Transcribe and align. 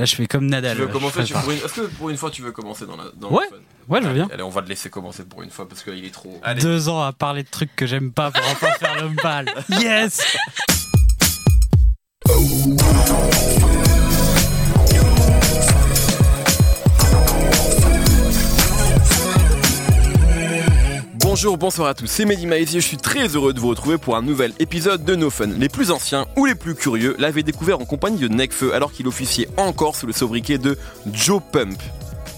Là, 0.00 0.06
je 0.06 0.14
fais 0.16 0.26
comme 0.26 0.46
Nadal. 0.46 0.76
Tu 0.76 0.80
veux 0.82 0.88
je 0.88 0.92
commencer 0.94 1.24
tu- 1.24 1.34
prépare. 1.34 1.42
pour 1.42 1.52
une... 1.52 1.58
Est-ce 1.58 1.74
que 1.74 1.80
pour 1.82 2.08
une 2.08 2.16
fois 2.16 2.30
tu 2.30 2.40
veux 2.40 2.52
commencer 2.52 2.86
dans, 2.86 2.96
la... 2.96 3.04
dans 3.16 3.28
Ouais. 3.30 3.44
le 3.50 3.58
Ouais, 3.86 4.00
je 4.00 4.08
veux 4.08 4.14
bien. 4.14 4.28
Allez, 4.32 4.42
on 4.42 4.48
va 4.48 4.62
te 4.62 4.68
laisser 4.70 4.88
commencer 4.88 5.24
pour 5.24 5.42
une 5.42 5.50
fois 5.50 5.68
parce 5.68 5.82
qu'il 5.82 6.02
est 6.02 6.10
trop. 6.10 6.40
Allez. 6.42 6.62
Deux 6.62 6.88
ans 6.88 7.02
à 7.02 7.12
parler 7.12 7.42
de 7.42 7.50
trucs 7.50 7.76
que 7.76 7.84
j'aime 7.84 8.10
pas 8.10 8.30
pour 8.30 8.42
enfin 8.50 8.70
faire 8.72 8.98
l'homme 8.98 9.16
pâle. 9.16 9.52
Yes 9.68 10.22
Bonjour, 21.42 21.56
bonsoir 21.56 21.88
à 21.88 21.94
tous, 21.94 22.06
c'est 22.06 22.26
Mehdi 22.26 22.46
Maizy 22.46 22.76
et 22.76 22.80
je 22.82 22.86
suis 22.86 22.98
très 22.98 23.28
heureux 23.28 23.54
de 23.54 23.60
vous 23.60 23.68
retrouver 23.68 23.96
pour 23.96 24.14
un 24.14 24.20
nouvel 24.20 24.52
épisode 24.58 25.06
de 25.06 25.16
No 25.16 25.30
Fun. 25.30 25.46
Les 25.46 25.70
plus 25.70 25.90
anciens 25.90 26.26
ou 26.36 26.44
les 26.44 26.54
plus 26.54 26.74
curieux 26.74 27.16
l'avaient 27.18 27.42
découvert 27.42 27.80
en 27.80 27.86
compagnie 27.86 28.18
de 28.18 28.28
Necfeu 28.28 28.74
alors 28.74 28.92
qu'il 28.92 29.08
officiait 29.08 29.48
encore 29.56 29.96
sous 29.96 30.06
le 30.06 30.12
sobriquet 30.12 30.58
de 30.58 30.76
Joe 31.10 31.40
Pump. 31.50 31.80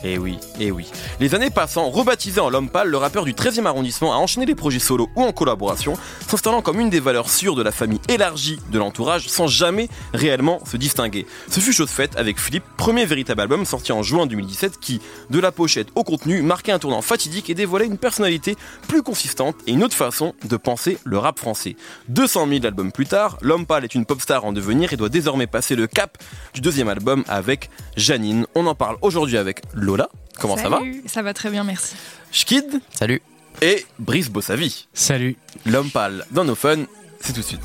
Eh 0.04 0.18
oui, 0.18 0.38
eh 0.58 0.72
oui. 0.72 0.90
Les 1.20 1.34
années 1.34 1.50
passant, 1.50 1.88
rebaptisé 1.88 2.40
en 2.40 2.50
l'homme 2.50 2.68
pâle, 2.68 2.88
le 2.88 2.96
rappeur 2.96 3.24
du 3.24 3.34
13e 3.34 3.66
arrondissement 3.66 4.12
a 4.12 4.16
enchaîné 4.16 4.46
les 4.46 4.56
projets 4.56 4.80
solo 4.80 5.08
ou 5.14 5.22
en 5.22 5.32
collaboration, 5.32 5.94
s'installant 6.26 6.60
comme 6.60 6.80
une 6.80 6.90
des 6.90 6.98
valeurs 6.98 7.30
sûres 7.30 7.54
de 7.54 7.62
la 7.62 7.70
famille 7.70 8.00
élargie 8.08 8.58
de 8.72 8.78
l'entourage 8.78 9.28
sans 9.28 9.46
jamais 9.46 9.88
réellement 10.12 10.58
se 10.64 10.76
distinguer. 10.76 11.26
Ce 11.48 11.60
fut 11.60 11.72
chose 11.72 11.90
faite 11.90 12.16
avec 12.16 12.40
Philippe, 12.40 12.64
premier 12.76 13.06
véritable 13.06 13.42
album 13.42 13.64
sorti 13.64 13.92
en 13.92 14.02
juin 14.02 14.26
2017 14.26 14.80
qui, 14.80 15.00
de 15.30 15.38
la 15.38 15.52
pochette 15.52 15.88
au 15.94 16.02
contenu, 16.02 16.42
marquait 16.42 16.72
un 16.72 16.80
tournant 16.80 17.02
fatidique 17.02 17.48
et 17.48 17.54
dévoilait 17.54 17.86
une 17.86 17.98
personnalité 17.98 18.56
plus 18.88 19.02
consistante 19.02 19.54
et 19.68 19.72
une 19.72 19.84
autre 19.84 19.94
façon 19.94 20.34
de 20.48 20.56
penser 20.56 20.98
le 21.04 21.18
rap 21.18 21.38
français. 21.38 21.76
200 22.08 22.48
000 22.48 22.66
albums 22.66 22.90
plus 22.90 23.06
tard, 23.06 23.38
l'homme 23.40 23.66
pâle 23.66 23.84
est 23.84 23.94
une 23.94 24.04
pop 24.04 24.20
star 24.20 24.44
en 24.44 24.52
devenir 24.52 24.92
et 24.92 24.96
doit 24.96 25.08
désormais 25.08 25.46
passer 25.46 25.76
le 25.76 25.86
cap 25.86 26.18
du 26.54 26.60
deuxième 26.60 26.88
album 26.88 27.22
avec 27.28 27.70
Janine. 27.96 28.46
On 28.56 28.66
en 28.66 28.74
parle 28.74 28.96
aujourd'hui 29.00 29.36
avec 29.36 29.62
Lola. 29.92 30.08
Comment 30.40 30.56
ça 30.56 30.70
va. 30.70 30.80
Ça 31.06 31.20
va 31.22 31.34
très 31.34 31.50
bien, 31.50 31.64
merci. 31.64 31.94
Schkid 32.32 32.80
Salut. 32.98 33.20
et 33.60 33.84
Brice 33.98 34.30
Bossavi. 34.30 34.88
Salut. 34.94 35.36
L'homme 35.66 35.90
pâle 35.90 36.24
dans 36.30 36.44
nos 36.44 36.54
fun, 36.54 36.84
c'est 37.20 37.34
tout 37.34 37.40
de 37.40 37.44
suite. 37.44 37.60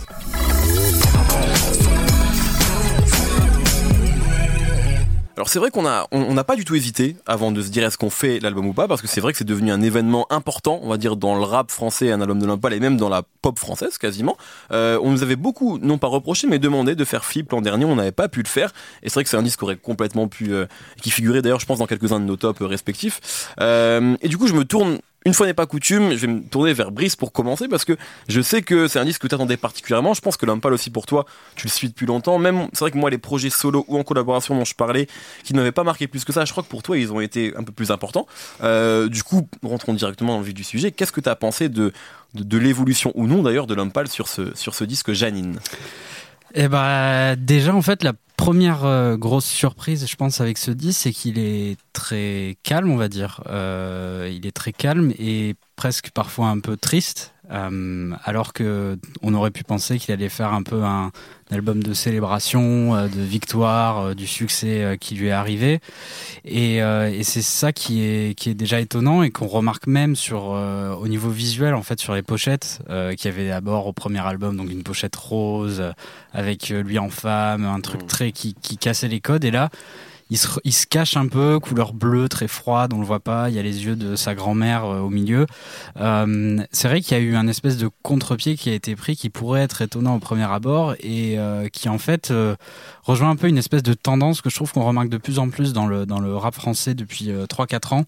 Alors 5.38 5.50
c'est 5.50 5.60
vrai 5.60 5.70
qu'on 5.70 5.86
a 5.86 6.08
on 6.10 6.34
n'a 6.34 6.44
pas 6.44 6.56
du 6.56 6.66
tout 6.66 6.74
hésité 6.74 7.16
avant 7.28 7.52
de 7.52 7.62
se 7.62 7.70
dire 7.70 7.86
est-ce 7.86 8.00
qu'on 8.00 8.10
fait 8.10 8.40
l'album 8.40 8.66
ou 8.66 8.74
pas 8.74 8.88
parce 8.88 9.04
que 9.04 9.08
c'est 9.08 9.22
vrai 9.22 9.34
que 9.34 9.38
c'est 9.38 9.46
devenu 9.46 9.72
un 9.72 9.84
événement 9.84 10.26
important 10.32 10.80
on 10.82 10.90
va 10.90 10.98
dire 10.98 11.16
dans 11.16 11.36
le 11.36 11.44
rap 11.44 11.70
français 11.70 12.12
un 12.12 12.22
album 12.22 12.40
de 12.40 12.48
l'Impal 12.48 12.74
et 12.74 12.80
même 12.80 12.98
dans 12.98 13.08
la 13.08 13.22
pop 13.44 13.60
française 13.60 14.00
quasiment. 14.00 14.36
Euh, 14.72 15.00
on 15.04 15.12
nous 15.12 15.22
avait 15.22 15.36
beaucoup 15.36 15.78
non 15.78 16.00
pas 16.00 16.08
reproché 16.08 16.48
mais 16.48 16.58
demandé 16.58 16.96
de 16.96 17.06
faire 17.06 17.24
Flip 17.24 17.52
l'an 17.52 17.62
dernier 17.62 17.86
on 17.86 17.96
n'avait 17.98 18.12
pas 18.12 18.30
pu 18.30 18.42
le 18.42 18.48
faire. 18.48 18.74
Et 19.04 19.10
c'est 19.10 19.14
vrai 19.14 19.26
que 19.26 19.30
c'est 19.30 19.38
un 19.38 19.44
disque 19.44 19.60
qui 19.60 19.66
aurait 19.66 19.78
complètement 19.78 20.28
pu 20.28 20.54
euh, 20.54 20.66
qui 21.04 21.12
figurait 21.12 21.44
d'ailleurs 21.44 21.60
je 21.60 21.68
pense 21.68 21.78
dans 21.78 21.86
quelques-uns 21.86 22.20
de 22.20 22.26
nos 22.26 22.36
tops 22.36 22.60
euh, 22.60 22.66
respectifs. 22.66 23.54
Euh, 23.62 24.18
et 24.24 24.30
du 24.30 24.40
coup 24.40 24.48
je 24.48 24.54
me 24.54 24.66
tourne 24.66 24.98
une 25.28 25.34
fois 25.34 25.46
n'est 25.46 25.54
pas 25.54 25.66
coutume, 25.66 26.12
je 26.12 26.26
vais 26.26 26.28
me 26.28 26.42
tourner 26.42 26.72
vers 26.72 26.90
Brice 26.90 27.18
pour 27.18 27.34
commencer 27.34 27.68
parce 27.68 27.84
que 27.84 27.98
je 28.30 28.40
sais 28.40 28.62
que 28.62 28.88
c'est 28.88 28.98
un 28.98 29.04
disque 29.04 29.24
que 29.24 29.28
tu 29.28 29.36
attendais 29.36 29.58
particulièrement. 29.58 30.14
Je 30.14 30.22
pense 30.22 30.38
que 30.38 30.46
l'Impal 30.46 30.72
aussi 30.72 30.90
pour 30.90 31.06
toi, 31.06 31.26
tu 31.58 31.68
le 31.68 31.72
suis 31.72 31.90
depuis 31.90 32.06
longtemps. 32.06 32.40
Même, 32.40 32.70
c'est 32.72 32.80
vrai 32.80 32.92
que 32.92 32.98
moi, 32.98 33.10
les 33.10 33.18
projets 33.18 33.50
solo 33.50 33.84
ou 33.90 33.98
en 34.00 34.04
collaboration 34.04 34.56
dont 34.56 34.64
je 34.64 34.74
parlais, 34.74 35.08
qui 35.44 35.54
ne 35.54 35.60
m'avaient 35.60 35.74
pas 35.74 35.84
marqué 35.84 36.08
plus 36.08 36.24
que 36.24 36.32
ça, 36.32 36.46
je 36.46 36.52
crois 36.54 36.64
que 36.64 36.70
pour 36.70 36.82
toi, 36.82 36.98
ils 36.98 37.12
ont 37.12 37.20
été 37.20 37.54
un 37.58 37.64
peu 37.64 37.74
plus 37.74 37.92
importants. 37.92 38.26
Euh, 38.64 39.10
du 39.10 39.22
coup, 39.22 39.50
rentrons 39.64 39.94
directement 39.94 40.36
dans 40.36 40.40
le 40.40 40.46
vif 40.46 40.54
du 40.54 40.64
sujet. 40.64 40.94
Qu'est-ce 40.94 41.12
que 41.12 41.20
tu 41.20 41.28
as 41.28 41.36
pensé 41.36 41.68
de, 41.68 41.92
l'évolution 42.34 43.12
ou 43.16 43.28
non 43.28 43.44
d'ailleurs 43.44 43.68
de 43.68 43.76
l'Impal 43.76 44.08
sur 44.08 44.30
ce, 44.30 44.56
sur 44.56 44.76
ce 44.76 44.86
disque 44.86 45.12
Janine? 45.12 45.60
Eh 46.56 46.70
bah, 46.70 47.36
déjà, 47.36 47.76
en 47.76 47.82
fait, 47.82 48.02
la 48.02 48.14
première 48.38 48.86
euh, 48.86 49.18
grosse 49.18 49.46
surprise, 49.46 50.08
je 50.10 50.16
pense, 50.16 50.40
avec 50.40 50.58
ce 50.58 50.72
disque, 50.72 51.02
c'est 51.02 51.12
qu'il 51.12 51.38
est 51.38 51.76
très 51.98 52.58
calme, 52.64 52.92
on 52.92 52.96
va 52.98 53.10
dire. 53.10 53.42
Euh, 53.50 54.32
il 54.32 54.46
est 54.46 54.52
très 54.56 54.72
calme 54.74 55.12
et 55.18 55.56
presque 55.76 56.12
parfois 56.12 56.48
un 56.48 56.60
peu 56.60 56.78
triste. 56.78 57.34
euh, 57.50 58.12
alors 58.26 58.52
que 58.52 58.98
on 59.22 59.34
aurait 59.34 59.52
pu 59.52 59.64
penser 59.64 59.98
qu'il 60.00 60.14
allait 60.14 60.28
faire 60.30 60.52
un 60.54 60.64
peu 60.64 60.84
un, 60.84 61.12
un 61.50 61.56
album 61.56 61.82
de 61.82 61.94
célébration, 61.94 62.94
euh, 62.94 63.08
de 63.08 63.22
victoire, 63.22 64.14
du 64.16 64.28
succès 64.28 64.98
qui 65.00 65.16
lui 65.16 65.28
est 65.28 65.32
arrivé. 65.32 65.80
Et, 66.46 66.78
et 66.78 67.24
c'est 67.24 67.42
ça 67.42 67.72
qui 67.72 68.04
est, 68.04 68.38
qui 68.38 68.50
est 68.50 68.54
déjà 68.54 68.80
étonnant 68.80 69.24
et 69.24 69.32
qu'on 69.32 69.48
remarque 69.48 69.88
même 69.88 70.16
sur, 70.16 70.48
au 70.48 71.08
niveau 71.08 71.30
visuel, 71.30 71.74
en 71.74 71.84
fait, 71.84 72.00
sur 72.00 72.14
les 72.16 72.22
pochettes, 72.22 72.80
qui 73.18 73.28
avait 73.28 73.48
d'abord 73.48 73.88
au 73.88 73.94
premier 73.94 74.20
album, 74.26 74.58
donc 74.58 74.70
une 74.72 74.84
pochette 74.84 75.16
rose, 75.16 75.84
avec 76.34 76.70
lui 76.70 77.00
en 77.00 77.10
femme, 77.10 77.66
un 77.66 77.82
truc 77.82 78.04
Mm. 78.04 78.08
très 78.08 78.32
qui, 78.32 78.54
qui 78.62 78.78
cassait 78.78 79.08
les 79.08 79.22
codes. 79.22 79.46
Et 79.46 79.52
là, 79.52 79.70
il 80.30 80.38
se, 80.38 80.86
cache 80.86 81.16
un 81.16 81.28
peu, 81.28 81.60
couleur 81.60 81.94
bleue, 81.94 82.28
très 82.28 82.48
froide, 82.48 82.94
on 82.94 83.00
le 83.00 83.06
voit 83.06 83.20
pas. 83.20 83.50
Il 83.50 83.56
y 83.56 83.60
a 83.60 83.62
les 83.62 83.86
yeux 83.86 83.96
de 83.96 84.16
sa 84.16 84.36
grand-mère 84.36 84.86
euh, 84.86 85.00
au 85.00 85.10
milieu. 85.10 85.46
Euh, 86.00 86.62
c'est 86.72 86.88
vrai 86.88 87.02
qu'il 87.02 87.18
y 87.18 87.20
a 87.20 87.24
eu 87.24 87.36
un 87.36 87.48
espèce 87.48 87.78
de 87.78 87.90
contre-pied 88.04 88.56
qui 88.56 88.70
a 88.70 88.74
été 88.74 88.96
pris, 88.96 89.16
qui 89.16 89.30
pourrait 89.30 89.62
être 89.62 89.82
étonnant 89.82 90.16
au 90.16 90.20
premier 90.20 90.44
abord 90.52 90.96
et 91.00 91.40
euh, 91.40 91.70
qui 91.70 91.88
en 91.88 91.98
fait 91.98 92.34
rejoint 93.04 93.30
un 93.30 93.36
peu 93.36 93.48
une 93.48 93.58
espèce 93.58 93.84
de 93.84 93.94
tendance 93.94 94.42
que 94.42 94.50
je 94.50 94.56
trouve 94.56 94.72
qu'on 94.74 94.84
remarque 94.84 95.10
de 95.10 95.18
plus 95.18 95.40
en 95.40 95.50
plus 95.50 95.72
dans 95.74 95.88
le 95.88 96.06
dans 96.06 96.20
le 96.20 96.36
rap 96.36 96.56
français 96.56 96.94
depuis 96.94 97.32
euh, 97.32 97.46
3-4 97.46 97.94
ans 97.94 98.06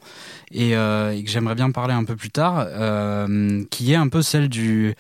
et, 0.52 0.72
et 0.72 1.24
que 1.24 1.30
j'aimerais 1.30 1.56
bien 1.56 1.72
parler 1.72 1.94
un 1.94 2.04
peu 2.04 2.16
plus 2.16 2.32
tard, 2.32 2.68
qui 3.70 3.94
est 3.94 3.96
un 3.96 4.10
peu 4.10 4.22
celle 4.22 4.50
du 4.50 4.96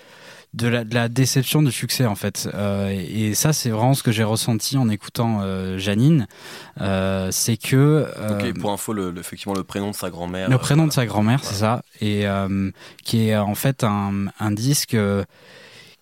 de 0.53 0.67
la, 0.67 0.83
de 0.83 0.93
la 0.95 1.09
déception 1.09 1.61
du 1.61 1.71
succès 1.71 2.05
en 2.05 2.15
fait. 2.15 2.49
Euh, 2.53 2.89
et, 2.89 3.29
et 3.29 3.35
ça 3.35 3.53
c'est 3.53 3.69
vraiment 3.69 3.93
ce 3.93 4.01
que 4.03 4.11
j'ai 4.11 4.23
ressenti 4.23 4.77
en 4.77 4.89
écoutant 4.89 5.39
euh, 5.41 5.77
Janine. 5.77 6.27
Euh, 6.81 7.29
c'est 7.31 7.57
que 7.57 7.75
euh, 8.17 8.37
Ok, 8.39 8.59
pour 8.59 8.71
info, 8.71 8.93
le, 8.93 9.11
le- 9.11 9.19
effectivement, 9.21 9.53
le 9.55 9.63
prénom 9.63 9.91
de 9.91 9.95
sa 9.95 10.09
grand-mère. 10.09 10.49
le 10.49 10.57
prénom 10.57 10.87
de 10.87 10.91
sa 10.91 11.05
grand-mère, 11.05 11.39
Voilà. 11.41 11.53
c'est 11.53 11.59
ça, 11.59 11.81
et 12.01 12.25
qui 13.03 13.29
est 13.29 13.37
en 13.37 13.55
fait 13.55 13.83
un, 13.83 14.25
un 14.39 14.51
disque 14.51 14.97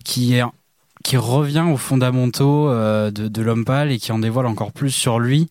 qui 0.04 0.34
est 0.34 0.42
qui 1.04 1.16
revient 1.16 1.64
aux 1.70 1.76
fondamentaux 1.76 2.68
euh, 2.68 3.10
de, 3.10 3.42
l'homme 3.42 3.64
pâle 3.64 3.90
et 3.90 3.98
qui 3.98 4.12
en 4.12 4.18
dévoile 4.18 4.46
encore 4.46 4.72
plus 4.72 4.90
sur 4.90 5.18
lui. 5.18 5.48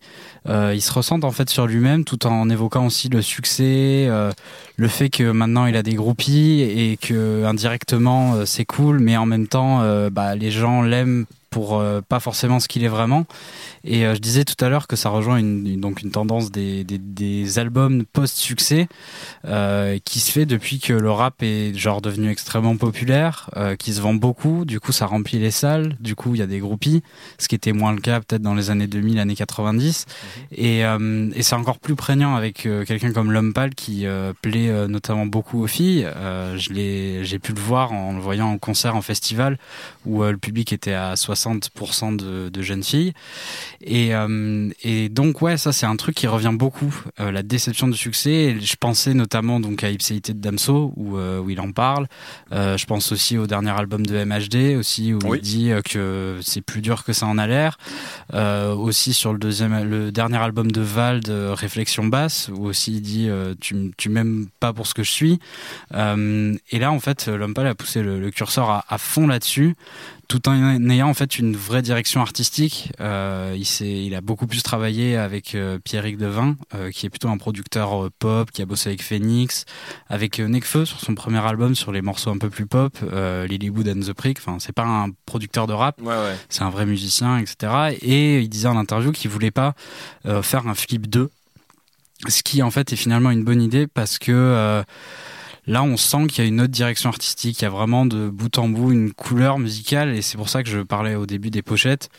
Euh, 0.48 0.74
il 0.76 0.82
se 0.82 0.92
ressent 0.92 1.20
en 1.24 1.32
fait 1.32 1.50
sur 1.50 1.68
lui-même 1.68 2.04
tout 2.04 2.26
en 2.28 2.50
évoquant 2.50 2.86
aussi 2.86 3.10
le 3.10 3.22
succès, 3.22 4.08
euh, 4.10 4.32
le 4.76 4.88
fait 4.88 5.10
que 5.10 5.32
maintenant 5.32 5.66
il 5.66 5.76
a 5.76 5.84
des 5.84 5.94
groupies 5.94 6.62
et 6.62 6.98
que 6.98 7.46
indirectement 7.46 8.46
c'est 8.46 8.66
cool, 8.66 9.00
mais 9.00 9.18
en 9.18 9.26
même 9.26 9.48
temps 9.48 9.82
bah, 10.10 10.36
les 10.36 10.52
gens 10.52 10.82
l'aiment 10.82 11.26
pour 11.50 11.80
euh, 11.80 12.02
pas 12.08 12.20
forcément 12.20 12.60
ce 12.60 12.68
qu'il 12.68 12.84
est 12.84 12.88
vraiment. 12.90 13.26
Et 13.84 14.06
euh, 14.06 14.16
je 14.16 14.20
disais 14.20 14.44
tout 14.46 14.64
à 14.64 14.70
l'heure 14.70 14.88
que 14.88 14.96
ça 14.96 15.10
rejoint 15.10 15.38
une, 15.38 15.66
une- 15.66 15.82
donc 15.82 16.02
une 16.02 16.12
tendance 16.12 16.52
des, 16.52 16.84
des, 16.84 16.98
des 16.98 17.60
albums 17.60 18.06
post-succès 18.06 18.88
euh, 19.46 19.98
qui 20.04 20.20
se 20.20 20.32
fait 20.32 20.46
depuis 20.46 20.80
que 20.80 20.94
le 20.94 21.12
rap 21.12 21.36
est 21.42 21.74
genre 21.78 22.02
devenu 22.02 22.30
extrêmement 22.30 22.76
populaire, 22.78 23.50
qui 23.80 23.94
se 23.94 24.02
vend 24.02 24.14
beaucoup. 24.14 24.66
Du 24.66 24.80
coup, 24.80 24.92
ça 24.92 25.06
remplit 25.06 25.40
les 25.40 25.52
salles. 25.52 25.96
Du 26.00 26.16
coup, 26.16 26.36
il 26.36 26.40
y 26.40 26.42
a 26.42 26.48
des 26.48 26.60
groupies, 26.60 27.02
ce 27.38 27.48
qui 27.48 27.56
était 27.56 27.72
moins 27.72 27.94
le 27.94 28.02
cas 28.02 28.20
peut-être 28.20 28.42
dans 28.42 28.54
les 28.56 28.70
années 28.70 28.88
2000, 28.88 29.20
années 29.20 29.36
90. 29.36 30.06
Et, 30.52 30.86
euh, 30.86 31.30
et 31.36 31.44
c'est 31.44 31.56
encore 31.56 31.80
plus 31.80 31.96
prégnant 31.96 32.36
avec 32.36 32.68
quelqu'un 32.86 33.12
comme 33.14 33.32
L'Homme 33.32 33.54
Pâle 33.54 33.74
qui 33.76 34.06
plaît 34.42 34.88
notamment 34.88 35.26
beaucoup 35.26 35.64
aux 35.64 35.68
filles. 35.68 36.08
J'ai 36.58 37.40
pu 37.40 37.54
le 37.54 37.60
voir 37.60 37.92
en 37.94 38.14
le 38.14 38.20
voyant 38.20 38.48
en 38.50 38.58
concert, 38.58 38.96
en 38.96 39.02
festival, 39.02 39.58
où 40.06 40.24
le 40.24 40.38
public 40.38 40.74
était 40.74 40.94
à 40.94 41.14
60% 41.16 41.37
de, 42.18 42.50
de 42.50 42.62
jeunes 42.62 42.84
filles. 42.84 43.14
Et, 43.82 44.14
euh, 44.14 44.70
et 44.84 45.10
donc 45.10 45.42
ouais, 45.42 45.58
ça 45.58 45.72
c'est 45.72 45.86
un 45.86 45.96
truc 45.96 46.16
qui 46.16 46.28
revient 46.28 46.54
beaucoup, 46.54 46.94
euh, 47.20 47.32
la 47.32 47.44
déception 47.44 47.88
du 47.88 47.98
succès. 47.98 48.32
Et 48.32 48.60
je 48.60 48.76
pensais 48.76 49.14
notamment 49.14 49.60
donc 49.60 49.84
à 49.84 49.90
Ipséité 49.90 50.34
de 50.34 50.40
Damso 50.40 50.94
où, 50.96 51.18
euh, 51.18 51.40
où 51.40 51.50
il 51.50 51.60
en 51.60 51.72
parle. 51.72 52.08
Je 52.52 52.86
pense 52.86 53.12
aussi 53.12 53.38
au 53.38 53.48
dernier 53.48 53.72
album 53.72 54.06
de 54.06 54.24
MHD 54.24 54.78
aussi 54.78 55.14
où 55.14 55.20
Oui. 55.26 55.40
il 55.40 55.42
dit 55.42 55.72
que 55.86 56.40
c'est 56.42 56.62
plus 56.62 56.82
dur 56.82 57.04
que 57.04 57.14
ça 57.14 57.26
en 57.28 57.38
a 57.38 57.48
l'air. 57.48 57.78
Aussi 58.34 59.14
sur 59.14 59.34
le 59.34 59.40
deuxième, 59.40 59.84
le 59.84 60.12
dernier 60.12 60.38
album 60.38 60.72
de 60.72 60.82
Vald, 60.82 61.28
Réflexion 61.30 62.06
basse, 62.06 62.50
où 62.54 62.66
aussi 62.66 62.94
il 62.94 63.02
dit 63.02 63.30
tu, 63.60 64.10
m'aimes 64.10 64.48
pas 64.60 64.74
pour 64.74 64.88
ce 64.88 64.94
que 64.94 65.04
je 65.04 65.12
suis. 65.12 65.40
Et 65.94 66.80
là 66.80 66.92
en 66.92 67.00
fait, 67.00 67.28
l'homme 67.28 67.54
pâle 67.54 67.68
a 67.68 67.76
poussé 67.76 68.02
le, 68.02 68.20
le 68.20 68.32
curseur 68.32 68.70
à, 68.70 68.86
à 68.90 68.98
fond 68.98 69.28
là-dessus 69.28 69.76
tout 70.28 70.50
en 70.50 70.90
ayant 70.90 71.08
en 71.10 71.14
fait 71.14 71.40
une 71.40 71.56
vraie 71.56 71.82
direction 71.82 72.22
artistique. 72.22 72.92
Euh, 73.00 73.56
il, 73.58 73.66
s'est- 73.66 74.06
il 74.06 74.14
a 74.14 74.22
beaucoup 74.22 74.46
plus 74.48 74.62
travaillé 74.62 75.16
avec 75.16 75.56
euh, 75.56 75.80
Pierrick 75.84 76.18
Devin, 76.18 76.56
euh, 76.76 76.92
qui 76.92 77.06
est 77.06 77.10
plutôt 77.10 77.30
un 77.30 77.38
producteur 77.38 78.06
euh, 78.06 78.10
pop, 78.20 78.52
qui 78.52 78.62
a 78.62 78.66
bossé 78.66 78.90
avec 78.90 79.02
Phoenix, 79.04 79.66
avec 80.10 80.40
euh, 80.40 80.48
Nekfeu 80.48 80.86
sur 80.86 81.00
son 81.00 81.16
premier 81.16 81.40
album, 81.46 81.76
sur 81.76 81.92
les 81.92 82.02
morceaux 82.02 82.30
un 82.32 82.38
peu 82.38 82.50
plus 82.50 82.66
pop, 82.66 82.98
euh, 83.04 83.48
Lilywood 83.48 83.88
and 83.88 84.02
the 84.02 84.14
Prick. 84.14 84.40
Enfin, 84.40 84.58
c'est 84.60 84.74
pas 84.74 84.86
un 84.86 85.12
producteur 85.26 85.66
de 85.68 85.74
rap, 85.74 86.02
Ouais, 86.02 86.08
ouais. 86.08 86.36
c'est 86.50 86.64
un 86.64 86.70
vrai 86.70 86.86
musicien, 86.86 87.38
etc. 87.38 87.96
Et 88.02 88.40
il 88.42 88.50
disait 88.50 88.68
en 88.68 88.78
interview 88.78 89.12
qu'il 89.14 89.32
voulait 89.32 89.52
pas 89.52 89.74
euh, 90.26 90.42
faire 90.42 90.68
un 90.68 90.76
flip 90.76 91.08
2, 91.10 91.30
ce 92.28 92.42
qui 92.44 92.64
en 92.64 92.72
fait 92.72 92.92
est 92.92 92.96
finalement 92.96 93.30
une 93.32 93.44
bonne 93.44 93.62
idée 93.62 93.86
parce 93.88 94.18
que 94.18 94.32
euh, 94.34 94.84
Là, 95.68 95.84
on 95.84 95.98
sent 95.98 96.28
qu'il 96.28 96.44
y 96.44 96.48
a 96.48 96.50
une 96.50 96.62
autre 96.62 96.72
direction 96.72 97.10
artistique. 97.10 97.62
Il 97.62 97.64
y 97.64 97.68
a 97.68 97.70
vraiment 97.70 98.06
de 98.06 98.30
bout 98.30 98.58
en 98.58 98.70
bout 98.70 98.94
une 98.94 99.12
couleur 99.12 99.60
musicale, 99.60 100.16
et 100.16 100.22
c'est 100.22 100.38
pour 100.38 100.48
ça 100.48 100.64
que 100.64 100.70
je 100.70 100.80
parlais 100.80 101.16
au 101.16 101.26
début 101.26 101.50
des 101.50 101.62
pochettes. 101.62 102.10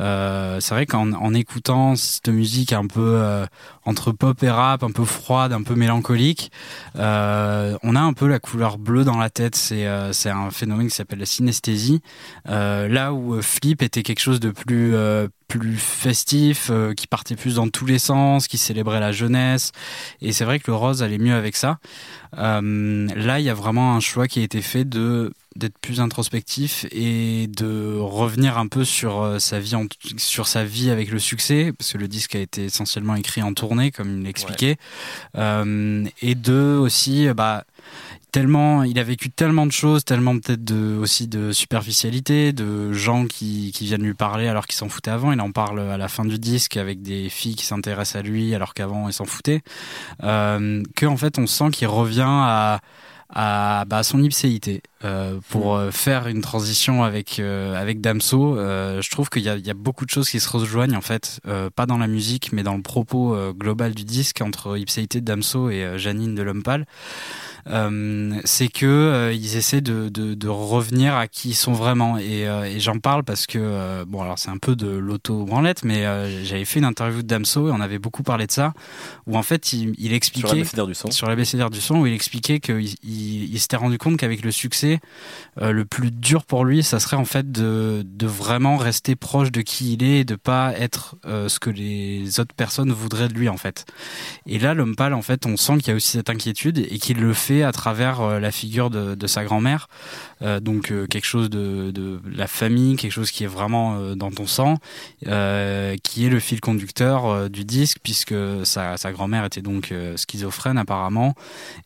Euh, 0.00 0.58
c'est 0.60 0.74
vrai 0.74 0.86
qu'en 0.86 1.12
en 1.12 1.34
écoutant 1.34 1.96
cette 1.96 2.28
musique 2.28 2.72
un 2.72 2.86
peu 2.86 3.16
euh, 3.16 3.44
entre 3.84 4.12
pop 4.12 4.42
et 4.42 4.50
rap, 4.50 4.82
un 4.82 4.90
peu 4.90 5.04
froide, 5.04 5.52
un 5.52 5.62
peu 5.62 5.74
mélancolique, 5.74 6.50
euh, 6.96 7.76
on 7.82 7.96
a 7.96 8.00
un 8.00 8.12
peu 8.12 8.26
la 8.26 8.38
couleur 8.38 8.78
bleue 8.78 9.04
dans 9.04 9.18
la 9.18 9.30
tête. 9.30 9.56
C'est 9.56 9.86
euh, 9.86 10.12
un 10.26 10.50
phénomène 10.50 10.88
qui 10.88 10.94
s'appelle 10.94 11.18
la 11.18 11.26
synesthésie. 11.26 12.00
là 12.46 13.12
où 13.12 13.40
Flip 13.42 13.82
était 13.82 14.02
quelque 14.02 14.20
chose 14.20 14.40
de 14.40 14.50
plus 14.50 14.94
plus 15.46 15.76
festif, 15.76 16.70
qui 16.96 17.06
partait 17.06 17.36
plus 17.36 17.56
dans 17.56 17.68
tous 17.68 17.86
les 17.86 17.98
sens, 17.98 18.48
qui 18.48 18.58
célébrait 18.58 18.98
la 18.98 19.12
jeunesse. 19.12 19.72
Et 20.20 20.32
c'est 20.32 20.44
vrai 20.44 20.58
que 20.58 20.70
le 20.70 20.76
rose 20.76 21.02
allait 21.02 21.18
mieux 21.18 21.34
avec 21.34 21.54
ça. 21.54 21.78
Euh, 22.38 23.08
là, 23.14 23.40
il 23.40 23.44
y 23.44 23.50
a 23.50 23.54
vraiment 23.54 23.94
un 23.94 24.00
choix 24.00 24.26
qui 24.26 24.40
a 24.40 24.42
été 24.42 24.62
fait 24.62 24.84
de 24.84 25.32
d'être 25.56 25.78
plus 25.78 26.00
introspectif 26.00 26.86
et 26.90 27.46
de 27.46 27.96
revenir 27.98 28.58
un 28.58 28.66
peu 28.66 28.84
sur 28.84 29.22
euh, 29.22 29.38
sa 29.38 29.60
vie 29.60 29.74
sur 30.16 30.48
sa 30.48 30.64
vie 30.64 30.90
avec 30.90 31.10
le 31.10 31.18
succès 31.18 31.72
parce 31.76 31.92
que 31.92 31.98
le 31.98 32.08
disque 32.08 32.34
a 32.34 32.40
été 32.40 32.64
essentiellement 32.64 33.14
écrit 33.14 33.42
en 33.42 33.54
tournée 33.54 33.90
comme 33.90 34.18
il 34.18 34.24
l'expliquait. 34.24 34.76
Euh, 35.36 36.04
et 36.22 36.34
de 36.34 36.76
aussi 36.80 37.28
bah 37.34 37.64
tellement 38.32 38.82
il 38.82 38.98
a 38.98 39.04
vécu 39.04 39.30
tellement 39.30 39.66
de 39.66 39.72
choses 39.72 40.04
tellement 40.04 40.38
peut-être 40.38 40.64
de 40.64 40.96
aussi 40.96 41.28
de 41.28 41.52
superficialité 41.52 42.52
de 42.52 42.92
gens 42.92 43.26
qui, 43.26 43.70
qui 43.72 43.84
viennent 43.84 44.02
lui 44.02 44.14
parler 44.14 44.48
alors 44.48 44.66
qu'il 44.66 44.76
s'en 44.76 44.88
foutait 44.88 45.12
avant. 45.12 45.30
Il 45.30 45.40
en 45.40 45.52
parle 45.52 45.80
à 45.80 45.96
la 45.96 46.08
fin 46.08 46.24
du 46.24 46.38
disque 46.38 46.76
avec 46.76 47.02
des 47.02 47.28
filles 47.28 47.54
qui 47.54 47.64
s'intéressent 47.64 48.16
à 48.16 48.22
lui 48.22 48.54
alors 48.54 48.74
qu'avant 48.74 49.08
il 49.08 49.12
s'en 49.12 49.24
foutait 49.24 49.62
euh, 50.24 50.82
que 50.96 51.06
en 51.06 51.16
fait 51.16 51.38
on 51.38 51.46
sent 51.46 51.70
qu'il 51.70 51.86
revient 51.86 52.22
à 52.26 52.80
à, 53.34 53.84
bah, 53.86 54.04
son 54.04 54.22
ipséité 54.22 54.80
euh, 55.04 55.40
pour 55.50 55.74
mm. 55.74 55.78
euh, 55.78 55.90
faire 55.90 56.28
une 56.28 56.40
transition 56.40 57.02
avec 57.02 57.40
euh, 57.40 57.74
avec 57.74 58.00
Damso. 58.00 58.56
Euh, 58.56 59.02
je 59.02 59.10
trouve 59.10 59.28
qu'il 59.28 59.42
y 59.42 59.48
a, 59.48 59.56
il 59.56 59.66
y 59.66 59.70
a 59.70 59.74
beaucoup 59.74 60.04
de 60.04 60.10
choses 60.10 60.30
qui 60.30 60.38
se 60.38 60.48
rejoignent 60.48 60.96
en 60.96 61.02
fait, 61.02 61.40
euh, 61.46 61.68
pas 61.68 61.86
dans 61.86 61.98
la 61.98 62.06
musique, 62.06 62.52
mais 62.52 62.62
dans 62.62 62.76
le 62.76 62.82
propos 62.82 63.36
global 63.52 63.94
du 63.94 64.04
disque 64.04 64.40
entre 64.40 64.78
ipséité 64.78 65.20
de 65.20 65.26
Damso 65.26 65.68
et 65.68 65.98
Janine 65.98 66.34
de 66.34 66.42
euh, 66.42 66.84
c'est 67.66 68.68
que 68.68 68.86
euh, 68.86 69.32
ils 69.32 69.56
essaient 69.56 69.80
de, 69.80 70.08
de, 70.08 70.34
de, 70.34 70.48
revenir 70.48 71.14
à 71.14 71.28
qui 71.28 71.50
ils 71.50 71.54
sont 71.54 71.72
vraiment. 71.72 72.18
Et, 72.18 72.46
euh, 72.46 72.64
et 72.64 72.80
j'en 72.80 72.98
parle 72.98 73.24
parce 73.24 73.46
que 73.46 74.04
bon, 74.04 74.22
alors 74.22 74.38
c'est 74.38 74.50
un 74.50 74.58
peu 74.58 74.76
de 74.76 74.88
l'auto-branlette, 74.88 75.84
mais 75.84 76.04
j'avais 76.44 76.64
fait 76.64 76.78
une 76.78 76.84
interview 76.84 77.22
de 77.22 77.26
Damso 77.26 77.68
et 77.68 77.70
on 77.70 77.80
avait 77.80 77.98
beaucoup 77.98 78.22
parlé 78.22 78.46
de 78.46 78.52
ça, 78.52 78.74
où 79.26 79.36
en 79.36 79.42
fait 79.42 79.72
il, 79.72 79.94
il 79.98 80.12
expliquait 80.12 80.64
sur 80.64 80.86
du 80.86 80.94
son, 80.94 81.10
sur 81.10 81.28
du 81.70 81.80
son, 81.80 81.96
où 81.96 82.06
il 82.06 82.14
expliquait 82.14 82.60
qu'il 82.60 82.82
il, 82.82 83.54
il 83.54 83.60
s'était 83.60 83.76
rendu 83.76 83.98
compte 83.98 84.16
qu'avec 84.16 84.44
le 84.44 84.50
succès, 84.50 85.00
le 85.60 85.84
plus 85.84 86.10
dur 86.10 86.44
pour 86.44 86.64
lui, 86.64 86.82
ça 86.82 87.00
serait 87.00 87.16
en 87.16 87.24
fait 87.24 87.50
de, 87.50 88.04
de 88.04 88.26
vraiment 88.26 88.76
rester 88.76 89.16
proche 89.16 89.52
de 89.52 89.62
qui 89.62 89.94
il 89.94 90.02
est 90.02 90.20
et 90.20 90.24
de 90.24 90.36
pas 90.36 90.72
être 90.78 91.16
ce 91.24 91.58
que 91.58 91.70
les 91.70 92.40
autres 92.40 92.54
personnes 92.54 92.92
voudraient 92.92 93.28
de 93.28 93.34
lui 93.34 93.48
en 93.48 93.56
fait. 93.56 93.86
Et 94.46 94.58
là, 94.58 94.74
l'homme 94.74 94.96
pâle, 94.96 95.14
en 95.14 95.22
fait, 95.22 95.46
on 95.46 95.56
sent 95.56 95.78
qu'il 95.78 95.88
y 95.88 95.90
a 95.92 95.94
aussi 95.94 96.12
cette 96.12 96.30
inquiétude 96.30 96.78
et 96.78 96.98
qu'il 96.98 97.20
le 97.20 97.32
fait 97.32 97.53
à 97.62 97.72
travers 97.72 98.20
euh, 98.20 98.40
la 98.40 98.50
figure 98.50 98.90
de, 98.90 99.26
sa 99.26 99.44
grand-mère. 99.44 99.88
Euh, 100.42 100.60
donc 100.60 100.90
euh, 100.90 101.06
quelque 101.06 101.26
chose 101.26 101.50
de, 101.50 102.20
la 102.24 102.46
famille, 102.46 102.96
quelque 102.96 103.12
chose 103.12 103.30
qui 103.30 103.44
est 103.44 103.48
vraiment 103.48 104.14
dans 104.14 104.30
ton 104.30 104.46
sang, 104.46 104.76
qui 105.22 105.28
est 105.28 106.28
le 106.28 106.40
fil 106.40 106.60
conducteur 106.60 107.48
du 107.50 107.64
disque, 107.64 107.98
puisque 108.02 108.34
sa, 108.64 108.96
sa 108.96 109.12
grand-mère 109.12 109.44
était 109.44 109.62
donc 109.62 109.92
schizophrène 110.16 110.78
apparemment, 110.78 111.34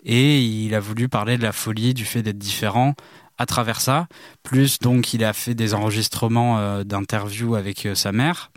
et 0.05 0.41
il 0.41 0.75
a 0.75 0.81
voulu 0.81 1.09
parler 1.09 1.37
de 1.37 1.43
la 1.43 1.53
folie, 1.53 1.95
du 1.95 2.05
fait 2.05 2.23
d'être 2.23 2.39
différent 2.39 2.95
à 3.39 3.47
travers 3.47 3.81
ça. 3.81 4.09
Plus 4.43 4.79
donc 4.79 5.15
il 5.15 5.25
a 5.25 5.33
fait 5.33 5.55
des 5.55 5.75
enregistrements 5.75 6.83
d'interviews 6.85 7.55
avec 7.55 7.89
sa 7.95 8.13
mère. 8.13 8.51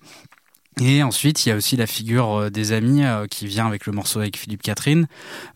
Et 0.79 1.03
ensuite, 1.03 1.45
il 1.45 1.50
y 1.50 1.51
a 1.51 1.56
aussi 1.56 1.75
la 1.75 1.88
figure 1.88 2.33
euh, 2.33 2.50
des 2.50 2.71
amis 2.71 3.03
euh, 3.03 3.27
qui 3.27 3.45
vient 3.45 3.68
avec 3.68 3.85
le 3.85 3.91
morceau 3.91 4.19
avec 4.19 4.38
Philippe 4.38 4.62
Catherine. 4.62 5.07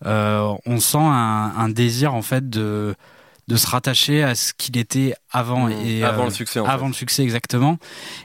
Euh, 0.06 0.54
on 0.66 0.80
sent 0.80 0.98
un, 0.98 1.54
un, 1.58 1.70
désir 1.70 2.14
en 2.14 2.22
fait 2.22 2.50
de 2.50 2.96
de 3.48 3.58
se 3.58 3.68
rattacher 3.68 4.24
à 4.24 4.34
ce 4.34 4.54
qu'il 4.54 4.76
était 4.76 5.14
avant 5.30 5.68
mmh. 5.68 5.72
et 5.86 6.04
avant 6.04 6.26
le 6.26 6.32
succès 6.32 6.60
en 6.60 6.66
avant 6.66 6.88
le 6.88 6.94
succès 6.94 7.22
exactement 7.22 7.78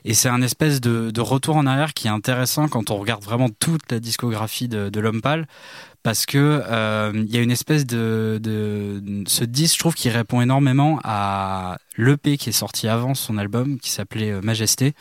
et 0.07 0.15
c'est 0.15 0.31
un 0.31 0.41
espèce 0.41 0.81
de, 0.81 1.11
de, 1.11 1.21
retour 1.21 1.57
en 1.57 1.67
arrière 1.67 1.93
qui 1.93 2.07
est 2.07 2.11
intéressant 2.11 2.69
quand 2.69 2.91
on 2.91 2.97
regarde 2.97 3.23
vraiment 3.23 3.51
toute 3.51 3.93
la 3.93 4.01
discographie 4.01 4.67
de, 4.67 4.89
de 4.89 5.01
l'homme 5.01 5.21
pâle 5.21 5.47
parce 6.03 6.27
que 6.27 6.63
euh, 6.67 7.13
il 7.15 7.35
y 7.35 7.39
a 7.39 7.43
une 7.43 7.51
espèce 7.51 7.87
de, 7.87 8.39
de 8.43 9.03
ce 9.27 9.45
disque, 9.45 9.75
je 9.75 9.81
trouve, 9.81 9.95
qui 9.95 10.09
répond 10.09 10.41
énormément 10.41 10.99
à 11.05 11.79
l'EP 12.01 12.37
qui 12.37 12.49
est 12.49 12.53
sorti 12.53 12.89
avant 12.89 13.15
son 13.15 13.39
album, 13.39 13.79
qui 13.79 13.91
s'appelait 13.91 14.31
euh, 14.31 14.41
Majesté, 14.43 14.95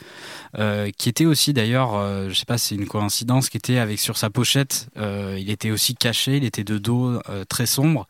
euh, 0.58 0.90
qui 0.96 1.08
était 1.08 1.26
aussi 1.26 1.52
d'ailleurs, 1.52 1.96
euh, 1.96 2.28
je 2.28 2.34
sais 2.34 2.44
pas, 2.44 2.58
c'est 2.58 2.74
une 2.74 2.86
coïncidence, 2.86 3.48
qui 3.48 3.56
était 3.56 3.78
avec 3.78 3.98
sur 3.98 4.16
sa 4.16 4.30
pochette, 4.30 4.88
il 4.96 5.50
était 5.50 5.70
aussi 5.70 5.94
caché, 5.94 6.36
il 6.36 6.44
était 6.44 6.64
de 6.64 6.78
dos 6.78 7.18
très 7.48 7.66
sombre, 7.66 8.06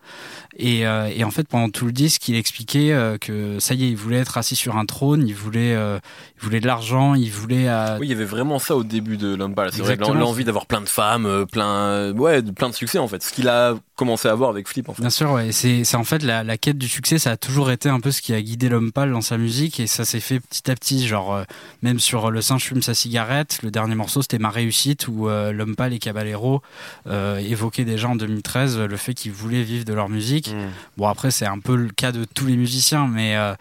et, 0.56 0.80
et, 0.80 1.24
en 1.24 1.30
fait 1.30 1.46
pendant 1.46 1.68
tout 1.70 1.86
le 1.86 1.92
disque, 1.92 2.28
il 2.28 2.34
expliquait 2.34 3.16
que 3.20 3.58
ça 3.60 3.74
y 3.74 3.84
est, 3.84 3.88
il 3.88 3.96
voulait 3.96 4.18
être 4.18 4.36
assis 4.38 4.56
sur 4.56 4.76
un 4.76 4.86
trône, 4.86 5.26
il 5.26 5.34
voulait, 5.34 5.72
il 5.72 6.42
voulait 6.42 6.60
de 6.60 6.66
l'argent, 6.66 7.14
il 7.14 7.30
voulait. 7.30 7.68
Oui, 8.00 8.06
il 8.06 8.10
y 8.10 8.12
avait 8.12 8.24
vraiment 8.24 8.58
ça 8.58 8.76
au 8.76 8.82
début 8.82 9.16
de 9.16 9.34
l'homme 9.34 9.54
C'est 9.70 9.82
vrai 9.82 9.96
l'envie 9.96 10.44
d'avoir 10.44 10.66
plein 10.66 10.80
de 10.80 10.88
femmes, 10.88 11.46
plein, 11.50 12.12
ouais, 12.12 12.42
plein 12.42 12.68
de 12.70 12.74
succès 12.80 12.98
en 12.98 13.08
fait. 13.08 13.22
Ce 13.22 13.32
qu'il 13.32 13.48
a 13.48 13.74
commencé 14.00 14.28
à 14.28 14.32
avoir 14.32 14.48
avec 14.48 14.66
Flip 14.66 14.88
en 14.88 14.94
fait. 14.94 15.02
Bien 15.02 15.10
sûr, 15.10 15.30
ouais. 15.30 15.52
C'est, 15.52 15.94
en 15.94 16.04
fait 16.04 16.22
la, 16.22 16.42
la, 16.42 16.56
quête 16.56 16.78
du 16.78 16.88
succès, 16.88 17.18
ça 17.18 17.32
a 17.32 17.36
toujours 17.36 17.70
été 17.70 17.90
un 17.90 18.00
peu 18.00 18.10
ce 18.10 18.22
qui 18.22 18.32
a 18.32 18.40
guidé 18.40 18.70
l'homme 18.70 18.92
pâle 18.92 19.12
dans 19.12 19.20
sa 19.20 19.36
musique 19.36 19.78
et 19.78 19.86
ça 19.86 20.06
s'est 20.06 20.20
fait 20.20 20.40
petit 20.40 20.70
à 20.70 20.74
petit. 20.74 21.06
Genre, 21.06 21.34
euh, 21.34 21.44
même 21.82 22.00
sur 22.00 22.30
Le 22.30 22.40
singe 22.40 22.64
fume 22.64 22.80
sa 22.80 22.94
cigarette, 22.94 23.58
le 23.62 23.70
dernier 23.70 23.94
morceau 23.94 24.22
c'était 24.22 24.38
Ma 24.38 24.48
réussite 24.48 25.06
où 25.06 25.28
euh, 25.28 25.52
l'homme 25.52 25.76
pâle 25.76 25.92
et 25.92 25.98
Caballero 25.98 26.62
euh, 27.08 27.36
évoquaient 27.40 27.84
déjà 27.84 28.08
en 28.08 28.16
2013 28.16 28.78
le 28.78 28.96
fait 28.96 29.12
qu'ils 29.12 29.32
voulaient 29.32 29.62
vivre 29.62 29.84
de 29.84 29.92
leur 29.92 30.08
musique. 30.08 30.54
Mm. 30.54 30.70
Bon, 30.96 31.06
après, 31.06 31.30
c'est 31.30 31.46
un 31.46 31.58
peu 31.58 31.76
le 31.76 31.90
cas 31.90 32.10
de 32.10 32.24
tous 32.24 32.46
les 32.46 32.56
musiciens, 32.56 33.06
mais 33.06 33.36
euh, 33.36 33.52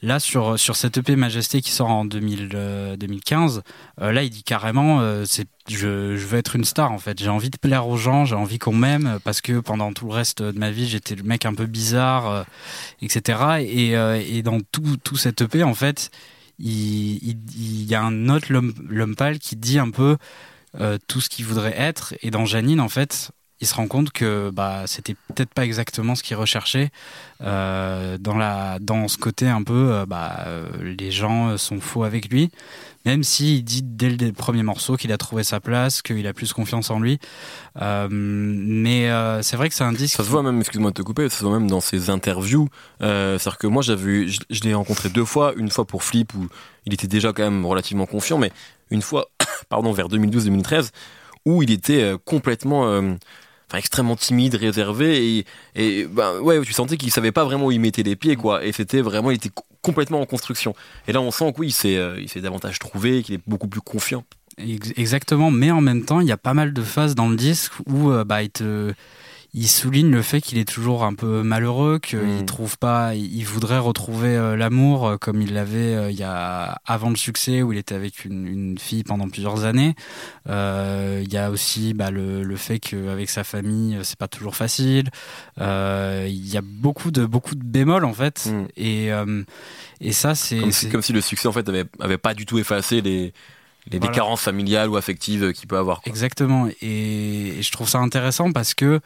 là, 0.00 0.20
sur, 0.20 0.58
sur 0.58 0.76
cette 0.76 0.96
EP 0.96 1.16
Majesté 1.16 1.60
qui 1.60 1.70
sort 1.70 1.90
en 1.90 2.06
2000, 2.06 2.96
2015, 2.98 3.62
là, 3.98 4.22
il 4.22 4.30
dit 4.30 4.42
carrément, 4.42 5.02
c'est 5.26 5.46
je, 5.68 6.16
je 6.16 6.26
veux 6.26 6.38
être 6.38 6.56
une 6.56 6.64
star 6.64 6.92
en 6.92 6.98
fait. 6.98 7.18
J'ai 7.20 7.28
envie 7.28 7.50
de 7.50 7.56
plaire 7.56 7.86
aux 7.86 7.96
gens, 7.96 8.24
j'ai 8.24 8.34
envie 8.34 8.58
qu'on 8.58 8.74
m'aime 8.74 9.18
parce 9.24 9.40
que 9.40 9.60
pendant 9.60 9.81
tout 9.92 10.06
le 10.06 10.12
reste 10.12 10.42
de 10.42 10.58
ma 10.58 10.70
vie 10.70 10.88
j'étais 10.88 11.14
le 11.14 11.24
mec 11.24 11.44
un 11.46 11.54
peu 11.54 11.66
bizarre, 11.66 12.30
euh, 12.30 12.42
etc. 13.00 13.38
Et, 13.60 13.96
euh, 13.96 14.22
et, 14.24 14.42
dans 14.42 14.60
tout, 14.60 14.96
tout 15.02 15.16
cette 15.16 15.40
EP 15.40 15.62
en 15.62 15.74
fait, 15.74 16.10
il 16.58 17.90
y 17.90 17.94
a 17.94 18.02
un 18.02 18.28
autre 18.28 18.52
l'homme 18.52 19.16
pâle 19.16 19.38
qui 19.38 19.56
dit 19.56 19.78
un 19.78 19.90
peu 19.90 20.16
euh, 20.80 20.98
tout 21.08 21.20
ce 21.20 21.28
qu'il 21.28 21.44
voudrait 21.44 21.74
être. 21.76 22.14
Et 22.22 22.30
dans 22.30 22.44
Janine 22.44 22.80
en 22.80 22.88
fait, 22.88 23.32
il 23.62 23.66
se 23.66 23.74
rend 23.74 23.86
compte 23.86 24.12
que 24.12 24.50
bah 24.50 24.82
c'était 24.86 25.14
peut-être 25.14 25.54
pas 25.54 25.64
exactement 25.64 26.14
ce 26.14 26.22
qu'il 26.22 26.36
recherchait 26.36 26.90
euh, 27.42 28.18
dans 28.18 28.36
la 28.36 28.78
dans 28.80 29.08
ce 29.08 29.16
côté 29.16 29.48
un 29.48 29.62
peu 29.62 29.92
euh, 29.92 30.06
bah 30.06 30.44
les 30.82 31.10
gens 31.10 31.56
sont 31.56 31.80
faux 31.80 32.04
avec 32.04 32.28
lui 32.28 32.50
même 33.04 33.24
s'il 33.24 33.64
dit 33.64 33.82
dès 33.82 34.10
le 34.10 34.32
premier 34.32 34.62
morceau 34.62 34.96
qu'il 34.96 35.12
a 35.12 35.18
trouvé 35.18 35.44
sa 35.44 35.60
place, 35.60 36.02
qu'il 36.02 36.26
a 36.26 36.32
plus 36.32 36.52
confiance 36.52 36.90
en 36.90 37.00
lui. 37.00 37.18
Euh, 37.80 38.08
mais 38.10 39.10
euh, 39.10 39.42
c'est 39.42 39.56
vrai 39.56 39.68
que 39.68 39.74
c'est 39.74 39.84
un 39.84 39.92
disque. 39.92 40.16
Ça 40.16 40.24
se 40.24 40.28
voit 40.28 40.42
même, 40.42 40.60
excuse-moi 40.60 40.90
de 40.90 40.94
te 40.94 41.02
couper, 41.02 41.28
ça 41.28 41.38
se 41.38 41.44
voit 41.44 41.58
même 41.58 41.68
dans 41.68 41.80
ses 41.80 42.10
interviews. 42.10 42.68
Euh, 43.02 43.38
C'est-à-dire 43.38 43.58
que 43.58 43.66
moi, 43.66 43.82
j'avais, 43.82 44.28
je, 44.28 44.60
l'ai 44.62 44.74
rencontré 44.74 45.08
deux 45.08 45.24
fois, 45.24 45.52
une 45.56 45.70
fois 45.70 45.84
pour 45.84 46.04
Flip 46.04 46.32
où 46.34 46.48
il 46.86 46.94
était 46.94 47.08
déjà 47.08 47.32
quand 47.32 47.42
même 47.42 47.66
relativement 47.66 48.06
confiant, 48.06 48.38
mais 48.38 48.52
une 48.90 49.02
fois, 49.02 49.28
pardon, 49.68 49.92
vers 49.92 50.08
2012-2013 50.08 50.90
où 51.44 51.62
il 51.62 51.70
était 51.70 52.02
euh, 52.02 52.18
complètement 52.24 52.86
euh, 52.86 53.14
extrêmement 53.78 54.16
timide, 54.16 54.54
réservé 54.54 55.44
et, 55.74 56.04
ben 56.06 56.40
ouais, 56.40 56.60
tu 56.62 56.72
sentais 56.72 56.96
qu'il 56.96 57.10
savait 57.10 57.32
pas 57.32 57.44
vraiment 57.44 57.66
où 57.66 57.72
il 57.72 57.80
mettait 57.80 58.02
les 58.02 58.16
pieds 58.16 58.36
quoi. 58.36 58.64
Et 58.64 58.72
c'était 58.72 59.00
vraiment, 59.00 59.30
il 59.30 59.36
était 59.36 59.50
complètement 59.82 60.20
en 60.20 60.26
construction. 60.26 60.74
Et 61.08 61.12
là, 61.12 61.20
on 61.20 61.30
sent 61.30 61.52
que 61.52 61.60
oui, 61.60 61.68
il 61.68 61.72
s'est, 61.72 61.96
euh, 61.96 62.20
il 62.20 62.28
s'est 62.28 62.40
davantage 62.40 62.78
trouvé, 62.78 63.22
qu'il 63.22 63.34
est 63.34 63.40
beaucoup 63.46 63.68
plus 63.68 63.80
confiant. 63.80 64.24
Exactement, 64.58 65.50
mais 65.50 65.70
en 65.70 65.80
même 65.80 66.04
temps, 66.04 66.20
il 66.20 66.28
y 66.28 66.32
a 66.32 66.36
pas 66.36 66.54
mal 66.54 66.72
de 66.72 66.82
phases 66.82 67.14
dans 67.14 67.28
le 67.28 67.36
disque 67.36 67.72
où 67.86 68.10
euh, 68.10 68.24
bah, 68.24 68.42
il 68.42 68.50
te 68.50 68.92
il 69.54 69.68
souligne 69.68 70.10
le 70.10 70.22
fait 70.22 70.40
qu'il 70.40 70.56
est 70.56 70.68
toujours 70.68 71.04
un 71.04 71.12
peu 71.12 71.42
malheureux, 71.42 71.98
qu'il 71.98 72.18
mm. 72.18 72.46
trouve 72.46 72.78
pas, 72.78 73.14
il 73.14 73.44
voudrait 73.44 73.78
retrouver 73.78 74.34
euh, 74.34 74.56
l'amour 74.56 75.06
euh, 75.06 75.16
comme 75.18 75.42
il 75.42 75.52
l'avait 75.52 75.94
euh, 75.94 76.10
il 76.10 76.18
y 76.18 76.22
a 76.22 76.80
avant 76.86 77.10
le 77.10 77.16
succès 77.16 77.60
où 77.60 77.70
il 77.70 77.78
était 77.78 77.94
avec 77.94 78.24
une, 78.24 78.46
une 78.46 78.78
fille 78.78 79.04
pendant 79.04 79.28
plusieurs 79.28 79.64
années. 79.64 79.94
Euh, 80.48 81.20
il 81.22 81.30
y 81.30 81.36
a 81.36 81.50
aussi 81.50 81.92
bah, 81.92 82.10
le, 82.10 82.42
le, 82.42 82.56
fait 82.56 82.78
qu'avec 82.78 83.28
sa 83.28 83.44
famille 83.44 83.98
c'est 84.04 84.18
pas 84.18 84.28
toujours 84.28 84.56
facile. 84.56 85.10
Euh, 85.60 86.26
il 86.30 86.48
y 86.48 86.56
a 86.56 86.62
beaucoup 86.62 87.10
de 87.10 87.26
beaucoup 87.26 87.54
de 87.54 87.62
bémols 87.62 88.06
en 88.06 88.14
fait, 88.14 88.46
mm. 88.46 88.68
et 88.78 89.10
et 90.00 90.12
ça 90.12 90.34
c'est 90.34 90.60
comme, 90.60 90.72
si, 90.72 90.88
comme 90.88 91.02
si 91.02 91.12
le 91.12 91.20
succès 91.20 91.46
en 91.46 91.52
fait 91.52 91.68
avait, 91.68 91.84
avait 92.00 92.18
pas 92.18 92.32
du 92.32 92.46
tout 92.46 92.58
effacé 92.58 93.02
les 93.02 93.34
les 93.90 93.98
voilà. 93.98 94.14
carences 94.14 94.42
familiales 94.42 94.88
ou 94.88 94.96
affectives 94.96 95.52
qu'il 95.52 95.66
peut 95.66 95.76
avoir. 95.76 96.00
Quoi. 96.02 96.10
Exactement. 96.10 96.68
Et, 96.80 97.58
et, 97.58 97.62
je 97.62 97.72
trouve 97.72 97.88
ça 97.88 97.98
intéressant 97.98 98.52
parce 98.52 98.74
que 98.74 99.00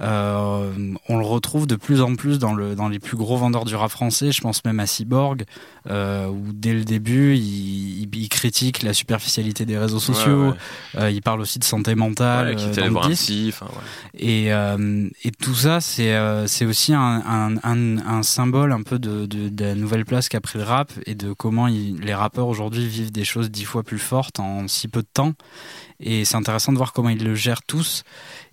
Euh, 0.00 0.72
on 1.08 1.18
le 1.18 1.24
retrouve 1.24 1.66
de 1.66 1.76
plus 1.76 2.00
en 2.00 2.14
plus 2.14 2.38
dans, 2.38 2.54
le, 2.54 2.74
dans 2.74 2.88
les 2.88 2.98
plus 2.98 3.16
gros 3.16 3.36
vendeurs 3.36 3.66
du 3.66 3.74
rap 3.74 3.90
français. 3.90 4.32
Je 4.32 4.40
pense 4.40 4.64
même 4.64 4.80
à 4.80 4.86
Cyborg, 4.86 5.44
euh, 5.90 6.28
où 6.28 6.52
dès 6.52 6.72
le 6.72 6.84
début, 6.84 7.36
il, 7.36 8.08
il, 8.14 8.28
critique 8.30 8.82
la 8.82 8.94
superficialité 8.94 9.66
des 9.66 9.76
réseaux 9.76 10.00
sociaux. 10.00 10.54
Euh, 10.96 11.10
il 11.10 11.20
parle 11.20 11.40
aussi 11.40 11.58
de 11.58 11.64
santé 11.64 11.94
mentale. 11.94 12.56
qui 12.56 12.70
dans 12.70 12.86
le 12.86 13.10
psy, 13.10 13.52
et, 14.14 14.46
et 14.48 15.30
tout 15.40 15.54
ça, 15.54 15.80
c'est 15.80 16.12
c'est 16.46 16.64
aussi 16.64 16.94
un, 16.94 17.00
un, 17.26 17.56
un, 17.62 17.98
un, 17.98 18.22
symbole 18.22 18.72
un 18.72 18.82
peu 18.82 18.98
de, 18.98 19.26
de, 19.26 19.48
de, 19.48 19.64
la 19.64 19.74
nouvelle 19.74 20.04
place 20.04 20.28
qu'a 20.28 20.40
pris 20.40 20.58
le 20.58 20.64
rap 20.64 20.92
et 21.06 21.14
de 21.14 21.32
comment 21.32 21.66
il, 21.68 22.00
les 22.00 22.14
rappeurs 22.14 22.48
aujourd'hui 22.48 22.86
vivent 22.86 23.12
des 23.12 23.24
choses 23.24 23.50
dix 23.50 23.64
fois 23.64 23.82
plus 23.82 23.98
fortes 23.98 24.40
en 24.40 24.68
si 24.68 24.88
peu 24.88 25.02
de 25.02 25.08
temps. 25.12 25.34
Et 26.00 26.24
c'est 26.24 26.36
intéressant 26.36 26.72
de 26.72 26.78
voir 26.78 26.92
comment 26.92 27.10
ils 27.10 27.22
le 27.22 27.34
gèrent 27.34 27.62
tous. 27.62 28.04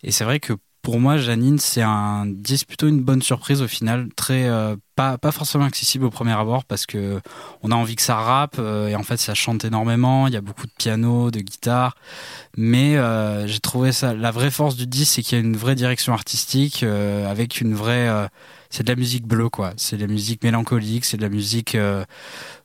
Et 0.04 0.12
c'est 0.12 0.24
vrai 0.24 0.40
que 0.40 0.54
pour 0.82 1.00
moi, 1.00 1.18
Janine, 1.18 1.60
c'est 1.60 1.82
un 1.82 2.26
disque 2.26 2.68
plutôt 2.68 2.88
une 2.88 3.02
bonne 3.02 3.22
surprise 3.22 3.62
au 3.62 3.68
final, 3.68 4.08
très 4.16 4.48
euh, 4.48 4.76
pas 4.96 5.18
pas 5.18 5.32
forcément 5.32 5.66
accessible 5.66 6.06
au 6.06 6.10
premier 6.10 6.32
abord 6.32 6.64
parce 6.64 6.86
que 6.86 7.20
on 7.64 7.72
a 7.72 7.76
envie 7.76 7.96
que 7.96 8.02
ça 8.02 8.16
rappe 8.16 8.56
euh, 8.60 8.88
et 8.88 8.96
en 8.96 9.04
fait 9.04 9.18
ça 9.18 9.34
chante 9.34 9.66
énormément. 9.66 10.28
Il 10.28 10.34
y 10.34 10.38
a 10.38 10.42
beaucoup 10.42 10.68
de 10.68 10.72
piano, 10.78 11.32
de 11.32 11.42
guitare, 11.42 11.96
mais 12.56 12.98
euh, 12.98 13.46
j'ai 13.46 13.60
trouvé 13.60 13.92
ça 13.92 14.14
la 14.14 14.32
vraie 14.32 14.52
force 14.52 14.78
du 14.78 14.88
disque, 14.88 15.16
c'est 15.16 15.22
qu'il 15.22 15.38
y 15.38 15.42
a 15.42 15.44
une 15.44 15.58
vraie 15.58 15.76
direction 15.76 16.14
artistique 16.14 16.84
avec 16.84 17.60
une 17.60 17.74
vraie 17.74 18.10
c'est 18.70 18.84
de 18.84 18.90
la 18.90 18.96
musique 18.96 19.28
bleue 19.28 19.50
quoi. 19.50 19.74
C'est 19.76 19.98
de 19.98 20.02
la 20.02 20.08
musique 20.08 20.44
mélancolique, 20.44 21.04
c'est 21.04 21.18
de 21.18 21.24
la 21.24 21.30
musique 21.30 21.76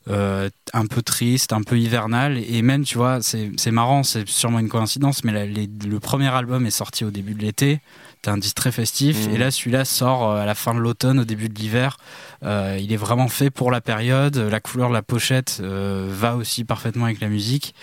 un 0.07 0.85
peu 0.89 1.01
triste, 1.01 1.51
un 1.51 1.63
peu 1.63 1.77
hivernale. 1.77 2.37
Et 2.37 2.61
même, 2.61 2.83
tu 2.85 2.97
vois, 2.97 3.19
c'est 3.21 3.71
marrant, 3.71 4.03
c'est 4.03 4.27
sûrement 4.27 4.59
une 4.59 4.69
coïncidence, 4.69 5.23
mais 5.23 5.47
le 5.47 5.99
premier 5.99 6.29
album 6.29 6.65
est 6.65 6.71
sorti 6.71 7.03
au 7.03 7.11
début 7.11 7.33
de 7.33 7.41
l'été. 7.41 7.81
C'est 8.25 8.31
un 8.31 8.39
disque 8.39 8.55
très 8.55 8.71
festif. 8.71 9.27
Mmh. 9.27 9.35
Et 9.35 9.37
là, 9.37 9.51
celui-là 9.51 9.85
sort 9.85 10.31
euh, 10.31 10.41
à 10.41 10.47
la 10.47 10.55
fin 10.55 10.73
de 10.73 10.79
l'automne, 10.79 11.19
au 11.19 11.25
début 11.25 11.47
de 11.47 11.53
l'hiver. 11.59 11.97
Euh, 12.41 12.75
il 12.81 12.91
est 12.91 12.97
vraiment 12.97 13.27
fait 13.27 13.51
pour 13.51 13.69
la 13.69 13.81
période. 13.81 14.35
La 14.35 14.59
couleur 14.59 14.89
de 14.89 14.95
la 14.95 15.03
pochette 15.03 15.59
euh, 15.61 16.07
va 16.09 16.35
aussi 16.35 16.63
parfaitement 16.63 17.05
avec 17.05 17.19
la 17.19 17.27
musique. 17.27 17.75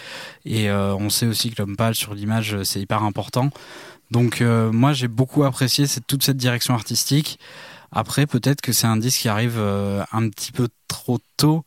Et 0.44 0.68
euh, 0.68 0.96
on 0.96 1.10
sait 1.10 1.26
aussi 1.26 1.50
que 1.50 1.62
l'homme 1.62 1.76
pâle 1.76 1.94
sur 1.94 2.12
l'image, 2.12 2.60
c'est 2.64 2.80
hyper 2.80 3.04
important. 3.04 3.50
Donc 4.10 4.40
moi, 4.42 4.92
j'ai 4.92 5.08
beaucoup 5.08 5.44
apprécié 5.44 5.86
cette, 5.86 6.06
toute 6.06 6.24
cette 6.24 6.36
direction 6.36 6.74
artistique. 6.74 7.38
Après, 7.92 8.26
peut-être 8.26 8.62
que 8.62 8.72
c'est 8.72 8.86
un 8.86 8.96
disque 8.96 9.20
qui 9.22 9.28
arrive 9.28 9.56
euh, 9.58 10.02
un 10.12 10.28
petit 10.30 10.50
peu 10.50 10.68
trop 10.88 11.18
tôt, 11.36 11.64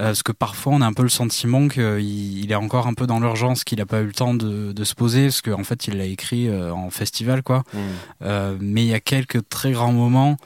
euh, 0.00 0.06
parce 0.06 0.24
que 0.24 0.32
parfois 0.32 0.72
on 0.72 0.80
a 0.80 0.86
un 0.86 0.92
peu 0.92 1.04
le 1.04 1.08
sentiment 1.08 1.68
qu'il 1.68 2.00
il 2.00 2.50
est 2.50 2.56
encore 2.56 2.88
un 2.88 2.94
peu 2.94 3.06
dans 3.06 3.20
l'urgence, 3.20 3.62
qu'il 3.62 3.78
n'a 3.78 3.86
pas 3.86 4.00
eu 4.00 4.06
le 4.06 4.12
temps 4.12 4.34
de, 4.34 4.72
de 4.72 4.84
se 4.84 4.94
poser, 4.94 5.26
parce 5.26 5.40
qu'en 5.40 5.60
en 5.60 5.64
fait 5.64 5.86
il 5.86 5.96
l'a 5.96 6.04
écrit 6.04 6.48
euh, 6.48 6.72
en 6.72 6.90
festival, 6.90 7.42
quoi. 7.42 7.62
Mmh. 7.72 8.28
mais 8.60 8.82
il 8.84 8.88
y 8.88 8.94
a 8.94 9.00
quelques 9.00 9.48
très 9.48 9.70
grands 9.70 9.92
moments, 9.92 10.36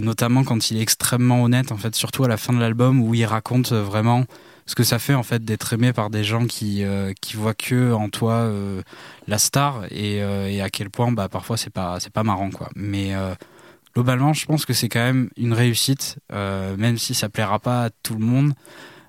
notamment 0.00 0.44
quand 0.44 0.70
il 0.70 0.76
est 0.76 0.82
extrêmement 0.82 1.42
honnête, 1.42 1.72
en 1.72 1.76
fait, 1.76 1.94
surtout 1.94 2.24
à 2.24 2.28
la 2.28 2.36
fin 2.36 2.52
de 2.52 2.60
l'album, 2.60 3.00
où 3.00 3.14
il 3.14 3.24
raconte 3.24 3.72
vraiment 3.72 4.24
ce 4.66 4.74
que 4.74 4.82
ça 4.82 4.98
fait 4.98 5.14
en 5.14 5.22
fait 5.22 5.44
d'être 5.44 5.74
aimé 5.74 5.92
par 5.92 6.08
des 6.08 6.24
gens 6.24 6.46
qui 6.46 6.82
qui 7.20 7.36
voient 7.36 7.54
que 7.54 7.92
en 7.92 8.08
toi 8.08 8.50
la 9.28 9.38
star 9.38 9.84
et, 9.90 10.16
et 10.16 10.62
à 10.62 10.70
quel 10.70 10.88
point 10.88 11.12
bah 11.12 11.28
parfois 11.28 11.58
c'est 11.58 11.68
pas 11.68 12.00
c'est 12.00 12.12
pas 12.12 12.22
marrant 12.22 12.48
quoi 12.50 12.70
mais 12.74 13.12
globalement, 13.94 14.32
je 14.32 14.46
pense 14.46 14.66
que 14.66 14.72
c'est 14.72 14.88
quand 14.88 15.04
même 15.04 15.30
une 15.36 15.52
réussite, 15.52 16.18
euh, 16.32 16.76
même 16.76 16.98
si 16.98 17.14
ça 17.14 17.28
plaira 17.28 17.58
pas 17.58 17.84
à 17.84 17.90
tout 17.90 18.14
le 18.14 18.24
monde, 18.24 18.52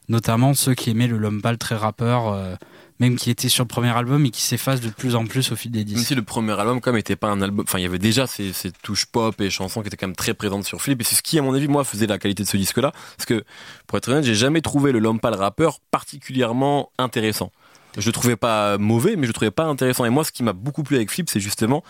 notamment 0.09 0.53
ceux 0.53 0.75
qui 0.75 0.89
aimaient 0.91 1.07
le 1.07 1.17
Lompal 1.17 1.57
très 1.57 1.75
rappeur. 1.75 2.29
Euh, 2.29 2.55
même 2.99 3.17
qui 3.17 3.29
était 3.29 3.49
sur 3.49 3.63
le 3.63 3.67
premier 3.67 3.89
album 3.89 4.25
et 4.25 4.31
qui 4.31 4.41
s'efface 4.41 4.79
de 4.79 4.89
plus 4.89 5.15
en 5.15 5.25
plus 5.25 5.51
au 5.51 5.55
fil 5.55 5.71
des 5.71 5.83
disques. 5.83 5.97
Même 5.97 6.05
si 6.05 6.15
le 6.15 6.21
premier 6.21 6.57
album 6.57 6.79
quand 6.79 6.91
même 6.91 6.99
était 6.99 7.15
pas 7.15 7.27
un 7.27 7.41
album, 7.41 7.65
enfin 7.67 7.79
il 7.79 7.81
y 7.81 7.85
avait 7.85 7.99
déjà 7.99 8.25
ces, 8.25 8.53
ces, 8.53 8.71
touches 8.71 9.05
pop 9.05 9.39
et 9.41 9.49
chansons 9.49 9.81
qui 9.81 9.87
étaient 9.87 9.97
quand 9.97 10.07
même 10.07 10.15
très 10.15 10.33
présentes 10.33 10.63
sur 10.63 10.81
Flip 10.81 10.99
et 11.01 11.03
c'est 11.03 11.15
ce 11.15 11.21
qui 11.21 11.37
à 11.37 11.41
mon 11.41 11.53
avis 11.53 11.67
moi 11.67 11.83
faisait 11.83 12.07
la 12.07 12.17
qualité 12.17 12.43
de 12.43 12.47
ce 12.47 12.57
disque 12.57 12.77
là 12.77 12.91
parce 13.17 13.25
que 13.25 13.43
pour 13.87 13.97
être 13.97 14.07
honnête 14.07 14.23
j'ai 14.23 14.35
jamais 14.35 14.61
trouvé 14.61 14.91
le 14.91 14.99
Lompal 14.99 15.33
rappeur 15.33 15.79
particulièrement 15.91 16.91
intéressant. 16.97 17.51
Je 17.97 18.05
le 18.05 18.13
trouvais 18.13 18.37
pas 18.37 18.77
mauvais 18.77 19.15
mais 19.17 19.23
je 19.23 19.27
le 19.27 19.33
trouvais 19.33 19.51
pas 19.51 19.65
intéressant 19.65 20.05
et 20.05 20.09
moi 20.09 20.23
ce 20.23 20.31
qui 20.31 20.43
m'a 20.43 20.53
beaucoup 20.53 20.83
plu 20.83 20.95
avec 20.95 21.11
Flip 21.11 21.29
c'est 21.29 21.41
justement 21.41 21.83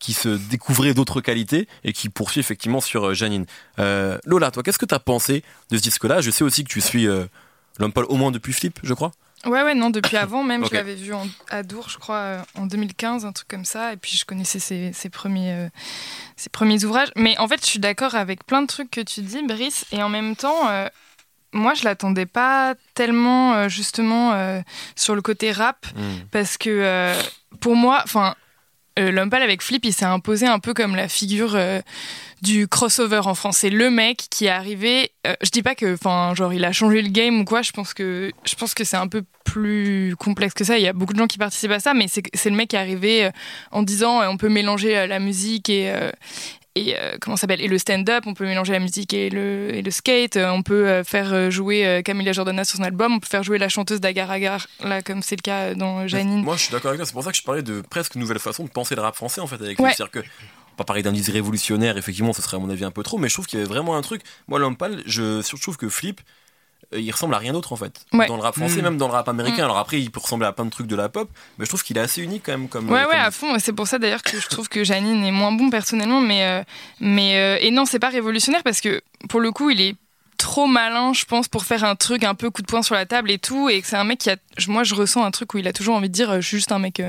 qui 0.00 0.14
se 0.14 0.28
découvrait 0.30 0.94
d'autres 0.94 1.20
qualités 1.20 1.68
et 1.84 1.92
qui 1.92 2.08
poursuit 2.08 2.40
effectivement 2.40 2.80
sur 2.80 3.08
euh, 3.10 3.14
Janine. 3.14 3.46
Euh, 3.78 4.18
Lola, 4.24 4.50
toi, 4.50 4.64
qu'est-ce 4.64 4.78
que 4.78 4.86
tu 4.86 4.94
as 4.94 4.98
pensé 4.98 5.44
de 5.70 5.76
ce 5.76 5.82
disque-là? 5.82 6.20
Je 6.22 6.30
sais 6.32 6.42
aussi 6.42 6.64
que 6.64 6.70
tu 6.70 6.80
suis 6.80 7.06
euh, 7.06 7.26
l'homme 7.78 7.92
Paul 7.92 8.06
au 8.08 8.16
moins 8.16 8.32
depuis 8.32 8.52
Flip, 8.52 8.80
je 8.82 8.94
crois. 8.94 9.12
Ouais, 9.46 9.62
ouais, 9.62 9.74
non, 9.74 9.90
depuis 9.90 10.16
avant 10.16 10.42
même. 10.42 10.64
Je 10.70 10.74
l'avais 10.74 10.94
vu 10.94 11.12
à 11.50 11.62
Dour, 11.62 11.88
je 11.88 11.98
crois, 11.98 12.16
euh, 12.16 12.42
en 12.56 12.66
2015, 12.66 13.24
un 13.24 13.32
truc 13.32 13.48
comme 13.48 13.64
ça. 13.64 13.92
Et 13.92 13.96
puis, 13.96 14.16
je 14.16 14.24
connaissais 14.24 14.58
ses, 14.58 14.92
ses 14.92 15.08
premiers, 15.08 15.68
ses 16.36 16.50
premiers 16.50 16.84
ouvrages. 16.84 17.10
Mais 17.16 17.38
en 17.38 17.46
fait, 17.46 17.60
je 17.60 17.66
suis 17.66 17.78
d'accord 17.78 18.14
avec 18.14 18.44
plein 18.44 18.62
de 18.62 18.66
trucs 18.66 18.90
que 18.90 19.00
tu 19.00 19.20
dis, 19.20 19.42
Brice. 19.46 19.86
Et 19.92 20.02
en 20.02 20.10
même 20.10 20.36
temps, 20.36 20.68
moi, 21.52 21.72
je 21.72 21.84
l'attendais 21.84 22.26
pas 22.26 22.74
tellement, 22.92 23.66
justement, 23.70 24.62
sur 24.94 25.14
le 25.14 25.22
côté 25.22 25.52
rap. 25.52 25.86
Hmm. 25.96 26.18
Parce 26.30 26.58
que, 26.58 27.14
pour 27.60 27.76
moi, 27.76 28.02
enfin 28.04 28.34
euh, 29.00 29.30
avec 29.30 29.62
Flip, 29.62 29.84
il 29.84 29.92
s'est 29.92 30.04
imposé 30.04 30.46
un 30.46 30.58
peu 30.58 30.74
comme 30.74 30.94
la 30.94 31.08
figure 31.08 31.54
euh, 31.54 31.80
du 32.42 32.68
crossover 32.68 33.20
en 33.24 33.34
France. 33.34 33.58
C'est 33.58 33.70
le 33.70 33.90
mec 33.90 34.26
qui 34.30 34.46
est 34.46 34.50
arrivé. 34.50 35.10
Euh, 35.26 35.34
je 35.42 35.50
dis 35.50 35.62
pas 35.62 35.74
que, 35.74 35.94
enfin, 35.94 36.34
genre, 36.34 36.52
il 36.52 36.64
a 36.64 36.72
changé 36.72 37.02
le 37.02 37.08
game 37.08 37.40
ou 37.40 37.44
quoi. 37.44 37.62
Je 37.62 37.72
pense 37.72 37.94
que, 37.94 38.30
je 38.44 38.54
pense 38.54 38.74
que 38.74 38.84
c'est 38.84 38.96
un 38.96 39.08
peu 39.08 39.22
plus 39.44 40.14
complexe 40.18 40.54
que 40.54 40.64
ça. 40.64 40.78
Il 40.78 40.84
y 40.84 40.88
a 40.88 40.92
beaucoup 40.92 41.12
de 41.12 41.18
gens 41.18 41.26
qui 41.26 41.38
participent 41.38 41.70
à 41.72 41.80
ça, 41.80 41.94
mais 41.94 42.06
c'est 42.08 42.50
le 42.50 42.56
mec 42.56 42.68
qui 42.68 42.76
est 42.76 42.80
arrivé 42.80 43.30
en 43.72 43.82
disant 43.82 44.22
on 44.28 44.36
peut 44.36 44.48
mélanger 44.48 45.06
la 45.06 45.18
musique 45.18 45.68
et, 45.68 45.92
et 46.76 46.96
euh, 46.96 47.16
comment 47.20 47.36
s'appelle 47.36 47.60
et 47.60 47.68
le 47.68 47.78
stand-up 47.78 48.24
on 48.26 48.34
peut 48.34 48.46
mélanger 48.46 48.72
la 48.72 48.78
musique 48.78 49.12
et 49.12 49.28
le, 49.28 49.74
et 49.74 49.82
le 49.82 49.90
skate 49.90 50.36
euh, 50.36 50.50
on 50.50 50.62
peut 50.62 50.88
euh, 50.88 51.04
faire 51.04 51.50
jouer 51.50 52.02
Camilla 52.04 52.32
Jordana 52.32 52.64
sur 52.64 52.76
son 52.76 52.84
album 52.84 53.14
on 53.14 53.18
peut 53.20 53.26
faire 53.26 53.42
jouer 53.42 53.58
la 53.58 53.68
chanteuse 53.68 54.00
d'Agar 54.00 54.30
Agar 54.30 54.66
là 54.84 55.02
comme 55.02 55.22
c'est 55.22 55.36
le 55.36 55.42
cas 55.42 55.74
dans 55.74 56.06
Janine. 56.06 56.42
moi 56.42 56.56
je 56.56 56.62
suis 56.62 56.72
d'accord 56.72 56.90
avec 56.90 56.98
toi 56.98 57.06
c'est 57.06 57.12
pour 57.12 57.24
ça 57.24 57.32
que 57.32 57.36
je 57.36 57.42
parlais 57.42 57.62
de 57.62 57.80
presque 57.80 58.14
nouvelle 58.14 58.38
façon 58.38 58.64
de 58.64 58.70
penser 58.70 58.94
le 58.94 59.02
rap 59.02 59.16
français 59.16 59.40
en 59.40 59.46
fait 59.46 59.60
avec 59.60 59.80
ouais. 59.80 59.92
c'est-à-dire 59.92 60.12
que 60.12 60.20
pas 60.76 60.84
parler 60.84 61.02
d'un 61.02 61.12
disque 61.12 61.32
révolutionnaire 61.32 61.98
effectivement 61.98 62.32
ce 62.32 62.40
serait 62.40 62.56
à 62.56 62.60
mon 62.60 62.70
avis 62.70 62.84
un 62.84 62.92
peu 62.92 63.02
trop 63.02 63.18
mais 63.18 63.28
je 63.28 63.34
trouve 63.34 63.46
qu'il 63.46 63.58
y 63.58 63.62
avait 63.62 63.68
vraiment 63.68 63.96
un 63.96 64.02
truc. 64.02 64.22
Moi 64.46 64.60
pâle 64.76 65.02
je, 65.06 65.42
je 65.42 65.60
trouve 65.60 65.76
que 65.76 65.88
Flip 65.88 66.20
il 66.96 67.10
ressemble 67.10 67.34
à 67.34 67.38
rien 67.38 67.52
d'autre 67.52 67.72
en 67.72 67.76
fait. 67.76 68.04
Dans 68.12 68.36
le 68.36 68.42
rap 68.42 68.56
français, 68.56 68.80
mm. 68.80 68.84
même 68.84 68.96
dans 68.96 69.06
le 69.06 69.12
rap 69.12 69.28
américain. 69.28 69.62
Mm. 69.62 69.64
Alors 69.64 69.78
après, 69.78 70.00
il 70.00 70.10
peut 70.10 70.20
ressembler 70.20 70.46
à 70.46 70.52
plein 70.52 70.64
de 70.64 70.70
trucs 70.70 70.86
de 70.86 70.96
la 70.96 71.08
pop, 71.08 71.28
mais 71.58 71.64
je 71.64 71.70
trouve 71.70 71.82
qu'il 71.82 71.96
est 71.96 72.00
assez 72.00 72.22
unique 72.22 72.42
quand 72.46 72.52
même. 72.52 72.68
Comme, 72.68 72.90
ouais, 72.90 73.04
ouais, 73.04 73.16
à 73.16 73.30
fond. 73.30 73.58
C'est 73.58 73.72
pour 73.72 73.86
ça 73.86 73.98
d'ailleurs 73.98 74.22
que 74.22 74.38
je 74.40 74.48
trouve 74.48 74.68
que 74.68 74.84
Janine 74.84 75.24
est 75.24 75.30
moins 75.30 75.52
bon 75.52 75.70
personnellement, 75.70 76.20
mais, 76.20 76.44
euh, 76.44 76.62
mais 77.00 77.36
euh, 77.36 77.58
et 77.60 77.70
non, 77.70 77.84
c'est 77.84 77.98
pas 77.98 78.08
révolutionnaire 78.08 78.62
parce 78.62 78.80
que 78.80 79.00
pour 79.28 79.40
le 79.40 79.52
coup, 79.52 79.70
il 79.70 79.80
est 79.80 79.94
trop 80.36 80.66
malin, 80.66 81.12
je 81.12 81.24
pense, 81.26 81.48
pour 81.48 81.64
faire 81.64 81.84
un 81.84 81.96
truc 81.96 82.24
un 82.24 82.34
peu 82.34 82.50
coup 82.50 82.62
de 82.62 82.66
poing 82.66 82.82
sur 82.82 82.94
la 82.94 83.06
table 83.06 83.30
et 83.30 83.38
tout, 83.38 83.68
et 83.68 83.80
que 83.82 83.86
c'est 83.86 83.96
un 83.96 84.04
mec 84.04 84.18
qui 84.18 84.30
a, 84.30 84.36
moi, 84.68 84.84
je 84.84 84.94
ressens 84.94 85.24
un 85.24 85.30
truc 85.30 85.54
où 85.54 85.58
il 85.58 85.68
a 85.68 85.72
toujours 85.72 85.94
envie 85.94 86.08
de 86.08 86.14
dire, 86.14 86.40
je 86.40 86.46
suis 86.46 86.56
juste 86.56 86.72
un 86.72 86.78
mec 86.78 87.00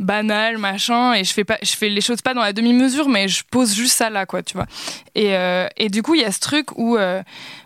banal 0.00 0.58
machin 0.58 1.12
et 1.12 1.24
je 1.24 1.32
fais 1.32 1.44
pas 1.44 1.58
je 1.62 1.72
fais 1.72 1.88
les 1.88 2.00
choses 2.00 2.22
pas 2.22 2.34
dans 2.34 2.40
la 2.40 2.52
demi 2.52 2.72
mesure 2.72 3.08
mais 3.08 3.28
je 3.28 3.44
pose 3.48 3.74
juste 3.74 3.96
ça 3.96 4.10
là 4.10 4.26
quoi 4.26 4.42
tu 4.42 4.54
vois. 4.54 4.66
Et, 5.14 5.36
euh, 5.36 5.68
et 5.76 5.88
du 5.88 6.02
coup 6.02 6.14
il 6.14 6.22
y 6.22 6.24
a 6.24 6.32
ce 6.32 6.40
truc 6.40 6.76
où 6.76 6.96
euh, 6.96 7.22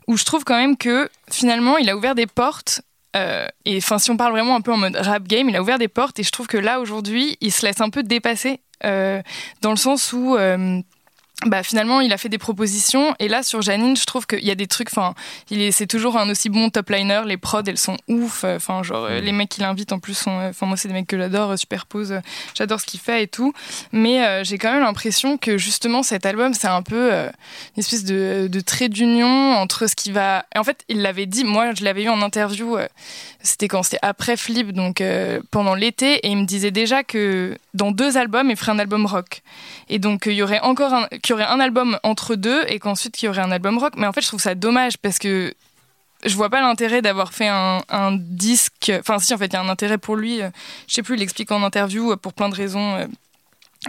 où 0.06 0.16
je 0.16 0.24
trouve 0.24 0.44
quand 0.44 0.56
même 0.56 0.76
que 0.76 1.08
finalement 1.30 1.78
il 1.78 1.88
a 1.88 1.96
ouvert 1.96 2.14
des 2.14 2.26
portes 2.26 2.82
euh, 3.16 3.46
et 3.64 3.78
enfin 3.78 3.98
si 3.98 4.10
on 4.10 4.16
parle 4.16 4.32
vraiment 4.32 4.56
un 4.56 4.60
peu 4.60 4.72
en 4.72 4.76
mode 4.76 4.96
rap 4.96 5.22
game 5.22 5.48
il 5.48 5.56
a 5.56 5.62
ouvert 5.62 5.78
des 5.78 5.88
portes 5.88 6.18
et 6.18 6.24
je 6.24 6.30
trouve 6.32 6.48
que 6.48 6.58
là 6.58 6.80
aujourd'hui 6.80 7.36
il 7.40 7.52
se 7.52 7.64
laisse 7.64 7.80
un 7.80 7.90
peu 7.90 8.02
dépasser 8.02 8.60
dans 8.82 9.70
le 9.70 9.76
sens 9.76 10.12
où 10.12 10.36
bah 11.46 11.62
finalement 11.62 12.00
il 12.00 12.12
a 12.12 12.18
fait 12.18 12.28
des 12.28 12.38
propositions. 12.38 13.14
Et 13.18 13.28
là 13.28 13.42
sur 13.42 13.62
Janine 13.62 13.96
je 13.96 14.04
trouve 14.04 14.26
qu'il 14.26 14.44
y 14.44 14.50
a 14.50 14.54
des 14.54 14.66
trucs 14.66 14.88
enfin 14.90 15.14
il 15.50 15.60
est 15.60 15.72
c'est 15.72 15.86
toujours 15.86 16.16
un 16.16 16.28
aussi 16.30 16.48
bon 16.48 16.70
top 16.70 16.90
liner. 16.90 17.22
Les 17.26 17.36
prods 17.36 17.62
elles 17.66 17.78
sont 17.78 17.96
ouf. 18.08 18.44
Enfin 18.44 18.82
genre 18.82 19.08
mm. 19.08 19.18
les 19.18 19.32
mecs 19.32 19.48
qu'il 19.48 19.64
invite 19.64 19.92
en 19.92 19.98
plus 19.98 20.14
sont 20.14 20.30
enfin 20.48 20.66
moi 20.66 20.76
c'est 20.76 20.88
des 20.88 20.94
mecs 20.94 21.06
que 21.06 21.18
j'adore 21.18 21.58
superpose 21.58 22.20
j'adore 22.54 22.80
ce 22.80 22.86
qu'il 22.86 23.00
fait 23.00 23.22
et 23.22 23.28
tout. 23.28 23.52
Mais 23.92 24.24
euh, 24.24 24.44
j'ai 24.44 24.58
quand 24.58 24.72
même 24.72 24.82
l'impression 24.82 25.36
que 25.38 25.58
justement 25.58 26.02
cet 26.02 26.26
album 26.26 26.54
c'est 26.54 26.68
un 26.68 26.82
peu 26.82 27.12
euh, 27.12 27.28
une 27.76 27.80
espèce 27.80 28.04
de, 28.04 28.48
de 28.50 28.60
trait 28.60 28.88
d'union 28.88 29.54
entre 29.54 29.86
ce 29.86 29.94
qui 29.94 30.12
va 30.12 30.44
et 30.54 30.58
en 30.58 30.64
fait 30.64 30.84
il 30.88 31.02
l'avait 31.02 31.26
dit 31.26 31.44
moi 31.44 31.72
je 31.74 31.84
l'avais 31.84 32.04
eu 32.04 32.08
en 32.08 32.22
interview 32.22 32.76
euh, 32.76 32.88
c'était 33.42 33.68
quand 33.68 33.82
c'était 33.82 33.98
après 34.02 34.36
Flip 34.36 34.72
donc 34.72 35.02
pendant 35.50 35.74
l'été 35.74 36.14
et 36.14 36.28
il 36.28 36.36
me 36.36 36.44
disait 36.44 36.70
déjà 36.70 37.02
que 37.02 37.56
dans 37.74 37.90
deux 37.90 38.16
albums 38.16 38.50
il 38.50 38.56
ferait 38.56 38.72
un 38.72 38.78
album 38.78 39.04
rock 39.04 39.42
et 39.88 39.98
donc 39.98 40.24
il 40.26 40.32
y 40.32 40.42
aurait 40.42 40.60
encore 40.60 40.94
un 40.94 41.06
qu'il 41.08 41.30
y 41.30 41.32
aurait 41.34 41.44
un 41.44 41.60
album 41.60 41.98
entre 42.02 42.34
deux 42.36 42.62
et 42.68 42.78
qu'ensuite 42.78 43.16
qu'il 43.16 43.26
y 43.26 43.28
aurait 43.28 43.42
un 43.42 43.50
album 43.50 43.78
rock. 43.78 43.94
Mais 43.96 44.06
en 44.06 44.12
fait, 44.12 44.22
je 44.22 44.28
trouve 44.28 44.40
ça 44.40 44.54
dommage 44.54 44.96
parce 44.98 45.18
que 45.18 45.54
je 46.24 46.34
vois 46.36 46.48
pas 46.48 46.60
l'intérêt 46.60 47.02
d'avoir 47.02 47.32
fait 47.32 47.48
un, 47.48 48.12
disque. 48.12 48.92
Enfin, 48.98 49.18
si, 49.18 49.34
en 49.34 49.38
fait, 49.38 49.46
il 49.46 49.52
y 49.52 49.56
a 49.56 49.60
un 49.60 49.68
intérêt 49.68 49.98
pour 49.98 50.16
lui. 50.16 50.40
Je 50.88 50.94
sais 50.94 51.02
plus, 51.02 51.16
il 51.16 51.20
l'explique 51.20 51.50
en 51.50 51.62
interview 51.62 52.12
euh, 52.12 52.16
pour 52.16 52.32
plein 52.32 52.48
de 52.48 52.54
raisons. 52.54 52.94
Euh, 52.94 53.06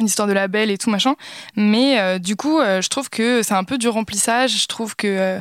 une 0.02 0.08
histoire 0.08 0.28
de 0.28 0.34
label 0.34 0.72
et 0.72 0.78
tout 0.78 0.90
machin. 0.90 1.16
Mais 1.56 1.98
euh, 2.00 2.20
du 2.20 2.36
coup, 2.36 2.60
je 2.60 2.88
trouve 2.90 3.10
que 3.10 3.42
c'est 3.44 3.54
un 3.54 3.64
peu 3.64 3.78
du 3.78 3.88
remplissage. 3.88 4.64
Je 4.64 4.68
trouve 4.68 4.96
que. 4.96 5.40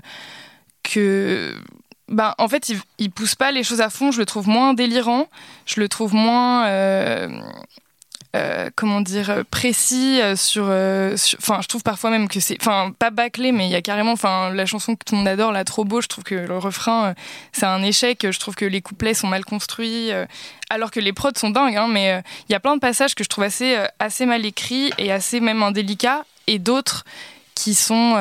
que 0.85 1.57
ben, 2.07 2.35
en 2.39 2.47
fait, 2.47 2.69
il, 2.69 2.79
il, 2.99 3.11
pousse 3.11 3.35
pas 3.35 3.51
les 3.51 3.65
choses 3.65 3.81
à 3.81 3.91
fond. 3.91 4.13
Je 4.13 4.21
le 4.21 4.27
trouve 4.27 4.47
moins 4.47 4.75
délirant. 4.75 5.27
Je 5.67 5.81
le 5.81 5.89
trouve 5.89 6.15
moins 6.15 6.69
euh, 8.35 8.71
comment 8.75 9.01
dire 9.01 9.45
précis 9.51 10.21
sur 10.37 10.65
enfin 10.65 11.61
je 11.63 11.69
trouve 11.69 11.83
parfois 11.83 12.11
même 12.11 12.29
que 12.29 12.41
c'est 12.41 12.57
enfin 12.61 12.93
pas 12.99 13.11
bâclé 13.11 13.53
mais 13.53 13.67
il 13.67 13.71
y 13.71 13.77
a 13.77 13.83
carrément 13.83 14.13
enfin 14.13 14.51
la 14.51 14.67
chanson 14.67 14.97
que 14.97 15.05
tout 15.05 15.15
le 15.15 15.19
monde 15.19 15.29
adore 15.29 15.53
là 15.53 15.65
trop 15.65 15.85
beau 15.85 16.01
je 16.01 16.09
trouve 16.09 16.25
que 16.25 16.35
le 16.35 16.59
refrain 16.59 17.15
c'est 17.53 17.67
un 17.67 17.83
échec. 17.83 18.27
Je 18.31 18.39
trouve 18.39 18.55
que 18.55 18.65
les 18.65 18.83
couplets 18.83 19.15
sont 19.15 19.29
mal 19.29 19.45
construits 19.45 20.11
alors 20.71 20.91
que 20.91 21.01
les 21.01 21.13
prods 21.13 21.31
sont 21.37 21.51
dingues 21.51 21.77
hein, 21.77 21.89
mais 21.89 22.23
il 22.49 22.53
y 22.53 22.55
a 22.55 22.61
plein 22.61 22.75
de 22.75 22.81
passages 22.81 23.15
que 23.15 23.25
je 23.25 23.29
trouve 23.29 23.45
assez 23.45 23.77
assez 23.99 24.27
mal 24.27 24.45
écrits 24.45 24.93
et 24.99 25.13
assez 25.13 25.41
même 25.41 25.63
indélicats 25.63 26.25
et 26.47 26.59
d'autres 26.59 27.05
qui 27.55 27.75
sont 27.75 28.17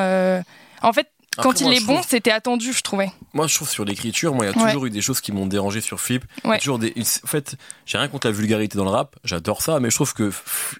en 0.82 0.92
fait 0.92 1.08
quand 1.36 1.60
il 1.60 1.72
est 1.72 1.84
bon, 1.84 2.00
c'était 2.06 2.30
attendu, 2.30 2.72
je 2.72 2.82
trouvais. 2.82 3.10
Moi, 3.32 3.46
je 3.46 3.54
trouve 3.54 3.68
sur 3.68 3.84
l'écriture, 3.84 4.34
moi, 4.34 4.46
il 4.46 4.48
y 4.48 4.50
a 4.50 4.66
toujours 4.66 4.86
eu 4.86 4.90
des 4.90 5.00
choses 5.00 5.20
qui 5.20 5.32
m'ont 5.32 5.46
dérangé 5.46 5.80
sur 5.80 6.00
Flip. 6.00 6.24
Toujours 6.60 6.78
des. 6.78 6.94
En 7.24 7.26
fait, 7.26 7.56
j'ai 7.86 7.98
rien 7.98 8.08
contre 8.08 8.26
la 8.26 8.32
vulgarité 8.32 8.78
dans 8.78 8.84
le 8.84 8.90
rap, 8.90 9.16
j'adore 9.24 9.62
ça, 9.62 9.80
mais 9.80 9.90
je 9.90 9.96
trouve 9.96 10.14
que 10.14 10.30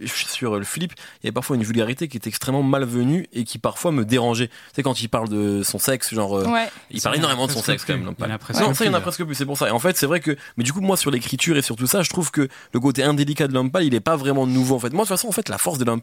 sur 0.06 0.56
le 0.56 0.64
Flip, 0.64 0.92
il 0.94 1.25
y 1.25 1.28
avait 1.28 1.32
parfois 1.32 1.56
une 1.56 1.64
vulgarité 1.64 2.08
qui 2.08 2.16
était 2.16 2.28
extrêmement 2.28 2.62
malvenue 2.62 3.26
et 3.32 3.44
qui 3.44 3.58
parfois 3.58 3.92
me 3.92 4.04
dérangeait. 4.04 4.49
Tu 4.49 4.54
sais, 4.76 4.82
quand 4.82 5.00
il 5.00 5.08
parle 5.08 5.28
de 5.28 5.62
son 5.62 5.78
sexe, 5.78 6.14
genre, 6.14 6.38
euh, 6.38 6.46
il 6.90 7.00
parle 7.00 7.16
énormément 7.16 7.46
de 7.46 7.52
son 7.52 7.62
sexe 7.62 7.84
quand 7.84 7.94
même. 7.94 8.04
Non, 8.04 8.14
non 8.18 8.75
ça, 8.75 8.84
il 8.84 8.88
y 8.88 8.90
en 8.90 8.94
a 8.94 9.00
presque 9.00 9.25
plus. 9.25 9.34
C'est 9.34 9.46
pour 9.46 9.58
ça. 9.58 9.68
Et 9.68 9.73
en 9.73 9.78
fait, 9.78 9.96
c'est 9.96 10.06
vrai 10.06 10.20
que, 10.20 10.37
mais 10.56 10.64
du 10.64 10.73
coup, 10.73 10.80
moi, 10.80 10.96
sur 10.96 11.11
l'écriture 11.11 11.56
et 11.56 11.62
sur 11.62 11.76
tout 11.76 11.87
ça, 11.87 12.02
je 12.02 12.11
trouve 12.11 12.30
que 12.30 12.49
le 12.73 12.80
côté 12.80 13.02
indélicat 13.02 13.49
de 13.49 13.54
l'homme 13.54 13.70
il 13.82 13.94
est 13.94 14.00
pas 14.00 14.16
vraiment 14.16 14.46
nouveau. 14.46 14.76
En 14.76 14.78
fait, 14.78 14.90
moi, 14.90 15.04
de 15.04 15.08
toute 15.08 15.16
façon, 15.16 15.28
en 15.28 15.32
fait, 15.32 15.49
la 15.49 15.58
force 15.58 15.78
de 15.78 15.84
l'homme 15.84 16.00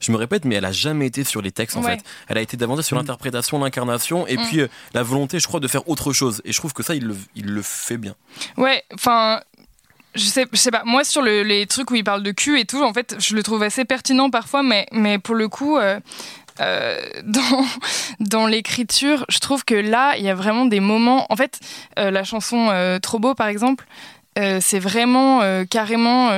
je 0.00 0.12
me 0.12 0.16
répète, 0.16 0.44
mais 0.44 0.56
elle 0.56 0.64
a 0.64 0.72
jamais 0.72 1.06
été 1.06 1.24
sur 1.24 1.42
les 1.42 1.52
textes. 1.52 1.76
En 1.76 1.82
fait, 1.82 2.00
elle 2.28 2.38
a 2.38 2.40
été 2.40 2.56
davantage 2.56 2.84
sur 2.84 2.96
mm. 2.96 3.00
l'interprétation, 3.00 3.58
l'incarnation 3.58 3.93
et 4.26 4.36
mm. 4.36 4.42
puis 4.46 4.60
euh, 4.60 4.68
la 4.92 5.02
volonté, 5.02 5.38
je 5.38 5.46
crois, 5.46 5.60
de 5.60 5.68
faire 5.68 5.88
autre 5.88 6.12
chose. 6.12 6.42
Et 6.44 6.52
je 6.52 6.58
trouve 6.58 6.72
que 6.72 6.82
ça, 6.82 6.94
il 6.94 7.04
le, 7.04 7.16
il 7.34 7.46
le 7.46 7.62
fait 7.62 7.96
bien. 7.96 8.14
Ouais, 8.56 8.84
enfin, 8.94 9.40
je 10.14 10.24
sais, 10.24 10.46
je 10.52 10.58
sais 10.58 10.70
pas. 10.70 10.82
Moi, 10.84 11.04
sur 11.04 11.22
les 11.22 11.66
trucs 11.66 11.90
où 11.90 11.94
il 11.94 12.04
parle 12.04 12.22
de 12.22 12.30
cul 12.30 12.58
et 12.60 12.64
tout, 12.64 12.82
en 12.82 12.92
fait, 12.92 13.16
je 13.18 13.34
le 13.34 13.42
trouve 13.42 13.62
assez 13.62 13.84
pertinent 13.84 14.30
parfois, 14.30 14.62
mais, 14.62 14.86
mais 14.92 15.18
pour 15.18 15.34
le 15.34 15.48
coup. 15.48 15.78
Euh, 15.78 16.00
euh, 16.60 17.00
dans, 17.24 17.66
dans 18.20 18.46
l'écriture, 18.46 19.24
je 19.28 19.40
trouve 19.40 19.64
que 19.64 19.74
là, 19.74 20.16
il 20.16 20.24
y 20.24 20.28
a 20.28 20.34
vraiment 20.36 20.66
des 20.66 20.80
moments. 20.80 21.26
En 21.30 21.36
fait, 21.36 21.58
la 21.96 22.22
chanson 22.22 22.98
Trop 23.02 23.18
beau, 23.18 23.34
par 23.34 23.48
exemple, 23.48 23.86
c'est 24.36 24.78
vraiment 24.78 25.64
carrément 25.68 26.30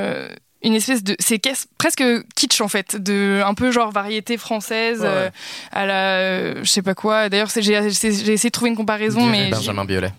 une 0.67 0.75
espèce 0.75 1.05
de 1.05 1.17
c'est 1.21 1.41
presque 1.79 2.03
kitsch 2.35 2.61
en 2.61 2.69
fait 2.69 2.97
de 2.97 3.41
un 3.45 3.55
peu 3.55 3.71
genre 3.71 3.93
variété 3.93 4.37
française 4.37 5.03
euh, 5.05 5.31
à 5.71 5.87
la 5.87 6.17
euh, 6.17 6.65
je 6.65 6.69
sais 6.69 6.83
pas 6.83 6.95
quoi. 6.95 7.29
D'ailleurs 7.29 7.49
j'ai 7.55 7.73
essayé 7.73 8.37
de 8.37 8.49
trouver 8.51 8.71
une 8.71 8.77
comparaison 8.77 9.25
mais 9.27 9.51
Benjamin 9.51 9.85
Biolay. 9.85 10.13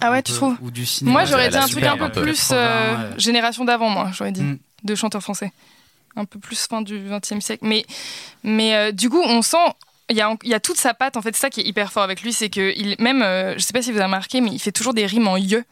Ah 0.00 0.10
ouais 0.10 0.22
tu 0.22 0.32
trouves 0.32 0.56
moi 1.02 1.24
j'aurais 1.24 1.48
dit 1.48 1.56
un 1.56 1.68
truc 1.68 1.84
un 1.84 1.96
peu 1.96 2.22
plus 2.22 2.50
euh, 2.52 3.12
génération 3.16 3.64
d'avant 3.64 3.88
moi 3.88 4.10
j'aurais 4.12 4.32
dit 4.32 4.42
mm. 4.42 4.58
de 4.82 4.94
chanteurs 4.94 5.22
français. 5.22 5.52
Un 6.16 6.24
peu 6.24 6.40
plus 6.40 6.66
fin 6.66 6.82
du 6.82 6.98
XXe 6.98 7.44
siècle. 7.44 7.64
Mais 7.64 7.86
mais 8.42 8.92
du 8.92 9.08
coup 9.08 9.22
on 9.22 9.42
sent 9.42 9.56
il 10.10 10.16
y, 10.16 10.22
a, 10.22 10.34
il 10.42 10.48
y 10.48 10.54
a 10.54 10.60
toute 10.60 10.78
sa 10.78 10.94
patte 10.94 11.18
en 11.18 11.22
fait. 11.22 11.36
C'est 11.36 11.42
ça 11.42 11.50
qui 11.50 11.60
est 11.60 11.68
hyper 11.68 11.92
fort 11.92 12.02
avec 12.02 12.22
lui 12.22 12.32
c'est 12.32 12.50
que 12.50 12.72
il 12.76 12.96
même 12.98 13.20
je 13.56 13.60
sais 13.60 13.72
pas 13.72 13.82
si 13.82 13.92
vous 13.92 13.98
avez 13.98 14.06
remarqué 14.06 14.40
mais 14.40 14.50
il 14.50 14.58
fait 14.58 14.72
toujours 14.72 14.94
des 14.94 15.06
rimes 15.06 15.28
en 15.28 15.36
yeux 15.36 15.64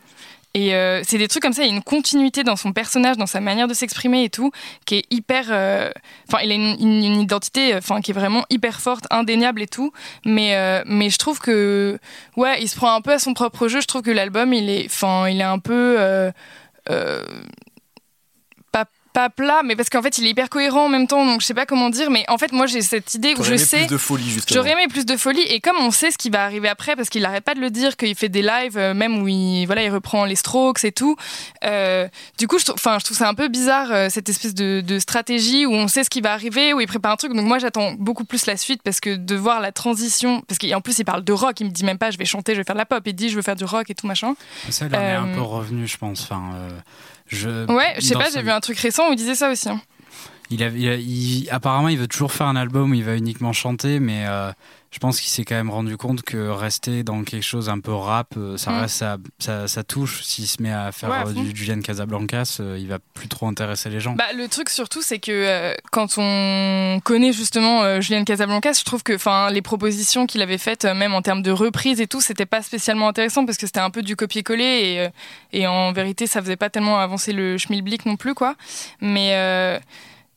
et 0.56 0.74
euh, 0.74 1.02
c'est 1.04 1.18
des 1.18 1.28
trucs 1.28 1.42
comme 1.42 1.52
ça, 1.52 1.64
il 1.64 1.68
y 1.68 1.70
a 1.70 1.74
une 1.74 1.82
continuité 1.82 2.42
dans 2.42 2.56
son 2.56 2.72
personnage, 2.72 3.18
dans 3.18 3.26
sa 3.26 3.40
manière 3.40 3.68
de 3.68 3.74
s'exprimer 3.74 4.24
et 4.24 4.30
tout, 4.30 4.52
qui 4.86 4.94
est 4.94 5.04
hyper. 5.10 5.48
Euh, 5.50 5.90
enfin, 6.26 6.42
il 6.42 6.50
a 6.50 6.54
une, 6.54 7.20
identité 7.20 7.78
qui 8.02 8.10
est 8.10 8.14
vraiment 8.14 8.42
hyper 8.48 8.80
forte, 8.80 9.04
indéniable 9.10 9.60
et 9.60 9.66
tout. 9.66 9.92
Mais, 10.24 10.56
euh, 10.56 10.82
mais 10.86 11.10
je 11.10 11.18
trouve 11.18 11.40
que. 11.40 11.98
Ouais, 12.38 12.62
il 12.62 12.70
se 12.70 12.76
prend 12.76 12.94
un 12.94 13.02
peu 13.02 13.12
à 13.12 13.18
son 13.18 13.34
propre 13.34 13.68
jeu. 13.68 13.82
Je 13.82 13.86
trouve 13.86 14.00
que 14.00 14.10
l'album, 14.10 14.54
il 14.54 14.70
est, 14.70 14.86
enfin, 14.86 15.28
il 15.28 15.40
est 15.40 15.44
un 15.44 15.58
peu 15.58 15.98
pas 19.16 19.30
plat, 19.30 19.62
mais 19.64 19.76
parce 19.76 19.88
qu'en 19.88 20.02
fait, 20.02 20.18
il 20.18 20.26
est 20.26 20.30
hyper 20.30 20.50
cohérent 20.50 20.84
en 20.84 20.88
même 20.90 21.06
temps, 21.06 21.24
donc 21.24 21.40
je 21.40 21.46
sais 21.46 21.54
pas 21.54 21.64
comment 21.64 21.88
dire, 21.88 22.10
mais 22.10 22.26
en 22.28 22.36
fait, 22.36 22.52
moi, 22.52 22.66
j'ai 22.66 22.82
cette 22.82 23.14
idée 23.14 23.32
où 23.38 23.42
je 23.42 23.56
sais. 23.56 23.78
plus 23.78 23.86
de 23.86 23.96
folie, 23.96 24.28
justement. 24.28 24.60
J'aurais 24.60 24.72
aimé 24.72 24.88
plus 24.90 25.06
de 25.06 25.16
folie, 25.16 25.40
et 25.40 25.60
comme 25.60 25.78
on 25.80 25.90
sait 25.90 26.10
ce 26.10 26.18
qui 26.18 26.28
va 26.28 26.44
arriver 26.44 26.68
après, 26.68 26.96
parce 26.96 27.08
qu'il 27.08 27.24
arrête 27.24 27.42
pas 27.42 27.54
de 27.54 27.60
le 27.60 27.70
dire, 27.70 27.96
qu'il 27.96 28.14
fait 28.14 28.28
des 28.28 28.42
lives, 28.42 28.76
euh, 28.76 28.92
même 28.92 29.22
où 29.22 29.26
il, 29.26 29.64
voilà, 29.64 29.84
il 29.84 29.90
reprend 29.90 30.26
les 30.26 30.34
strokes 30.34 30.84
et 30.84 30.92
tout. 30.92 31.16
Euh, 31.64 32.08
du 32.36 32.46
coup, 32.46 32.58
je 32.58 32.70
enfin, 32.70 32.98
je 32.98 33.06
trouve 33.06 33.16
ça 33.16 33.26
un 33.26 33.32
peu 33.32 33.48
bizarre, 33.48 33.90
euh, 33.90 34.08
cette 34.10 34.28
espèce 34.28 34.52
de, 34.52 34.82
de, 34.82 34.98
stratégie 34.98 35.64
où 35.64 35.72
on 35.72 35.88
sait 35.88 36.04
ce 36.04 36.10
qui 36.10 36.20
va 36.20 36.34
arriver, 36.34 36.74
où 36.74 36.82
il 36.82 36.86
prépare 36.86 37.12
un 37.12 37.16
truc. 37.16 37.32
Donc 37.32 37.46
moi, 37.46 37.58
j'attends 37.58 37.92
beaucoup 37.92 38.26
plus 38.26 38.44
la 38.44 38.58
suite, 38.58 38.82
parce 38.82 39.00
que 39.00 39.16
de 39.16 39.34
voir 39.34 39.62
la 39.62 39.72
transition, 39.72 40.42
parce 40.42 40.58
qu'en 40.58 40.82
plus, 40.82 40.98
il 40.98 41.06
parle 41.06 41.24
de 41.24 41.32
rock, 41.32 41.58
il 41.60 41.68
me 41.68 41.70
dit 41.70 41.86
même 41.86 41.96
pas, 41.96 42.10
je 42.10 42.18
vais 42.18 42.26
chanter, 42.26 42.52
je 42.52 42.58
vais 42.58 42.64
faire 42.64 42.74
de 42.74 42.80
la 42.80 42.86
pop, 42.86 43.02
il 43.06 43.14
dit, 43.14 43.30
je 43.30 43.36
veux 43.36 43.42
faire 43.42 43.56
du 43.56 43.64
rock 43.64 43.88
et 43.88 43.94
tout 43.94 44.06
machin. 44.06 44.34
Ça, 44.68 44.84
il 44.84 44.94
en 44.94 45.00
est 45.00 45.12
un 45.12 45.34
peu 45.34 45.40
revenu, 45.40 45.86
je 45.86 45.96
pense. 45.96 46.20
Enfin, 46.20 46.52
je, 47.28 47.66
ouais, 47.72 47.94
je 47.96 48.02
sais 48.02 48.14
pas, 48.14 48.28
j'ai 48.32 48.42
vu 48.42 48.50
un 48.50 48.60
truc 48.60 48.78
récent 48.78 49.08
où 49.08 49.12
il 49.12 49.16
disait 49.16 49.34
ça 49.34 49.50
aussi. 49.50 49.68
Hein. 49.68 49.80
Il, 50.50 50.62
a, 50.62 50.68
il, 50.68 51.48
apparemment, 51.50 51.88
il 51.88 51.98
veut 51.98 52.08
toujours 52.08 52.32
faire 52.32 52.46
un 52.46 52.56
album 52.56 52.92
où 52.92 52.94
il 52.94 53.04
va 53.04 53.16
uniquement 53.16 53.52
chanter, 53.52 54.00
mais 54.00 54.26
euh, 54.26 54.52
je 54.96 54.98
pense 54.98 55.20
qu'il 55.20 55.28
s'est 55.28 55.44
quand 55.44 55.56
même 55.56 55.68
rendu 55.68 55.98
compte 55.98 56.22
que 56.22 56.48
rester 56.48 57.02
dans 57.02 57.22
quelque 57.22 57.42
chose 57.42 57.68
un 57.68 57.80
peu 57.80 57.92
rap, 57.92 58.32
euh, 58.38 58.56
ça 58.56 58.70
mm. 58.70 58.80
reste 58.80 59.04
ça, 59.38 59.84
touche. 59.84 60.22
S'il 60.22 60.46
se 60.46 60.62
met 60.62 60.72
à 60.72 60.90
faire 60.90 61.12
euh, 61.12 61.32
du 61.32 61.54
Julian 61.54 61.82
Casablancas, 61.82 62.56
euh, 62.60 62.78
il 62.80 62.88
va 62.88 62.98
plus 63.12 63.28
trop 63.28 63.46
intéresser 63.46 63.90
les 63.90 64.00
gens. 64.00 64.14
Bah, 64.14 64.32
le 64.34 64.48
truc 64.48 64.70
surtout, 64.70 65.02
c'est 65.02 65.18
que 65.18 65.76
quand 65.92 66.14
on 66.16 66.98
connaît 67.04 67.34
justement 67.34 68.00
Julian 68.00 68.24
Casablancas, 68.24 68.72
je 68.78 68.84
trouve 68.84 69.02
que 69.02 69.18
les 69.52 69.60
propositions 69.60 70.26
qu'il 70.26 70.40
avait 70.40 70.56
faites, 70.56 70.86
même 70.86 71.12
en 71.12 71.20
termes 71.20 71.42
de 71.42 71.50
reprise 71.50 72.00
et 72.00 72.06
tout, 72.06 72.22
c'était 72.22 72.46
pas 72.46 72.62
spécialement 72.62 73.08
intéressant 73.08 73.44
parce 73.44 73.58
que 73.58 73.66
c'était 73.66 73.80
un 73.80 73.90
peu 73.90 74.02
du 74.02 74.16
copier-coller 74.16 75.10
et, 75.52 75.60
et, 75.60 75.66
en 75.66 75.92
vérité, 75.92 76.26
ça 76.26 76.40
faisait 76.40 76.56
pas 76.56 76.70
tellement 76.70 76.98
avancer 77.00 77.34
le 77.34 77.58
schmilblick 77.58 78.06
non 78.06 78.16
plus, 78.16 78.32
quoi. 78.32 78.54
Mais 79.02 79.78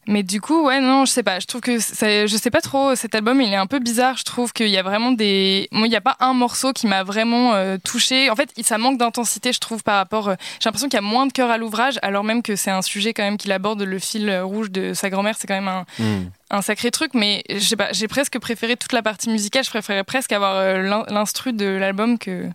mais 0.09 0.23
du 0.23 0.41
coup, 0.41 0.65
ouais, 0.65 0.81
non, 0.81 1.05
je 1.05 1.11
sais 1.11 1.21
pas. 1.21 1.39
Je 1.39 1.45
trouve 1.45 1.61
que 1.61 1.77
je 1.77 2.35
sais 2.35 2.49
pas 2.49 2.61
trop. 2.61 2.95
Cet 2.95 3.13
album, 3.13 3.39
il 3.41 3.53
est 3.53 3.55
un 3.55 3.67
peu 3.67 3.77
bizarre. 3.77 4.17
Je 4.17 4.23
trouve 4.23 4.53
qu'il 4.53 4.69
y 4.69 4.77
a 4.77 4.81
vraiment 4.81 5.11
des. 5.11 5.67
Moi, 5.71 5.85
il 5.85 5.91
n'y 5.91 5.95
a 5.95 6.01
pas 6.01 6.17
un 6.19 6.33
morceau 6.33 6.73
qui 6.73 6.87
m'a 6.87 7.03
vraiment 7.03 7.53
euh, 7.53 7.77
touché. 7.77 8.31
En 8.31 8.35
fait, 8.35 8.51
ça 8.63 8.79
manque 8.79 8.97
d'intensité, 8.97 9.53
je 9.53 9.59
trouve, 9.59 9.83
par 9.83 9.97
rapport. 9.97 10.29
Euh, 10.29 10.35
j'ai 10.59 10.67
l'impression 10.67 10.89
qu'il 10.89 10.97
y 10.97 11.05
a 11.05 11.05
moins 11.05 11.27
de 11.27 11.31
cœur 11.31 11.51
à 11.51 11.59
l'ouvrage, 11.59 11.99
alors 12.01 12.23
même 12.23 12.41
que 12.41 12.55
c'est 12.55 12.71
un 12.71 12.81
sujet 12.81 13.13
quand 13.13 13.21
même 13.21 13.37
qu'il 13.37 13.51
aborde. 13.51 13.83
Le 13.83 13.99
fil 13.99 14.35
rouge 14.39 14.71
de 14.71 14.95
sa 14.95 15.11
grand-mère, 15.11 15.35
c'est 15.37 15.45
quand 15.45 15.53
même 15.53 15.67
un, 15.67 15.85
hmm. 15.99 16.31
un 16.49 16.63
sacré 16.63 16.89
truc. 16.89 17.13
Mais 17.13 17.43
je 17.47 17.59
sais 17.59 17.75
pas. 17.75 17.93
J'ai 17.93 18.07
presque 18.07 18.39
préféré 18.39 18.77
toute 18.77 18.93
la 18.93 19.03
partie 19.03 19.29
musicale. 19.29 19.63
Je 19.63 19.69
préférais 19.69 20.03
presque 20.03 20.31
avoir 20.31 20.55
euh, 20.55 21.03
l'instru 21.07 21.53
de 21.53 21.67
l'album 21.67 22.17
que. 22.17 22.49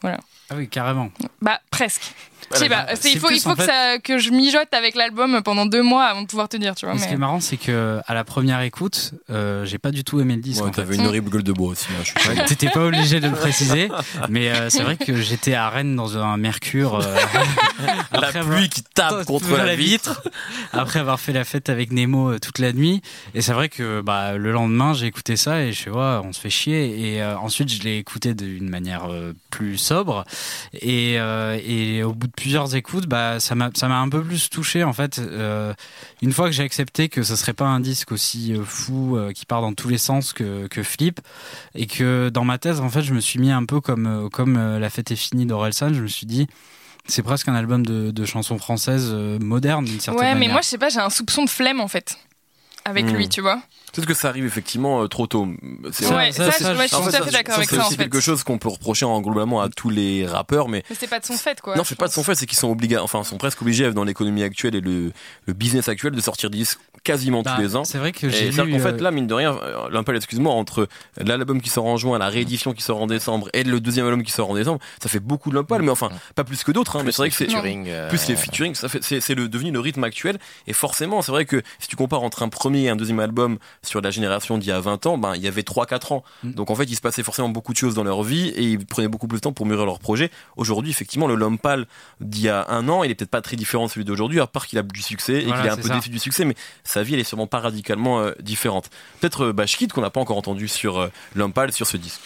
Voilà. 0.00 0.20
Ah 0.48 0.54
oui, 0.56 0.70
carrément. 0.70 1.10
Bah, 1.42 1.60
presque. 1.70 2.14
Il 2.60 3.18
faut, 3.18 3.30
il 3.30 3.40
faut 3.40 3.54
que, 3.54 3.64
ça, 3.64 3.98
que 3.98 4.18
je 4.18 4.30
mijote 4.30 4.72
avec 4.72 4.94
l'album 4.94 5.42
pendant 5.42 5.66
deux 5.66 5.82
mois 5.82 6.04
avant 6.04 6.22
de 6.22 6.26
pouvoir 6.26 6.48
te 6.48 6.56
dire, 6.56 6.74
tu 6.74 6.86
vois. 6.86 6.98
Ce 6.98 7.06
qui 7.06 7.14
est 7.14 7.18
marrant, 7.18 7.40
c'est 7.40 7.56
que 7.56 8.00
à 8.06 8.14
la 8.14 8.24
première 8.24 8.60
écoute, 8.60 9.12
euh, 9.30 9.64
j'ai 9.64 9.78
pas 9.78 9.90
du 9.90 10.04
tout 10.04 10.20
aimé 10.20 10.36
le 10.36 10.42
disque. 10.42 10.64
Ouais, 10.64 10.70
t'avais 10.70 10.96
une 10.96 11.06
horrible 11.06 11.30
gueule 11.30 11.42
de 11.42 11.52
bois 11.52 11.68
aussi. 11.68 11.86
Hein, 11.90 12.44
T'étais 12.46 12.68
pas 12.68 12.84
obligé 12.84 13.20
de 13.20 13.28
le 13.28 13.34
préciser, 13.34 13.88
mais 14.28 14.50
euh, 14.50 14.70
c'est 14.70 14.82
vrai 14.82 14.96
que 14.96 15.16
j'étais 15.20 15.54
à 15.54 15.68
Rennes 15.68 15.96
dans 15.96 16.18
un 16.18 16.36
Mercure. 16.36 16.96
Euh, 16.96 17.16
la 18.12 18.32
pluie 18.32 18.68
qui 18.68 18.82
tape 18.82 19.24
contre 19.24 19.56
la 19.56 19.74
vitre. 19.74 20.22
après 20.72 20.98
avoir 20.98 21.20
fait 21.20 21.32
la 21.32 21.44
fête 21.44 21.68
avec 21.68 21.92
Nemo 21.92 22.38
toute 22.38 22.58
la 22.58 22.72
nuit, 22.72 23.02
et 23.34 23.42
c'est 23.42 23.52
vrai 23.52 23.68
que 23.68 24.00
bah, 24.00 24.36
le 24.36 24.52
lendemain, 24.52 24.94
j'ai 24.94 25.06
écouté 25.06 25.36
ça 25.36 25.62
et 25.62 25.72
je 25.72 25.90
ouais, 25.90 26.20
on 26.24 26.32
se 26.32 26.40
fait 26.40 26.50
chier. 26.50 27.16
Et 27.16 27.24
ensuite, 27.24 27.72
je 27.72 27.82
l'ai 27.82 27.98
écouté 27.98 28.34
d'une 28.34 28.68
manière 28.68 29.08
plus 29.50 29.78
sobre, 29.78 30.24
et, 30.74 31.14
et 31.14 32.02
au 32.02 32.12
bout 32.12 32.26
de 32.26 32.31
plusieurs 32.36 32.74
écoutes, 32.74 33.06
bah, 33.06 33.40
ça 33.40 33.54
m'a 33.54 33.70
un 33.98 34.08
peu 34.08 34.22
plus 34.22 34.50
touché 34.50 34.84
en 34.84 34.92
fait. 34.92 35.18
Euh, 35.18 35.72
une 36.22 36.32
fois 36.32 36.46
que 36.46 36.52
j'ai 36.52 36.62
accepté 36.62 37.08
que 37.08 37.22
ce 37.22 37.36
serait 37.36 37.52
pas 37.52 37.66
un 37.66 37.80
disque 37.80 38.12
aussi 38.12 38.54
euh, 38.54 38.64
fou 38.64 39.16
euh, 39.16 39.32
qui 39.32 39.46
part 39.46 39.60
dans 39.60 39.72
tous 39.72 39.88
les 39.88 39.98
sens 39.98 40.32
que, 40.32 40.66
que, 40.66 40.82
Flip, 40.82 41.20
et 41.74 41.86
que 41.86 42.30
dans 42.32 42.44
ma 42.44 42.58
thèse 42.58 42.80
en 42.80 42.88
fait, 42.88 43.02
je 43.02 43.14
me 43.14 43.20
suis 43.20 43.38
mis 43.38 43.50
un 43.50 43.64
peu 43.64 43.80
comme 43.80 44.28
comme 44.32 44.78
La 44.78 44.90
fête 44.90 45.10
est 45.10 45.16
finie 45.16 45.46
d'Orelsan. 45.46 45.92
Je 45.94 46.02
me 46.02 46.08
suis 46.08 46.26
dit 46.26 46.46
c'est 47.06 47.22
presque 47.22 47.48
un 47.48 47.54
album 47.54 47.84
de, 47.84 48.10
de 48.10 48.24
chansons 48.24 48.58
françaises 48.58 49.12
modernes 49.40 49.84
d'une 49.84 50.00
certaine 50.00 50.20
manière. 50.20 50.34
Ouais, 50.34 50.40
mais 50.40 50.52
moi 50.52 50.60
je 50.62 50.68
sais 50.68 50.78
pas, 50.78 50.88
j'ai 50.88 51.00
un 51.00 51.10
soupçon 51.10 51.44
de 51.44 51.50
flemme 51.50 51.80
en 51.80 51.88
fait 51.88 52.16
avec 52.84 53.10
lui, 53.10 53.26
hmm. 53.26 53.28
tu 53.28 53.40
vois. 53.40 53.62
Peut-être 53.92 54.06
que 54.06 54.14
ça 54.14 54.28
arrive 54.28 54.46
effectivement 54.46 55.02
euh, 55.02 55.06
trop 55.06 55.26
tôt. 55.26 55.46
C'est 55.92 56.06
ouais, 56.06 56.32
ça, 56.32 56.50
ça, 56.50 56.74
je 56.74 56.80
suis 56.80 56.90
tout 56.90 56.96
à 56.96 57.22
fait 57.22 57.30
d'accord 57.30 57.56
avec 57.56 57.68
ça. 57.68 57.86
C'est 57.88 57.96
quelque 57.96 58.20
chose 58.20 58.42
qu'on 58.42 58.58
peut 58.58 58.70
reprocher 58.70 59.04
en, 59.04 59.20
globalement 59.20 59.60
à 59.60 59.68
tous 59.68 59.90
les 59.90 60.26
rappeurs, 60.26 60.68
mais. 60.68 60.82
Mais 60.88 60.96
c'est 60.98 61.08
pas 61.08 61.20
de 61.20 61.26
son 61.26 61.34
fait, 61.34 61.60
quoi. 61.60 61.76
Non, 61.76 61.84
c'est 61.84 61.98
pas 61.98 62.08
de 62.08 62.12
son 62.12 62.24
fait, 62.24 62.34
c'est 62.34 62.46
qu'ils 62.46 62.58
sont 62.58 62.70
obligés, 62.70 62.98
enfin, 62.98 63.22
sont 63.22 63.38
presque 63.38 63.60
obligés 63.60 63.92
dans 63.92 64.04
l'économie 64.04 64.42
actuelle 64.42 64.74
et 64.74 64.80
le, 64.80 65.12
le 65.46 65.52
business 65.52 65.88
actuel 65.88 66.14
de 66.14 66.20
sortir 66.20 66.48
des 66.50 66.58
disques 66.58 66.80
quasiment 67.04 67.42
tous 67.42 67.50
Bah, 67.50 67.58
les 67.60 67.76
ans. 67.76 67.84
C'est 67.84 67.98
vrai 67.98 68.12
que 68.12 68.26
Et 68.26 68.30
j'ai 68.30 68.36
c'est-à-dire 68.52 68.64
lu. 68.66 68.72
qu'en 68.72 68.78
fait, 68.78 68.94
euh, 68.94 69.00
là, 69.02 69.10
mine 69.10 69.26
de 69.26 69.34
rien, 69.34 69.56
euh, 69.62 69.88
Limpal, 69.90 70.16
excuse-moi, 70.16 70.52
entre 70.52 70.88
l'album 71.18 71.60
qui 71.60 71.68
sort 71.70 71.84
en 71.86 71.96
juin, 71.96 72.18
la 72.18 72.28
réédition 72.28 72.72
qui 72.72 72.82
sort 72.82 73.00
en 73.02 73.06
décembre 73.06 73.48
et 73.52 73.64
le 73.64 73.80
deuxième 73.80 74.06
album 74.06 74.22
qui 74.22 74.30
sort 74.32 74.50
en 74.50 74.54
décembre, 74.54 74.78
ça 75.02 75.08
fait 75.08 75.20
beaucoup 75.20 75.50
de 75.50 75.54
Limpal, 75.56 75.82
mais 75.82 75.90
enfin, 75.90 76.10
pas 76.34 76.44
plus 76.44 76.62
que 76.64 76.72
d'autres, 76.72 76.96
hein, 76.96 77.02
mais 77.04 77.12
c'est 77.12 77.18
vrai 77.22 77.30
que 77.30 77.36
c'est. 77.36 77.46
featuring, 77.46 77.86
euh, 77.88 78.08
Plus 78.08 78.26
les 78.28 78.36
featuring, 78.36 78.74
ça 78.74 78.88
fait, 78.88 79.02
c'est, 79.02 79.20
c'est 79.20 79.34
le, 79.34 79.48
devenu 79.48 79.70
le 79.72 79.80
rythme 79.80 80.04
actuel. 80.04 80.38
Et 80.66 80.72
forcément, 80.72 81.22
c'est 81.22 81.32
vrai 81.32 81.44
que 81.44 81.62
si 81.78 81.88
tu 81.88 81.96
compares 81.96 82.22
entre 82.22 82.42
un 82.42 82.48
premier 82.48 82.82
et 82.84 82.88
un 82.88 82.96
deuxième 82.96 83.20
album 83.20 83.58
sur 83.82 84.00
la 84.00 84.10
génération 84.10 84.58
d'il 84.58 84.68
y 84.68 84.72
a 84.72 84.80
20 84.80 85.06
ans, 85.06 85.18
ben, 85.18 85.34
il 85.34 85.42
y 85.42 85.48
avait 85.48 85.62
3-4 85.62 86.12
ans. 86.14 86.24
Mm. 86.44 86.52
Donc 86.52 86.70
en 86.70 86.74
fait, 86.74 86.84
il 86.84 86.94
se 86.96 87.00
passait 87.00 87.22
forcément 87.22 87.48
beaucoup 87.48 87.72
de 87.72 87.78
choses 87.78 87.94
dans 87.94 88.04
leur 88.04 88.22
vie 88.22 88.48
et 88.50 88.62
ils 88.62 88.84
prenaient 88.86 89.08
beaucoup 89.08 89.26
plus 89.26 89.38
de 89.38 89.42
temps 89.42 89.52
pour 89.52 89.66
mûrir 89.66 89.86
leur 89.86 89.98
projet. 89.98 90.30
Aujourd'hui, 90.56 90.90
effectivement, 90.90 91.26
le 91.26 91.34
L'Homme 91.34 91.58
Pâle 91.58 91.86
d'il 92.20 92.42
y 92.42 92.48
a 92.48 92.66
un 92.68 92.88
an, 92.88 93.02
il 93.02 93.10
est 93.10 93.14
peut-être 93.16 93.30
pas 93.30 93.40
très 93.42 93.56
différent 93.56 93.86
de 93.86 93.90
celui 93.90 94.04
d'aujourd'hui, 94.04 94.38
à 94.40 94.46
part 94.46 94.66
qu'il 94.66 94.78
a 94.78 94.82
du 94.82 95.02
succès 95.02 95.42
et 95.42 95.46
Voilà, 95.46 95.56
qu'il 95.62 95.66
est 95.68 95.72
un 95.72 95.76
peu 95.76 95.88
ça. 95.88 95.94
déçu 95.96 96.10
du 96.10 96.18
succès, 96.20 96.44
mais 96.44 96.54
sa 96.92 97.02
vie, 97.02 97.14
elle 97.14 97.20
est 97.20 97.24
sûrement 97.24 97.46
pas 97.46 97.60
radicalement 97.60 98.20
euh, 98.20 98.32
différente. 98.40 98.90
Peut-être 99.20 99.46
euh, 99.46 99.52
Bashkid, 99.52 99.92
qu'on 99.92 100.00
n'a 100.02 100.10
pas 100.10 100.20
encore 100.20 100.36
entendu 100.36 100.68
sur 100.68 100.98
euh, 100.98 101.48
Pâle, 101.54 101.72
sur 101.72 101.86
ce 101.86 101.96
disque. 101.96 102.20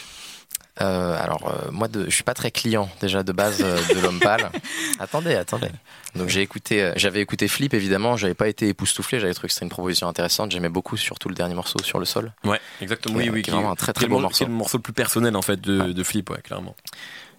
Euh, 0.83 1.17
alors 1.19 1.49
euh, 1.49 1.71
moi, 1.71 1.89
de, 1.89 2.05
je 2.05 2.15
suis 2.15 2.23
pas 2.23 2.35
très 2.35 2.51
client 2.51 2.91
déjà 3.01 3.23
de 3.23 3.33
base 3.33 3.63
euh, 3.63 3.79
de 3.95 3.99
l'homme 3.99 4.21
pâle. 4.21 4.51
attendez, 4.99 5.35
attendez. 5.35 5.71
Donc 6.15 6.29
j'ai 6.29 6.43
écouté, 6.43 6.93
j'avais 6.97 7.23
écouté 7.23 7.49
Flip 7.49 7.73
évidemment. 7.73 8.19
J'avais 8.19 8.35
pas 8.35 8.47
été 8.47 8.69
époustouflé. 8.69 9.19
J'avais 9.19 9.33
trouvé 9.33 9.49
que 9.49 9.55
c'était 9.55 9.65
une 9.65 9.71
proposition 9.71 10.07
intéressante. 10.07 10.51
J'aimais 10.51 10.69
beaucoup 10.69 10.99
surtout 10.99 11.31
le 11.31 11.35
dernier 11.35 11.55
morceau 11.55 11.79
sur 11.83 11.99
le 11.99 12.05
sol. 12.05 12.31
Ouais, 12.45 12.61
exactement. 12.83 13.17
Oui, 13.17 13.31
oui, 13.31 13.41
qui 13.41 13.49
est 13.49 13.55
vraiment 13.55 13.71
un 13.71 13.75
très, 13.75 13.95
très 13.95 14.07
beau 14.07 14.17
mor- 14.17 14.23
morceau. 14.23 14.37
qui 14.37 14.43
est 14.45 14.49
le 14.49 14.53
morceau 14.53 14.77
le 14.77 14.83
plus 14.83 14.93
personnel, 14.93 15.35
en 15.35 15.41
fait, 15.43 15.59
de, 15.63 15.81
Ouais. 15.81 15.95
de 15.95 16.03
Flip, 16.03 16.29
ouais, 16.29 16.43
clairement. 16.43 16.77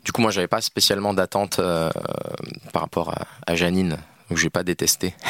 Du 0.03 0.11
coup, 0.11 0.21
moi, 0.21 0.31
j'avais 0.31 0.47
pas 0.47 0.61
spécialement 0.61 1.13
d'attente 1.13 1.57
par 2.73 2.81
rapport 2.81 3.09
à, 3.09 3.27
à 3.45 3.55
Janine. 3.55 3.97
Donc 4.29 4.39
j'ai 4.39 4.49
pas 4.49 4.63
détesté. 4.63 5.13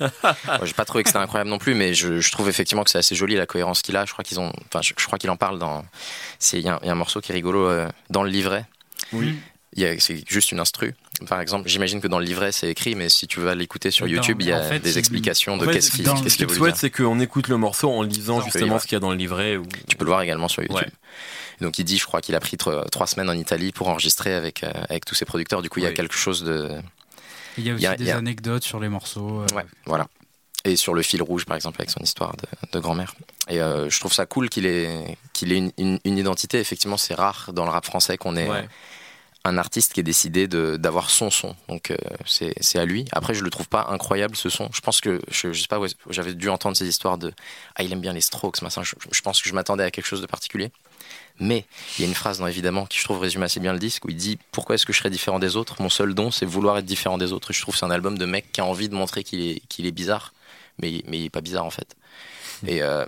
Moi, 0.00 0.60
j'ai 0.64 0.72
pas 0.72 0.84
trouvé 0.84 1.02
que 1.04 1.08
c'était 1.08 1.18
incroyable 1.20 1.50
non 1.50 1.58
plus, 1.58 1.74
mais 1.74 1.94
je, 1.94 2.20
je 2.20 2.30
trouve 2.32 2.48
effectivement 2.48 2.84
que 2.84 2.90
c'est 2.90 2.98
assez 2.98 3.14
joli 3.14 3.34
la 3.36 3.46
cohérence 3.46 3.82
qu'il 3.82 3.96
a. 3.96 4.04
Je 4.04 4.12
crois 4.12 4.24
qu'ils 4.24 4.40
ont, 4.40 4.52
enfin, 4.68 4.82
je, 4.82 4.92
je 4.98 5.06
crois 5.06 5.18
qu'il 5.18 5.30
en 5.30 5.36
parle 5.36 5.58
dans. 5.58 5.84
C'est 6.38 6.58
il 6.58 6.64
y, 6.64 6.68
a 6.68 6.74
un- 6.74 6.78
il 6.82 6.86
y 6.86 6.88
a 6.88 6.92
un 6.92 6.96
morceau 6.96 7.20
qui 7.20 7.32
est 7.32 7.34
rigolo 7.34 7.66
euh, 7.68 7.88
dans 8.10 8.22
le 8.22 8.30
livret. 8.30 8.64
Oui. 9.12 9.34
Il 9.74 9.82
y 9.82 9.86
a- 9.86 9.98
C'est 10.00 10.22
juste 10.28 10.52
une 10.52 10.60
instru. 10.60 10.94
Par 11.28 11.40
exemple, 11.40 11.68
j'imagine 11.68 12.00
que 12.00 12.08
dans 12.08 12.18
le 12.18 12.24
livret 12.26 12.52
c'est 12.52 12.68
écrit, 12.68 12.94
mais 12.94 13.08
si 13.08 13.26
tu 13.26 13.40
veux 13.40 13.50
l'écouter 13.54 13.90
sur 13.90 14.06
YouTube, 14.06 14.38
il 14.40 14.48
y 14.48 14.52
a 14.52 14.60
en 14.60 14.68
fait, 14.68 14.80
des 14.80 14.98
explications 14.98 15.56
de 15.56 15.62
En 15.62 15.66
fait, 15.66 15.72
qu'est-ce 15.74 15.90
qu'il 15.90 16.06
Ce 16.06 16.36
qu'il 16.36 16.50
souhaite, 16.50 16.74
dire. 16.74 16.80
c'est 16.80 16.90
qu'on 16.90 17.18
écoute 17.20 17.48
le 17.48 17.56
morceau 17.56 17.90
en 17.90 18.02
lisant 18.02 18.42
justement 18.42 18.78
ce 18.78 18.84
qu'il 18.86 18.92
y 18.92 18.96
a 18.96 19.00
dans 19.00 19.10
le 19.10 19.16
livret. 19.16 19.56
Ou... 19.56 19.64
Tu 19.88 19.96
peux 19.96 20.04
le 20.04 20.10
voir 20.10 20.20
également 20.22 20.48
sur 20.48 20.62
YouTube. 20.62 20.76
Ouais. 20.78 20.92
Donc 21.62 21.78
il 21.78 21.84
dit, 21.84 21.96
je 21.96 22.04
crois 22.04 22.20
qu'il 22.20 22.34
a 22.34 22.40
pris 22.40 22.58
tro- 22.58 22.84
trois 22.90 23.06
semaines 23.06 23.30
en 23.30 23.34
Italie 23.34 23.72
pour 23.72 23.88
enregistrer 23.88 24.34
avec 24.34 24.62
euh, 24.62 24.70
avec 24.90 25.06
tous 25.06 25.14
ses 25.14 25.24
producteurs. 25.24 25.62
Du 25.62 25.70
coup, 25.70 25.78
il 25.78 25.84
y 25.84 25.86
a 25.86 25.88
Oui. 25.90 25.94
quelque 25.94 26.14
chose 26.14 26.44
de 26.44 26.70
Il 27.58 27.64
y 27.66 27.70
a 27.70 27.74
aussi 27.74 27.82
il 27.82 27.84
y 27.84 27.86
a- 27.86 27.96
des 27.96 28.10
a- 28.10 28.16
anecdotes 28.16 28.64
sur 28.64 28.80
les 28.80 28.88
morceaux. 28.88 29.40
euh, 29.42 29.46
Ouais, 29.54 29.64
voilà. 29.86 30.06
Et 30.64 30.74
sur 30.76 30.94
le 30.94 31.02
fil 31.02 31.22
rouge, 31.22 31.44
par 31.44 31.54
exemple, 31.56 31.76
avec 31.80 31.90
son 31.90 32.00
histoire 32.00 32.34
de, 32.36 32.46
de 32.72 32.80
grand-mère. 32.80 33.14
Et 33.48 33.60
euh, 33.60 33.88
je 33.88 34.00
trouve 34.00 34.12
ça 34.12 34.26
cool 34.26 34.48
qu'il 34.48 34.66
ait, 34.66 35.16
qu'il 35.32 35.52
ait 35.52 35.58
une, 35.58 35.70
une- 35.78 36.00
une 36.04 36.18
identité. 36.18 36.58
Effectivement, 36.58 36.96
c'est 36.96 37.14
rare 37.14 37.52
dans 37.52 37.64
le 37.64 37.70
rap 37.70 37.84
français 37.84 38.16
qu'on 38.18 38.36
ait 38.36 38.48
Ouais. 38.50 38.68
un 39.44 39.58
artiste 39.58 39.92
qui 39.92 40.00
ait 40.00 40.02
décidé 40.02 40.48
de- 40.48 40.76
d'avoir 40.76 41.08
son 41.10 41.30
son. 41.30 41.54
Donc 41.68 41.92
euh, 41.92 41.96
c'est 42.26 42.52
c'est 42.60 42.80
à 42.80 42.84
lui. 42.84 43.04
Après, 43.12 43.32
je 43.32 43.44
le 43.44 43.50
trouve 43.50 43.68
pas 43.68 43.86
incroyable 43.90 44.34
ce 44.34 44.48
son. 44.48 44.68
Je 44.74 44.80
pense 44.80 45.00
que, 45.00 45.20
je, 45.30 45.52
je 45.52 45.60
sais 45.60 45.68
pas, 45.68 45.80
j'avais 46.10 46.34
dû 46.34 46.48
entendre 46.48 46.76
ces 46.76 46.88
histoires 46.88 47.16
de 47.16 47.32
Ah, 47.76 47.84
il 47.84 47.92
aime 47.92 48.00
bien 48.00 48.12
les 48.12 48.20
strokes, 48.20 48.60
machin. 48.62 48.82
Je, 48.82 48.94
je 49.12 49.20
pense 49.20 49.40
que 49.40 49.48
je 49.48 49.54
m'attendais 49.54 49.84
à 49.84 49.92
quelque 49.92 50.06
chose 50.06 50.20
de 50.20 50.26
particulier. 50.26 50.72
Mais 51.38 51.66
il 51.98 52.02
y 52.02 52.04
a 52.04 52.08
une 52.08 52.14
phrase 52.14 52.38
dans 52.38 52.46
Évidemment 52.46 52.86
qui 52.86 52.98
je 52.98 53.04
trouve 53.04 53.18
résume 53.18 53.42
assez 53.42 53.60
bien 53.60 53.72
le 53.72 53.78
disque 53.78 54.04
où 54.04 54.08
il 54.08 54.16
dit 54.16 54.38
Pourquoi 54.52 54.74
est-ce 54.74 54.86
que 54.86 54.92
je 54.92 54.98
serais 54.98 55.10
différent 55.10 55.38
des 55.38 55.56
autres? 55.56 55.80
Mon 55.82 55.90
seul 55.90 56.14
don, 56.14 56.30
c'est 56.30 56.46
vouloir 56.46 56.78
être 56.78 56.84
différent 56.84 57.18
des 57.18 57.32
autres. 57.32 57.50
Et 57.50 57.54
je 57.54 57.60
trouve 57.60 57.74
que 57.74 57.78
c'est 57.78 57.86
un 57.86 57.90
album 57.90 58.16
de 58.16 58.24
mec 58.24 58.52
qui 58.52 58.60
a 58.60 58.64
envie 58.64 58.88
de 58.88 58.94
montrer 58.94 59.24
qu'il 59.24 59.40
est, 59.40 59.62
qu'il 59.68 59.86
est 59.86 59.92
bizarre, 59.92 60.32
mais, 60.78 61.02
mais 61.06 61.18
il 61.18 61.24
est 61.26 61.30
pas 61.30 61.40
bizarre 61.40 61.64
en 61.64 61.70
fait. 61.70 61.96
Et 62.66 62.82
euh, 62.82 63.04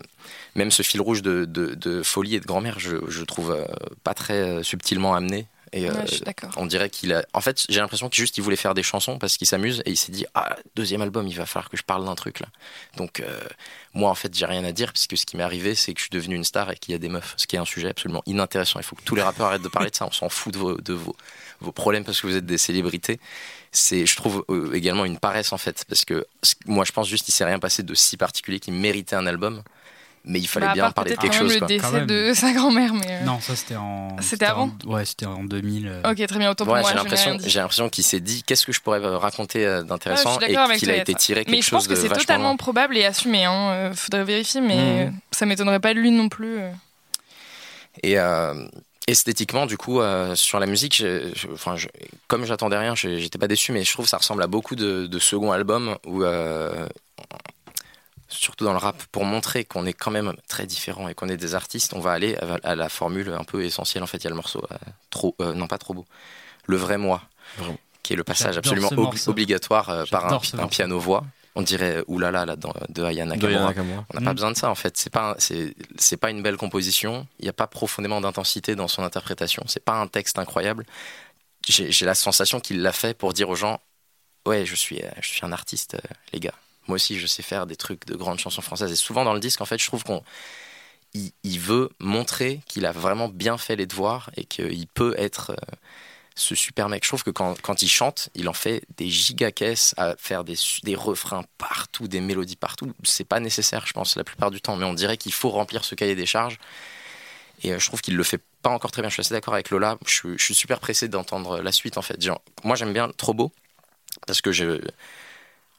même 0.54 0.70
ce 0.70 0.82
fil 0.82 1.00
rouge 1.00 1.22
de, 1.22 1.44
de, 1.44 1.74
de 1.74 2.02
folie 2.02 2.34
et 2.34 2.40
de 2.40 2.46
grand-mère, 2.46 2.78
je, 2.78 2.96
je 3.08 3.24
trouve 3.24 3.52
euh, 3.52 3.64
pas 4.04 4.14
très 4.14 4.40
euh, 4.40 4.62
subtilement 4.62 5.14
amené. 5.14 5.46
Et 5.72 5.88
euh, 5.88 5.92
Ouais, 5.92 6.06
suis 6.06 6.20
d'accord. 6.20 6.50
on 6.56 6.66
dirait 6.66 6.90
qu'il 6.90 7.12
a. 7.12 7.24
En 7.32 7.40
fait, 7.40 7.64
j'ai 7.68 7.80
l'impression 7.80 8.08
qu'il 8.08 8.22
juste 8.22 8.38
il 8.38 8.42
voulait 8.42 8.56
faire 8.56 8.74
des 8.74 8.82
chansons 8.82 9.18
parce 9.18 9.36
qu'il 9.36 9.46
s'amuse 9.46 9.82
et 9.84 9.90
il 9.90 9.96
s'est 9.96 10.12
dit 10.12 10.26
ah 10.34 10.56
deuxième 10.76 11.02
album 11.02 11.26
il 11.26 11.34
va 11.36 11.46
falloir 11.46 11.70
que 11.70 11.76
je 11.76 11.82
parle 11.82 12.04
d'un 12.04 12.14
truc 12.14 12.40
là. 12.40 12.46
Donc 12.96 13.20
euh, 13.20 13.40
moi 13.94 14.10
en 14.10 14.14
fait 14.14 14.34
j'ai 14.34 14.46
rien 14.46 14.64
à 14.64 14.72
dire 14.72 14.92
puisque 14.92 15.16
ce 15.16 15.26
qui 15.26 15.36
m'est 15.36 15.42
arrivé 15.42 15.74
c'est 15.74 15.92
que 15.94 15.98
je 16.00 16.04
suis 16.04 16.10
devenu 16.10 16.36
une 16.36 16.44
star 16.44 16.70
et 16.70 16.76
qu'il 16.76 16.92
y 16.92 16.94
a 16.94 16.98
des 16.98 17.08
meufs, 17.08 17.34
ce 17.36 17.46
qui 17.46 17.56
est 17.56 17.58
un 17.58 17.64
sujet 17.64 17.88
absolument 17.88 18.22
inintéressant. 18.26 18.78
Il 18.78 18.84
faut 18.84 18.96
que 18.96 19.02
tous 19.02 19.14
les 19.14 19.22
rappeurs 19.22 19.46
arrêtent 19.46 19.62
de 19.62 19.68
parler 19.68 19.90
de 19.90 19.96
ça. 19.96 20.06
On 20.06 20.12
s'en 20.12 20.28
fout 20.28 20.52
de 20.52 20.58
vos, 20.58 20.76
de 20.76 20.92
vos 20.92 21.16
vos 21.60 21.72
problèmes 21.72 22.04
parce 22.04 22.20
que 22.20 22.26
vous 22.26 22.36
êtes 22.36 22.46
des 22.46 22.58
célébrités. 22.58 23.18
C'est 23.72 24.06
je 24.06 24.16
trouve 24.16 24.44
euh, 24.48 24.72
également 24.74 25.04
une 25.04 25.18
paresse 25.18 25.52
en 25.52 25.58
fait 25.58 25.84
parce 25.88 26.04
que 26.04 26.26
moi 26.66 26.84
je 26.84 26.92
pense 26.92 27.08
juste 27.08 27.28
il 27.28 27.32
s'est 27.32 27.44
rien 27.44 27.58
passé 27.58 27.82
de 27.82 27.94
si 27.94 28.16
particulier 28.16 28.60
qui 28.60 28.70
méritait 28.70 29.16
un 29.16 29.26
album. 29.26 29.62
Mais 30.30 30.40
il 30.40 30.46
fallait 30.46 30.66
Bah, 30.66 30.74
bien 30.74 30.90
parler 30.90 31.12
de 31.12 31.16
quelque 31.16 31.32
quand 31.32 31.42
même 31.44 31.50
chose. 31.50 31.54
le 31.54 31.58
quoi. 31.58 31.68
Quand 31.68 31.74
décès 31.90 31.92
même. 31.92 32.06
de 32.06 32.34
sa 32.34 32.52
grand-mère, 32.52 32.92
mais. 32.92 33.06
euh, 33.22 33.24
Non, 33.24 33.40
ça 33.40 33.56
c'était 33.56 33.76
en. 33.76 34.14
C'était 34.20 34.44
avant 34.44 34.70
en- 34.84 34.88
Ouais, 34.90 35.04
c'était 35.06 35.24
en 35.26 35.42
2000. 35.42 35.88
euh. 35.88 36.02
Ok, 36.10 36.26
très 36.26 36.38
bien, 36.38 36.50
autant 36.50 36.64
pour 36.66 36.74
Ouais, 36.74 36.80
moi. 36.82 36.90
j'ai 36.90 36.98
je 36.98 37.02
l'impression, 37.58 37.88
qu'il 37.88 38.04
s'est 38.04 38.20
dit 38.20 38.42
qu'est-ce 38.42 38.66
que 38.66 38.72
je 38.72 38.80
pourrais 38.82 38.98
raconter 38.98 39.64
euh, 39.66 39.80
Ah, 39.80 39.82
d'intéressant 39.84 40.38
je 40.38 40.44
suis 40.44 40.54
et 40.54 40.76
qu'il 40.78 40.90
a 40.90 40.96
été 40.98 41.12
ça. 41.12 41.18
tiré 41.18 41.44
quelque 41.46 41.50
Mais 41.56 41.62
je 41.62 41.70
pense 41.70 41.84
chose 41.84 41.88
que 41.88 41.94
de 42.00 42.08
c'est 42.08 42.14
totalement 42.14 42.48
loin. 42.50 42.56
probable 42.56 42.96
et 42.98 43.04
assumé. 43.06 43.46
Hein. 43.46 43.92
faudrait 43.94 44.24
vérifier, 44.24 44.60
mais 44.60 45.06
euh, 45.06 45.10
ça 45.30 45.46
m'étonnerait 45.46 45.80
pas 45.80 45.94
de 45.94 45.98
lui 45.98 46.10
non 46.10 46.28
plus. 46.28 46.58
Et 48.02 48.18
euh, 48.18 48.66
esthétiquement, 49.06 49.66
du 49.66 49.76
coup, 49.78 50.00
euh, 50.00 50.34
sur 50.34 50.60
la 50.60 50.66
musique, 50.66 50.94
j'ai- 50.94 51.32
je- 51.34 51.48
enfin, 51.52 51.76
je- 51.76 51.88
comme 52.28 52.44
j'attendais 52.44 52.76
rien, 52.78 52.94
j'étais 52.94 53.38
pas 53.38 53.48
déçu, 53.48 53.72
mais 53.72 53.82
je 53.82 53.92
trouve 53.92 54.04
que 54.04 54.10
ça 54.10 54.18
ressemble 54.18 54.42
à 54.42 54.46
beaucoup 54.46 54.76
de, 54.76 55.06
de 55.06 55.18
second 55.18 55.52
albums 55.52 55.96
où, 56.06 56.22
euh, 56.22 56.86
surtout 58.28 58.64
dans 58.64 58.72
le 58.72 58.78
rap, 58.78 59.02
pour 59.10 59.24
montrer 59.24 59.64
qu'on 59.64 59.86
est 59.86 59.92
quand 59.92 60.10
même 60.10 60.34
très 60.48 60.66
différent 60.66 61.08
et 61.08 61.14
qu'on 61.14 61.28
est 61.28 61.36
des 61.36 61.54
artistes, 61.54 61.92
on 61.94 62.00
va 62.00 62.12
aller 62.12 62.36
à, 62.36 62.58
à 62.70 62.74
la 62.76 62.88
formule 62.88 63.30
un 63.32 63.44
peu 63.44 63.64
essentielle. 63.64 64.02
En 64.02 64.06
fait, 64.06 64.18
il 64.18 64.24
y 64.24 64.26
a 64.26 64.30
le 64.30 64.36
morceau 64.36 64.62
euh, 64.70 64.76
trop, 65.10 65.34
euh, 65.40 65.54
non 65.54 65.66
pas 65.66 65.78
trop 65.78 65.94
beau, 65.94 66.04
le 66.66 66.76
vrai 66.76 66.98
moi, 66.98 67.22
Vraiment. 67.56 67.78
qui 68.02 68.12
est 68.12 68.16
le 68.16 68.24
passage 68.24 68.56
absolument 68.58 68.90
ob- 68.96 69.14
obligatoire 69.26 69.88
euh, 69.90 70.04
par 70.10 70.32
un, 70.32 70.68
piano 70.68 70.98
voix. 70.98 71.24
On 71.54 71.62
dirait 71.62 72.04
oulala 72.06 72.46
là 72.46 72.54
dans, 72.54 72.72
de 72.88 73.02
Ayana 73.02 73.34
Nakamura. 73.34 73.72
On 74.10 74.18
n'a 74.18 74.24
pas 74.24 74.30
Mm. 74.32 74.34
besoin 74.34 74.52
de 74.52 74.56
ça 74.56 74.70
en 74.70 74.76
fait. 74.76 74.96
C'est 74.96 75.10
pas 75.10 75.34
c'est 75.38 75.74
c'est 75.98 76.16
pas 76.16 76.30
une 76.30 76.40
belle 76.42 76.56
composition. 76.56 77.26
Il 77.40 77.44
n'y 77.44 77.48
a 77.48 77.52
pas 77.52 77.66
profondément 77.66 78.20
d'intensité 78.20 78.76
dans 78.76 78.86
son 78.86 79.02
interprétation. 79.02 79.64
C'est 79.66 79.82
pas 79.84 79.94
un 79.94 80.06
texte 80.06 80.38
incroyable. 80.38 80.86
J'ai 81.66 82.04
la 82.06 82.14
sensation 82.14 82.60
qu'il 82.60 82.80
l'a 82.82 82.92
fait 82.92 83.12
pour 83.14 83.32
dire 83.32 83.48
aux 83.48 83.56
gens 83.56 83.80
ouais 84.46 84.64
je 84.64 84.74
suis 84.76 85.00
je 85.20 85.28
suis 85.28 85.44
un 85.44 85.50
artiste 85.52 85.96
les 86.32 86.38
gars. 86.40 86.54
Moi 86.88 86.96
aussi 86.96 87.18
je 87.18 87.26
sais 87.26 87.42
faire 87.42 87.66
des 87.66 87.76
trucs 87.76 88.06
de 88.06 88.16
grandes 88.16 88.38
chansons 88.40 88.62
françaises. 88.62 88.92
Et 88.92 88.96
souvent 88.96 89.24
dans 89.24 89.34
le 89.34 89.40
disque 89.40 89.60
en 89.60 89.66
fait 89.66 89.78
je 89.78 89.86
trouve 89.86 90.04
qu'on 90.04 90.22
il, 91.14 91.32
il 91.44 91.60
veut 91.60 91.90
montrer 92.00 92.60
qu'il 92.66 92.86
a 92.86 92.92
vraiment 92.92 93.28
bien 93.28 93.58
fait 93.58 93.76
les 93.76 93.86
devoirs 93.86 94.30
et 94.36 94.44
qu'il 94.44 94.86
peut 94.88 95.14
être 95.18 95.50
euh, 95.50 95.76
ce 96.34 96.54
super 96.54 96.88
mec. 96.88 97.04
Je 97.04 97.08
trouve 97.10 97.24
que 97.24 97.30
quand, 97.30 97.60
quand 97.62 97.82
il 97.82 97.88
chante, 97.88 98.30
il 98.34 98.48
en 98.48 98.52
fait 98.52 98.82
des 98.96 99.08
gigacaisses 99.08 99.94
à 99.96 100.14
faire 100.18 100.44
des, 100.44 100.54
des 100.84 100.94
refrains 100.94 101.44
partout, 101.58 102.08
des 102.08 102.20
mélodies 102.20 102.56
partout. 102.56 102.92
C'est 103.04 103.24
pas 103.24 103.40
nécessaire, 103.40 103.86
je 103.86 103.92
pense, 103.92 104.16
la 104.16 104.24
plupart 104.24 104.50
du 104.50 104.60
temps, 104.60 104.76
mais 104.76 104.84
on 104.86 104.94
dirait 104.94 105.16
qu'il 105.16 105.32
faut 105.32 105.50
remplir 105.50 105.84
ce 105.84 105.94
cahier 105.94 106.14
des 106.14 106.26
charges. 106.26 106.58
Et 107.62 107.72
euh, 107.72 107.78
je 107.78 107.86
trouve 107.86 108.00
qu'il 108.00 108.16
le 108.16 108.22
fait 108.22 108.40
pas 108.62 108.70
encore 108.70 108.90
très 108.90 109.02
bien. 109.02 109.08
Je 109.08 109.14
suis 109.14 109.20
assez 109.22 109.34
d'accord 109.34 109.54
avec 109.54 109.70
Lola. 109.70 109.98
Je, 110.06 110.36
je 110.36 110.42
suis 110.42 110.54
super 110.54 110.80
pressé 110.80 111.08
d'entendre 111.08 111.60
la 111.60 111.72
suite, 111.72 111.98
en 111.98 112.02
fait. 112.02 112.20
Genre, 112.22 112.40
moi, 112.64 112.76
j'aime 112.76 112.92
bien 112.92 113.10
Trop 113.16 113.34
Beau 113.34 113.52
parce 114.26 114.40
que 114.40 114.52
je. 114.52 114.80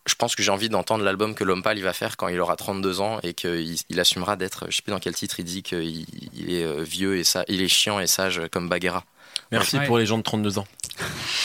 Je 0.09 0.15
pense 0.15 0.35
que 0.35 0.43
j'ai 0.43 0.51
envie 0.51 0.67
d'entendre 0.69 1.03
l'album 1.03 1.35
que 1.35 1.43
l'homme 1.43 1.61
pâle 1.63 1.77
il 1.77 1.83
va 1.83 1.93
faire 1.93 2.17
quand 2.17 2.27
il 2.27 2.39
aura 2.39 2.55
32 2.55 2.99
ans 2.99 3.19
et 3.23 3.33
qu'il 3.33 3.77
il 3.89 3.99
assumera 3.99 4.35
d'être, 4.35 4.65
je 4.69 4.75
sais 4.75 4.81
plus 4.81 4.91
dans 4.91 4.99
quel 4.99 5.13
titre 5.13 5.39
il 5.39 5.45
dit 5.45 5.63
qu'il 5.63 6.05
il 6.33 6.53
est 6.53 6.63
euh, 6.65 6.81
vieux 6.83 7.17
et 7.17 7.23
ça, 7.23 7.43
il 7.47 7.61
est 7.61 7.67
chiant 7.67 7.99
et 7.99 8.07
sage 8.07 8.41
comme 8.51 8.67
Bagheera. 8.69 9.05
Merci 9.51 9.77
Ouais. 9.77 9.85
pour 9.85 9.97
les 9.97 10.05
gens 10.05 10.17
de 10.17 10.23
32 10.23 10.57
ans. 10.59 10.67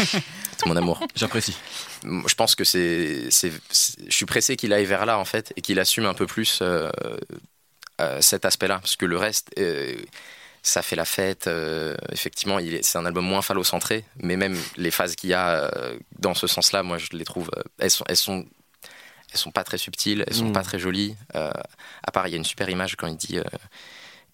C'est 0.57 0.67
mon 0.67 0.77
amour. 0.77 1.01
J'apprécie. 1.17 1.57
je 2.05 2.35
pense 2.35 2.55
que 2.55 2.65
c'est, 2.65 3.27
c'est, 3.31 3.53
c'est- 3.71 3.97
je 4.09 4.15
suis 4.15 4.27
pressé 4.27 4.57
qu'il 4.57 4.73
aille 4.73 4.85
vers 4.85 5.05
là 5.07 5.19
en 5.19 5.25
fait 5.25 5.53
et 5.57 5.61
qu'il 5.63 5.79
assume 5.81 6.07
un 6.07 6.15
peu 6.15 6.27
plus 6.27 6.61
euh, 6.63 6.91
euh, 8.01 8.21
cet 8.21 8.45
aspect-là 8.45 8.79
parce 8.79 8.97
que 8.97 9.05
le 9.07 9.17
reste, 9.19 9.51
euh, 9.59 9.95
ça 10.67 10.83
fait 10.83 10.97
la 10.97 11.05
fête. 11.05 11.47
euh, 11.47 11.95
effectivement, 12.11 12.59
c'est 12.83 12.99
un 12.99 13.05
album 13.07 13.25
moins 13.25 13.43
phallocentré, 13.43 14.05
mais 14.17 14.37
même 14.37 14.59
les 14.77 14.91
phases 14.91 15.15
qu'il 15.15 15.31
y 15.31 15.35
a 15.35 15.71
euh, 15.73 15.97
dans 16.19 16.35
ce 16.35 16.47
sens-là, 16.49 16.83
moi 16.83 16.99
je 16.99 17.09
les 17.13 17.25
trouve, 17.25 17.51
euh, 17.57 17.63
elles 17.79 17.91
sont, 17.91 18.05
elles 18.09 18.17
sont, 18.17 18.45
elles 19.31 19.39
sont 19.39 19.51
pas 19.53 19.63
très 19.63 19.79
subtiles, 19.79 20.25
elles 20.27 20.35
sont 20.35 20.47
Mm. 20.49 20.53
pas 20.53 20.63
très 20.63 20.79
jolies. 20.79 21.15
Euh, 21.37 21.51
à 22.03 22.11
part, 22.11 22.27
il 22.27 22.31
y 22.31 22.35
a 22.35 22.39
une 22.39 22.45
super 22.45 22.69
image 22.71 22.97
quand 22.97 23.07
il 23.07 23.17
dit 23.17 23.39
euh, 23.39 23.45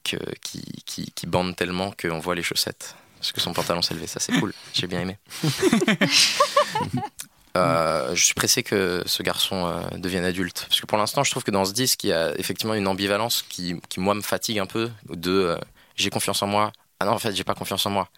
que 0.05 0.17
qui, 0.41 0.63
qui, 0.87 1.11
qui 1.15 1.27
bande 1.27 1.57
tellement 1.57 1.93
qu'on 2.01 2.21
voit 2.21 2.35
les 2.37 2.43
chaussettes. 2.45 2.95
Parce 3.19 3.33
que 3.33 3.41
son 3.41 3.53
pantalon 3.53 3.83
s'est 3.83 3.93
levé, 3.93 4.07
ça 4.07 4.19
c'est 4.19 4.33
cool, 4.39 4.55
j'ai 4.73 4.87
bien 4.87 5.01
aimé. 5.01 5.19
Euh, 7.57 8.15
je 8.15 8.25
suis 8.25 8.35
pressé 8.35 8.63
que 8.63 9.03
ce 9.07 9.25
garçon 9.25 9.83
devienne 9.97 10.25
adulte. 10.25 10.67
Parce 10.69 10.81
que 10.81 10.87
pour 10.87 10.99
l'instant, 10.99 11.25
je 11.25 11.33
trouve 11.33 11.43
que 11.43 11.51
dans 11.51 11.65
ce 11.65 11.73
disque, 11.73 12.05
il 12.05 12.11
y 12.11 12.13
a 12.13 12.33
effectivement 12.39 12.75
une 12.75 12.87
ambivalence 12.87 13.43
qui, 13.43 13.75
qui 13.89 13.99
moi, 13.99 14.15
me 14.15 14.21
fatigue 14.21 14.61
un 14.61 14.67
peu. 14.67 14.89
De 15.09 15.59
j'ai 15.97 16.11
confiance 16.11 16.43
en 16.43 16.47
moi. 16.47 16.73
Ah 16.99 17.05
non, 17.07 17.13
en 17.13 17.19
fait, 17.19 17.35
j'ai 17.35 17.45
pas 17.45 17.55
confiance 17.55 17.85
en 17.87 17.91
moi. 17.91 18.09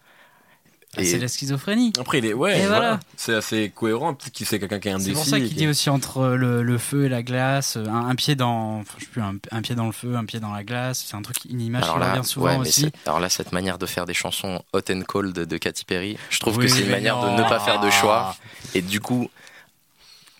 Ah, 0.95 1.01
Et- 1.01 1.05
C'est 1.05 1.17
la 1.17 1.27
schizophrénie. 1.27 1.91
Après, 1.99 2.19
il 2.19 2.25
est, 2.27 2.33
ouais, 2.33 2.55
Et 2.59 2.67
voilà. 2.67 2.75
voilà. 2.79 2.99
C'est 3.17 3.33
assez 3.33 3.71
cohérent. 3.73 4.13
Peut-être 4.13 4.31
qu'il 4.31 4.45
c'est 4.45 4.59
quelqu'un 4.59 4.79
qui 4.79 4.89
est 4.89 4.91
indécis. 4.91 5.09
C'est 5.09 5.15
pour 5.15 5.25
ça 5.25 5.39
qu'il 5.39 5.55
dit 5.55 5.65
aussi 5.67 5.89
entre 5.89 6.27
le, 6.27 6.61
le 6.61 6.77
feu 6.77 7.05
et 7.05 7.09
la 7.09 7.23
glace, 7.23 7.77
un, 7.77 8.09
un 8.09 8.13
pied 8.15 8.35
dans, 8.35 8.81
enfin, 8.81 8.93
je 8.99 9.05
sais 9.05 9.09
plus, 9.09 9.21
un, 9.23 9.35
un 9.51 9.61
pied 9.63 9.73
dans 9.73 9.87
le 9.87 9.91
feu, 9.91 10.15
un 10.15 10.25
pied 10.25 10.39
dans 10.39 10.51
la 10.53 10.63
glace. 10.63 11.03
C'est 11.07 11.15
un 11.15 11.23
truc, 11.23 11.37
une 11.49 11.61
image 11.61 11.83
qui 11.83 11.89
revient 11.89 12.23
souvent 12.23 12.45
ouais, 12.45 12.53
mais 12.59 12.67
aussi. 12.67 12.81
c'est- 12.81 13.07
alors 13.07 13.19
là, 13.19 13.29
cette 13.29 13.51
manière 13.53 13.79
de 13.79 13.87
faire 13.87 14.05
des 14.05 14.13
chansons 14.13 14.61
hot 14.73 14.81
and 14.91 15.01
cold 15.07 15.33
de 15.33 15.57
Katy 15.57 15.85
Perry, 15.85 16.15
je 16.29 16.39
trouve 16.39 16.57
Oui, 16.57 16.65
que 16.67 16.71
c'est 16.71 16.83
une 16.83 16.91
manière 16.91 17.15
non. 17.17 17.35
de 17.37 17.41
ne 17.41 17.49
pas 17.49 17.59
faire 17.59 17.79
de 17.79 17.89
choix. 17.89 18.35
Et 18.75 18.81
du 18.83 18.99
coup, 18.99 19.31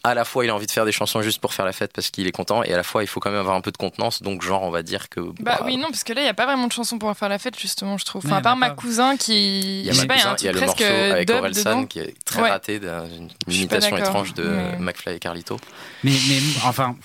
à 0.05 0.13
la 0.13 0.25
fois, 0.25 0.43
il 0.43 0.49
a 0.49 0.55
envie 0.55 0.65
de 0.65 0.71
faire 0.71 0.83
des 0.83 0.91
chansons 0.91 1.21
juste 1.21 1.39
pour 1.39 1.53
faire 1.53 1.63
la 1.65 1.71
fête 1.71 1.93
parce 1.93 2.09
qu'il 2.09 2.27
est 2.27 2.31
content, 2.33 2.61
et 2.63 2.73
à 2.73 2.77
la 2.77 2.83
fois, 2.83 3.03
il 3.03 3.07
faut 3.07 3.19
quand 3.21 3.29
même 3.31 3.39
avoir 3.39 3.55
un 3.55 3.61
peu 3.61 3.71
de 3.71 3.77
contenance. 3.77 4.21
Donc, 4.21 4.41
genre, 4.41 4.63
on 4.63 4.69
va 4.69 4.83
dire 4.83 5.07
que. 5.07 5.21
Bah 5.41 5.61
oui, 5.63 5.77
non, 5.77 5.87
parce 5.89 6.03
que 6.03 6.11
là, 6.11 6.19
il 6.21 6.25
n'y 6.25 6.29
a 6.29 6.33
pas 6.33 6.45
vraiment 6.45 6.67
de 6.67 6.73
chanson 6.73 6.99
pour 6.99 7.15
faire 7.15 7.29
la 7.29 7.39
fête, 7.39 7.57
justement, 7.57 7.97
je 7.97 8.03
trouve. 8.03 8.25
Enfin, 8.25 8.37
à 8.37 8.41
part 8.41 8.55
il 8.55 8.57
y 8.57 8.59
ma 8.59 8.69
pas. 8.69 8.75
cousin 8.75 9.15
qui. 9.15 9.79
Il 9.81 9.85
y 9.85 9.89
a, 9.89 9.93
je 9.93 9.99
sais 9.99 10.05
ma 10.07 10.13
pas, 10.13 10.19
il 10.19 10.23
y 10.23 10.27
a 10.27 10.33
cousin, 10.33 10.33
un 10.33 10.35
il 10.37 10.45
y 10.45 10.47
a 10.49 10.51
le 10.51 10.59
morceau 10.65 10.83
avec 10.83 11.29
Orelsan 11.29 11.85
qui 11.85 11.99
est 11.99 12.13
très 12.25 12.41
Ouais. 12.41 12.49
raté, 12.49 12.79
d'une 12.79 13.29
imitation 13.47 13.97
étrange 13.97 14.33
de 14.33 14.43
mais- 14.43 14.77
McFly 14.79 15.15
et 15.15 15.19
Carlito. 15.19 15.57
Mais, 16.03 16.11
mais 16.27 16.39
enfin, 16.65 16.95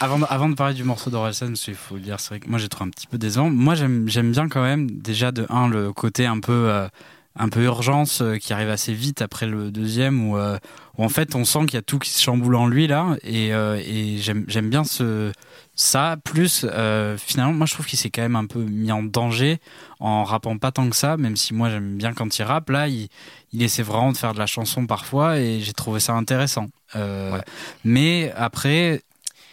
avant 0.00 0.18
de, 0.18 0.24
avant 0.28 0.48
de 0.48 0.54
parler 0.54 0.74
du 0.74 0.82
morceau 0.84 1.10
d'Orelsan, 1.10 1.52
qu'il 1.52 1.74
faut 1.76 1.94
le 1.94 2.00
dire, 2.00 2.18
c'est 2.18 2.30
vrai 2.30 2.40
que 2.40 2.48
moi 2.48 2.58
j'ai 2.58 2.68
trouvé 2.68 2.88
un 2.88 2.90
petit 2.90 3.06
peu 3.06 3.18
décevant. 3.18 3.50
Moi 3.50 3.76
j'aime 3.76 4.08
j'aime 4.08 4.32
bien 4.32 4.48
quand 4.48 4.62
même, 4.62 4.90
déjà 4.90 5.30
de 5.30 5.46
un, 5.50 5.68
le 5.68 5.92
côté 5.92 6.26
un 6.26 6.40
peu, 6.40 6.68
euh, 6.68 6.88
un 7.38 7.48
peu 7.48 7.62
urgence 7.64 8.20
euh, 8.20 8.36
qui 8.36 8.52
arrive 8.52 8.68
assez 8.70 8.92
vite 8.92 9.22
après 9.22 9.46
le 9.46 9.70
deuxième, 9.70 10.28
où, 10.28 10.36
euh, 10.36 10.58
où 10.96 11.04
en 11.04 11.08
fait 11.08 11.34
on 11.34 11.44
sent 11.44 11.60
qu'il 11.66 11.74
y 11.74 11.78
a 11.78 11.82
tout 11.82 11.98
qui 11.98 12.10
se 12.10 12.20
chamboule 12.22 12.56
en 12.56 12.66
lui 12.66 12.86
là, 12.86 13.16
et, 13.22 13.54
euh, 13.54 13.80
et 13.84 14.18
j'aime 14.18 14.44
j'aime 14.48 14.68
bien 14.70 14.84
ce, 14.84 15.32
ça. 15.74 16.16
Plus 16.24 16.66
euh, 16.68 17.16
finalement, 17.16 17.52
moi 17.52 17.66
je 17.66 17.74
trouve 17.74 17.86
qu'il 17.86 17.98
s'est 17.98 18.10
quand 18.10 18.22
même 18.22 18.36
un 18.36 18.46
peu 18.46 18.60
mis 18.60 18.90
en 18.92 19.02
danger 19.02 19.58
en 20.00 20.24
rappant 20.24 20.58
pas 20.58 20.72
tant 20.72 20.88
que 20.90 20.96
ça, 20.96 21.16
même 21.16 21.36
si 21.36 21.54
moi 21.54 21.70
j'aime 21.70 21.96
bien 21.96 22.12
quand 22.12 22.38
il 22.38 22.42
rappe. 22.42 22.70
Là, 22.70 22.88
il, 22.88 23.08
il 23.52 23.62
essaie 23.62 23.82
vraiment 23.82 24.12
de 24.12 24.16
faire 24.16 24.34
de 24.34 24.38
la 24.38 24.46
chanson 24.46 24.86
parfois, 24.86 25.38
et 25.38 25.60
j'ai 25.60 25.72
trouvé 25.72 26.00
ça 26.00 26.14
intéressant. 26.14 26.66
Euh, 26.96 27.32
Ouais. 27.32 27.42
Mais 27.84 28.32
après, 28.36 29.02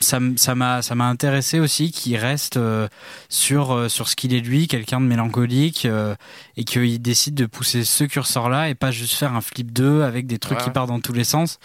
ça 0.01 0.19
m'a 0.55 0.81
ça 0.81 0.95
m'a 0.95 1.05
intéressé 1.07 1.59
aussi 1.59 1.91
qu'il 1.91 2.17
reste 2.17 2.57
euh, 2.57 2.87
sur 3.29 3.73
euh, 3.73 3.89
sur 3.89 4.09
ce 4.09 4.15
qu'il 4.15 4.33
est 4.33 4.39
lui, 4.41 4.67
quelqu'un 4.67 4.99
de 5.01 5.05
mélancolique, 5.05 5.85
euh, 5.85 6.15
et 6.57 6.63
qu'il 6.63 7.01
décide 7.01 7.33
de 7.35 7.45
pousser 7.45 7.83
ce 7.83 8.03
curseur-là 8.03 8.69
et 8.69 8.75
pas 8.75 8.91
juste 8.91 9.13
faire 9.15 9.33
un 9.33 9.41
flip 9.41 9.71
2 9.71 10.03
avec 10.03 10.27
des 10.27 10.37
trucs 10.37 10.57
Ouais. 10.59 10.63
qui 10.65 10.69
partent 10.71 10.89
dans 10.89 10.99
tous 10.99 11.13
les 11.13 11.23
sens. 11.23 11.59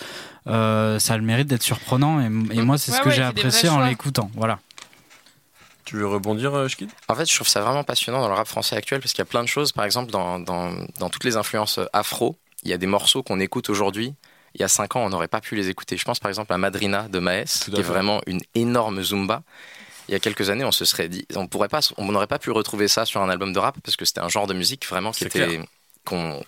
Euh, 0.46 0.98
ça 0.98 1.14
a 1.14 1.16
le 1.18 1.22
mérite 1.24 1.48
d'être 1.48 1.62
surprenant 1.62 2.20
et, 2.20 2.26
et 2.26 2.62
moi 2.62 2.78
c'est 2.78 2.92
Ouais, 2.92 2.98
ce 2.98 3.02
que 3.02 3.08
ouais, 3.10 3.14
j'ai 3.14 3.22
apprécié 3.22 3.68
en 3.68 3.80
l'écoutant. 3.80 4.30
Voilà. 4.34 4.58
Tu 5.84 5.96
veux 5.96 6.06
rebondir, 6.06 6.68
Shkid? 6.68 6.88
En 7.08 7.14
fait, 7.16 7.28
je 7.28 7.34
trouve 7.34 7.48
ça 7.48 7.60
vraiment 7.62 7.82
passionnant 7.84 8.20
dans 8.20 8.28
le 8.28 8.34
rap 8.34 8.46
français 8.46 8.76
actuel 8.76 9.00
parce 9.00 9.12
qu'il 9.12 9.20
y 9.20 9.26
a 9.26 9.30
plein 9.30 9.42
de 9.42 9.48
choses. 9.48 9.72
Par 9.72 9.84
exemple, 9.84 10.12
dans, 10.12 10.38
dans, 10.38 10.72
dans 11.00 11.10
toutes 11.10 11.24
les 11.24 11.36
influences 11.36 11.80
afro, 11.92 12.36
il 12.62 12.70
y 12.70 12.72
a 12.72 12.78
des 12.78 12.86
morceaux 12.86 13.22
qu'on 13.24 13.40
écoute 13.40 13.70
aujourd'hui. 13.70 14.14
Il 14.54 14.60
y 14.60 14.64
a 14.64 14.68
5 14.68 14.96
ans, 14.96 15.04
on 15.04 15.10
n'aurait 15.10 15.28
pas 15.28 15.40
pu 15.40 15.54
les 15.54 15.68
écouter. 15.68 15.96
Je 15.96 16.04
pense 16.04 16.18
par 16.18 16.28
exemple 16.28 16.52
à 16.52 16.58
Madrina 16.58 17.08
de 17.08 17.18
Maes, 17.18 17.44
qui 17.64 17.78
est 17.78 17.82
vraiment 17.82 18.20
une 18.26 18.40
énorme 18.54 19.02
zumba. 19.02 19.42
Il 20.08 20.12
y 20.12 20.14
a 20.16 20.18
quelques 20.20 20.50
années, 20.50 20.64
on 20.64 20.72
se 20.72 20.84
serait 20.84 21.08
dit, 21.08 21.24
on 21.36 21.46
pourrait 21.46 21.68
pas, 21.68 21.80
on 21.96 22.10
n'aurait 22.10 22.26
pas 22.26 22.40
pu 22.40 22.50
retrouver 22.50 22.88
ça 22.88 23.04
sur 23.04 23.22
un 23.22 23.30
album 23.30 23.52
de 23.52 23.58
rap 23.60 23.76
parce 23.80 23.96
que 23.96 24.04
c'était 24.04 24.20
un 24.20 24.28
genre 24.28 24.48
de 24.48 24.54
musique 24.54 24.86
vraiment 24.88 25.12
qui 25.12 25.24
était 25.24 25.60
qu'on 26.04 26.42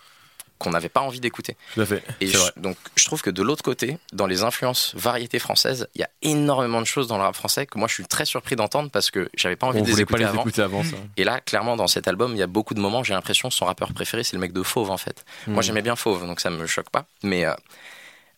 qu'on 0.63 0.71
n'avait 0.71 0.89
pas 0.89 1.01
envie 1.01 1.21
d'écouter. 1.21 1.57
Tout 1.75 1.81
à 1.83 1.87
fait. 1.87 2.03
Et 2.21 2.27
je- 2.29 2.39
donc, 2.57 2.77
je 2.97 3.05
trouve 3.05 3.21
que 3.23 3.31
de 3.31 3.43
l'autre 3.43 3.63
côté, 3.63 3.99
dans 4.13 4.27
les 4.27 4.43
influences 4.43 4.93
variétés 4.97 5.39
françaises, 5.39 5.89
il 5.95 6.01
y 6.01 6.05
a 6.05 6.09
énormément 6.23 6.81
de 6.81 6.87
choses 6.87 7.07
dans 7.09 7.17
le 7.19 7.23
rap 7.25 7.35
français 7.35 7.67
que 7.67 7.79
moi 7.79 7.89
je 7.89 7.95
suis 7.95 8.05
très 8.07 8.25
surpris 8.25 8.57
d'entendre 8.57 8.91
parce 8.91 9.11
que 9.11 9.29
j'avais 9.35 9.57
pas 9.57 9.67
envie 9.67 9.81
On 9.81 9.83
de 9.83 9.87
les 9.87 9.93
voulait 9.93 10.05
pas 10.07 10.11
écouter 10.15 10.23
les 10.25 10.29
avant. 10.31 10.41
écouter 10.43 10.63
avant 10.63 10.83
ça. 10.85 10.97
Et 11.17 11.25
là, 11.25 11.41
clairement, 11.41 11.77
dans 11.77 11.87
cet 11.89 12.09
album, 12.09 12.33
il 12.33 12.39
y 12.39 12.43
a 12.43 12.47
beaucoup 12.47 12.75
de 12.75 12.81
moments, 12.81 13.03
j'ai 13.05 13.15
l'impression 13.15 13.49
que 13.49 13.55
son 13.55 13.65
rappeur 13.67 13.93
préféré, 13.93 14.25
c'est 14.25 14.37
le 14.37 14.41
mec 14.41 14.53
de 14.53 14.63
Fauve, 14.63 14.91
en 14.91 14.97
fait. 14.97 15.25
Moi, 15.47 15.59
Hmm. 15.59 15.63
j'aimais 15.63 15.83
bien 15.83 15.97
Fauve, 15.97 16.27
donc 16.27 16.41
ça 16.41 16.51
me 16.51 16.67
choque 16.67 16.91
pas. 16.91 17.05
Mais 17.23 17.45
euh, 17.45 17.55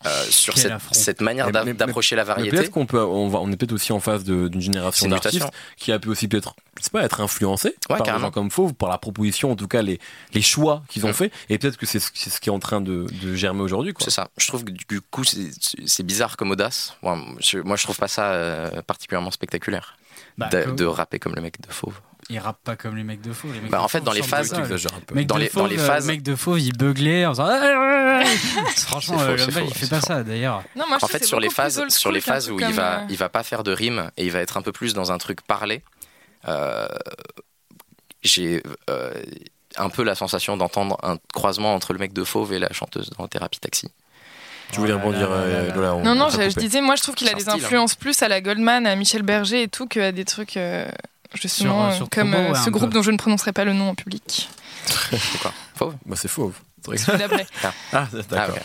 euh, 0.07 0.25
sur 0.29 0.55
cette, 0.93 1.21
manière 1.21 1.51
d'a- 1.51 1.65
mais- 1.65 1.75
d'approcher 1.75 2.17
la 2.17 2.25
variété, 2.25 2.57
peut-être 2.57 2.71
qu'on 2.71 2.87
peut, 2.87 3.03
on, 3.03 3.29
va, 3.29 3.39
on 3.41 3.51
est 3.51 3.57
peut-être 3.57 3.73
aussi 3.73 3.93
en 3.93 4.01
face 4.01 4.25
d'une 4.25 4.61
génération 4.61 5.09
d'artistes 5.09 5.49
qui 5.77 5.93
a 5.93 5.99
pu 5.99 6.09
aussi 6.09 6.29
peut-être, 6.29 6.55
je 6.79 6.85
sais 6.85 6.91
pas, 6.91 7.03
être 7.03 7.21
influencé 7.21 7.69
Ouais, 7.69 7.75
par 7.89 7.99
des 7.99 8.05
carrément. 8.05 8.27
gens 8.27 8.31
comme 8.31 8.51
Fauve, 8.51 8.75
par 8.75 8.89
la 8.91 8.99
proposition, 8.99 9.51
en 9.53 9.57
tout 9.57 9.69
cas 9.69 9.83
les, 9.83 9.99
les 10.33 10.43
choix 10.43 10.83
qu'ils 10.89 11.07
ont 11.07 11.11
Mm. 11.11 11.15
fait, 11.15 11.33
et 11.49 11.59
peut-être 11.59 11.77
que 11.77 11.87
c'est 11.87 12.01
ce, 12.01 12.11
qui 12.41 12.49
est 12.49 12.53
en 12.53 12.59
train 12.59 12.81
de, 12.81 13.07
de 13.23 13.35
germer 13.35 13.61
aujourd'hui. 13.63 13.95
C'est 13.99 14.11
ça. 14.11 14.29
Je 14.37 14.47
trouve 14.49 14.65
que 14.65 14.71
du 14.73 15.01
coup, 15.01 15.23
c'est 15.25 16.03
bizarre 16.03 16.37
comme 16.37 16.51
audace. 16.51 16.95
Moi, 17.03 17.19
je, 17.41 17.59
moi, 17.59 17.77
je 17.77 17.85
trouve 17.85 17.97
pas 17.97 18.09
ça 18.09 18.33
euh, 18.33 18.83
particulièrement 18.83 19.31
spectaculaire 19.31 19.97
Bah, 20.39 20.49
de, 20.49 20.71
de 20.73 20.85
rapper 20.85 21.19
comme 21.19 21.35
le 21.35 21.41
mec 21.43 21.61
de 21.61 21.73
Fauve. 21.73 21.95
Il 22.31 22.39
rappe 22.39 22.59
pas 22.65 22.75
comme 22.77 22.97
les 22.97 23.05
mecs 23.05 23.21
de 23.21 23.33
faux. 23.33 23.49
Les 23.53 23.61
mecs 23.61 23.71
Bah, 23.71 23.79
de 23.79 23.83
en 23.83 23.89
fait, 23.89 23.99
Fauve 23.99 24.07
dans 24.07 24.13
les 24.13 24.23
phases- 24.23 24.49
ça, 24.49 24.57
un 24.57 25.01
peu. 25.07 25.15
Mec 25.15 25.27
Dans 25.27 25.35
de 25.37 25.41
les- 25.41 25.49
Fauve, 25.49 25.63
dans 25.65 25.69
les 25.69 25.79
euh, 25.79 25.87
phases- 25.87 26.07
mec 26.07 26.23
de 26.23 26.35
fauve, 26.35 26.59
il 26.61 26.73
beuglait 26.77 27.27
en 27.27 27.33
faisant. 27.33 27.47
Franchement, 28.77 29.19
faux, 29.19 29.25
euh, 29.25 29.37
c'est 29.39 29.47
Gumball, 29.47 29.65
faux, 29.65 29.71
il 29.71 29.75
fait 29.79 29.87
pas 29.91 30.01
faux. 30.01 30.07
ça 30.07 30.23
d'ailleurs. 30.23 30.63
Non, 30.77 30.85
moi, 30.87 30.87
je 30.89 30.95
En 30.95 30.99
trouve 30.99 31.11
fait, 31.11 31.19
que 31.19 31.25
c'est 31.25 31.29
sur 31.29 31.41
les 31.41 31.51
phases, 31.51 31.87
sur 31.89 32.11
les 32.13 32.21
phases 32.21 32.51
où 32.51 32.59
il 32.59 32.73
va, 32.73 33.01
euh, 33.01 33.07
il 33.11 33.17
va 33.17 33.29
pas 33.29 33.43
faire 33.43 33.63
de 33.63 33.73
rime 33.73 34.11
et 34.17 34.25
il 34.25 34.31
va 34.31 34.41
être 34.41 34.57
un 34.57 34.63
peu 34.63 34.73
plus 34.73 34.95
dans 34.95 35.13
un 35.13 35.19
truc 35.19 35.43
parlé. 35.43 35.83
euh, 36.49 36.87
j'ai 38.23 38.63
euh, 38.91 39.13
un 39.77 39.91
peu 39.91 40.03
la 40.03 40.15
sensation 40.15 40.57
d'entendre 40.57 40.97
un 41.03 41.19
croisement 41.35 41.75
entre 41.75 41.93
le 41.93 41.99
mec 41.99 42.13
de 42.13 42.25
Fauve 42.25 42.53
et 42.55 42.59
la 42.59 42.73
chanteuse 42.73 43.11
dans 43.19 43.27
Thérapie 43.29 43.61
Taxi. 43.61 43.89
Tu 44.73 44.81
voulais 44.81 44.95
Oh 44.95 44.97
rebondir, 44.99 45.29
euh, 45.31 45.69
là 45.69 45.75
là. 45.77 45.91
Non, 46.03 46.13
on 46.13 46.15
non, 46.15 46.29
je, 46.31 46.59
disais, 46.59 46.81
moi, 46.81 46.97
je 46.97 47.03
trouve 47.03 47.15
qu'il 47.15 47.29
a 47.29 47.35
des 47.35 47.49
hein. 47.51 47.55
influences 47.57 47.95
plus 47.97 48.23
à 48.23 48.29
la 48.29 48.41
Goldman, 48.41 48.87
à 48.87 48.97
Michel 48.97 49.23
Berger 49.23 49.63
et 49.65 49.69
tout, 49.69 49.87
qu'à 49.87 50.11
des 50.11 50.25
trucs, 50.25 50.57
euh, 50.57 50.89
justement, 51.35 51.91
Sur- 51.91 51.97
sur 51.97 52.05
euh, 52.05 52.09
comme 52.11 52.31
Turbo, 52.31 52.45
euh, 52.49 52.53
ouais, 52.53 52.59
ce 52.65 52.71
groupe 52.71 52.91
peu. 52.91 52.95
dont 52.97 53.03
je 53.03 53.11
ne 53.11 53.17
prononcerai 53.17 53.53
pas 53.53 53.65
le 53.65 53.73
nom 53.73 53.91
en 53.91 53.95
public. 53.95 54.49
C'est 55.11 55.39
quoi? 55.41 55.53
Fauve? 55.75 55.95
Bah, 56.05 56.15
c'est 56.17 56.29
Fauve. 56.29 56.55
C'est 56.85 56.99
Celui 56.99 57.19
d'après. 57.19 57.47
Ah, 57.93 58.07
d'accord. 58.13 58.39
Ah, 58.39 58.49
ok. 58.51 58.61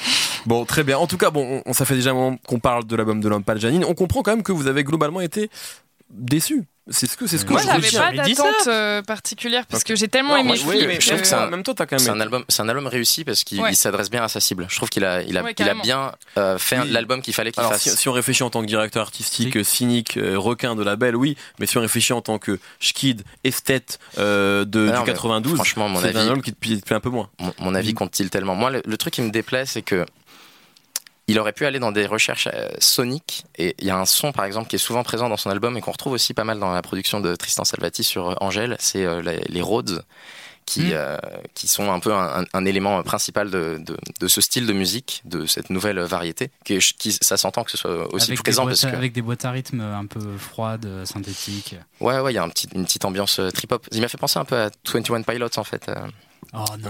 Bon, 0.45 0.65
très 0.65 0.83
bien. 0.83 0.97
En 0.97 1.07
tout 1.07 1.17
cas, 1.17 1.29
bon, 1.31 1.61
on, 1.65 1.73
ça 1.73 1.85
fait 1.85 1.95
déjà 1.95 2.09
un 2.11 2.13
moment 2.13 2.37
qu'on 2.47 2.59
parle 2.59 2.85
de 2.85 2.95
l'album 2.95 3.21
de 3.21 3.29
Lampal 3.29 3.59
Janine. 3.59 3.85
On 3.85 3.93
comprend 3.95 4.21
quand 4.23 4.31
même 4.31 4.43
que 4.43 4.51
vous 4.51 4.67
avez 4.67 4.83
globalement 4.83 5.21
été 5.21 5.49
déçu. 6.09 6.65
C'est 6.91 7.07
ce 7.09 7.15
que, 7.17 7.27
c'est 7.27 7.37
ce 7.37 7.45
que 7.45 7.51
Moi, 7.51 7.61
je 7.61 7.67
j'avais 7.67 7.89
pas 7.91 8.23
d'attente 8.23 8.67
euh, 8.67 9.01
particulière 9.03 9.65
parce 9.67 9.83
que 9.83 9.95
j'ai 9.95 10.07
tellement 10.07 10.29
Non, 10.35 10.37
aimé 10.37 10.59
moi, 10.63 10.73
oui, 10.75 10.85
mais 10.87 10.99
je 10.99 11.07
trouve 11.07 11.17
que- 11.17 11.21
que 11.23 11.27
ça, 11.27 11.45
en 11.45 11.49
même 11.49 11.63
temps, 11.63 11.73
t'as 11.73 11.85
quand 11.85 11.97
même. 11.97 12.03
C'est 12.05 12.09
un 12.11 12.19
album, 12.19 12.43
c'est 12.49 12.61
un 12.61 12.69
album 12.69 12.87
réussi 12.87 13.23
parce 13.23 13.43
qu'il 13.43 13.61
Ouais. 13.61 13.73
s'adresse 13.73 14.09
bien 14.09 14.23
à 14.23 14.27
sa 14.27 14.39
cible. 14.39 14.65
Je 14.69 14.75
trouve 14.75 14.89
qu'il 14.89 15.05
a, 15.05 15.21
il 15.21 15.37
a, 15.37 15.43
Ouais, 15.43 15.53
il 15.57 15.69
a 15.69 15.73
bien 15.75 16.11
euh, 16.37 16.57
fait 16.57 16.79
Oui. 16.79 16.89
l'album 16.89 17.21
qu'il 17.21 17.33
fallait 17.33 17.51
qu'il 17.51 17.59
Alors, 17.59 17.73
fasse. 17.73 17.83
si, 17.83 17.89
si 17.95 18.09
on 18.09 18.11
réfléchit 18.13 18.43
en 18.43 18.49
tant 18.49 18.61
que 18.61 18.67
directeur 18.67 19.03
artistique, 19.03 19.63
cynique, 19.63 20.17
euh, 20.17 20.37
requin 20.39 20.75
de 20.75 20.83
label, 20.83 21.15
oui, 21.15 21.37
mais 21.59 21.65
si 21.67 21.77
on 21.77 21.81
réfléchit 21.81 22.13
en 22.13 22.21
tant 22.21 22.39
que 22.39 22.59
schkid, 22.79 23.23
esthète 23.43 23.99
euh, 24.17 24.65
de, 24.65 24.79
non, 24.87 24.93
du 24.93 24.99
mais 24.99 25.05
92, 25.05 25.55
franchement, 25.55 25.89
mon 25.89 25.99
c'est 26.01 26.07
un 26.07 26.09
avis- 26.09 26.19
album 26.19 26.41
qui 26.41 26.53
te 26.53 26.57
plaît 26.59 26.95
un 26.95 26.99
peu 26.99 27.09
moins. 27.09 27.29
Mon, 27.39 27.53
mon 27.59 27.75
avis 27.75 27.91
Mm. 27.91 27.95
compte-t-il 27.95 28.29
tellement? 28.29 28.55
Moi, 28.55 28.71
le, 28.71 28.81
le 28.85 28.97
truc 28.97 29.13
qui 29.13 29.21
me 29.21 29.29
déplaît, 29.29 29.65
c'est 29.65 29.81
que 29.81 30.05
il 31.31 31.39
aurait 31.39 31.53
pu 31.53 31.65
aller 31.65 31.79
dans 31.79 31.91
des 31.91 32.05
recherches 32.05 32.47
euh, 32.53 32.69
soniques. 32.79 33.43
Et 33.57 33.75
il 33.79 33.85
y 33.85 33.89
a 33.89 33.97
un 33.97 34.05
son, 34.05 34.31
par 34.31 34.45
exemple, 34.45 34.67
qui 34.69 34.75
est 34.75 34.79
souvent 34.79 35.03
présent 35.03 35.29
dans 35.29 35.37
son 35.37 35.49
album 35.49 35.77
et 35.77 35.81
qu'on 35.81 35.91
retrouve 35.91 36.13
aussi 36.13 36.33
pas 36.33 36.43
mal 36.43 36.59
dans 36.59 36.71
la 36.73 36.81
production 36.81 37.19
de 37.19 37.35
Tristan 37.35 37.63
Salvati 37.63 38.03
sur 38.03 38.29
euh, 38.29 38.35
Angèle. 38.41 38.75
C'est 38.79 39.05
euh, 39.05 39.21
les, 39.21 39.39
les 39.47 39.61
Rhodes. 39.61 40.03
Qui, 40.65 40.81
Mm. 40.81 40.91
euh, 40.93 41.17
qui 41.55 41.67
sont 41.67 41.91
un 41.91 41.99
peu 41.99 42.13
un, 42.13 42.41
un- 42.41 42.45
un 42.53 42.65
élément 42.65 43.01
principal 43.01 43.49
de, 43.49 43.79
de, 43.79 43.97
de 44.19 44.27
ce 44.27 44.39
style 44.39 44.67
de 44.67 44.73
musique, 44.73 45.23
de 45.25 45.47
cette 45.47 45.71
nouvelle 45.71 45.99
variété. 45.99 46.51
Qui, 46.63 46.77
qui- 46.77 47.11
ça 47.21 47.37
s'entend 47.37 47.63
que 47.63 47.71
ce 47.71 47.77
soit 47.77 48.13
aussi 48.13 48.27
avec, 48.29 48.37
des 48.37 48.43
présent 48.43 48.63
boîtes, 48.65 48.79
parce 48.79 48.91
que 48.91 48.95
avec 48.95 49.11
des 49.13 49.23
boîtes 49.23 49.45
à 49.45 49.49
rythme 49.51 49.81
un 49.81 50.05
peu 50.05 50.19
froides, 50.37 50.87
synthétiques. 51.05 51.73
ouais 52.01 52.19
ouais 52.19 52.31
il 52.31 52.35
y 52.35 52.37
a 52.37 52.43
un 52.43 52.49
petit, 52.49 52.67
une 52.75 52.85
petite 52.85 53.03
ambiance 53.05 53.39
euh, 53.39 53.49
trip 53.49 53.71
hop. 53.71 53.87
Il 53.91 54.01
m'a 54.01 54.07
fait 54.09 54.19
penser 54.19 54.37
un 54.37 54.45
peu 54.45 54.57
à 54.57 54.69
21 54.93 55.23
Pilots 55.23 55.49
en 55.57 55.63
fait. 55.63 55.89
Oh 56.53 56.65
non. 56.79 56.89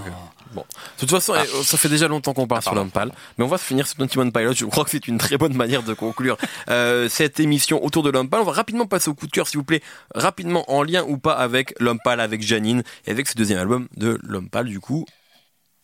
De 0.56 0.64
toute 1.00 1.10
façon, 1.12 1.34
Ah. 1.36 1.44
eh, 1.44 1.64
ça 1.64 1.78
fait 1.78 1.90
déjà 1.90 2.08
longtemps 2.08 2.34
qu'on 2.34 2.48
parle 2.48 2.62
Ah, 2.66 2.70
sur. 2.70 2.76
Lampal, 2.76 3.12
mais 3.38 3.44
on 3.44 3.48
va 3.48 3.58
finir 3.58 3.88
sur 3.88 3.98
21 3.98 4.30
Pilot. 4.32 4.54
Je 4.54 4.66
crois 4.66 4.84
que 4.86 4.90
c'est 4.90 5.08
une 5.08 5.18
très 5.18 5.38
bonne 5.38 5.54
manière 5.54 5.84
de 5.84 5.94
conclure 5.94 6.38
euh, 6.70 7.10
cette 7.10 7.40
émission 7.40 7.84
autour 7.84 8.04
de 8.04 8.10
Lampal. 8.10 8.40
On 8.42 8.46
va 8.46 8.54
rapidement 8.54 8.86
passer 8.86 9.10
au 9.10 9.14
coup 9.16 9.28
de 9.28 9.32
cœur, 9.32 9.48
s'il 9.48 9.58
vous 9.58 9.66
plaît, 9.66 9.82
rapidement 10.16 10.64
en 10.72 10.82
lien 10.84 11.04
ou 11.08 11.18
pas 11.18 11.34
avec 11.34 11.74
Lampal, 11.80 12.20
avec 12.22 12.42
Janine 12.42 12.84
et 13.06 13.12
avec 13.12 13.28
ce 13.28 13.36
deuxième 13.36 13.60
album 13.60 13.88
de 13.98 14.18
Lampal, 14.24 14.66
du 14.66 14.80
coup. 14.80 15.06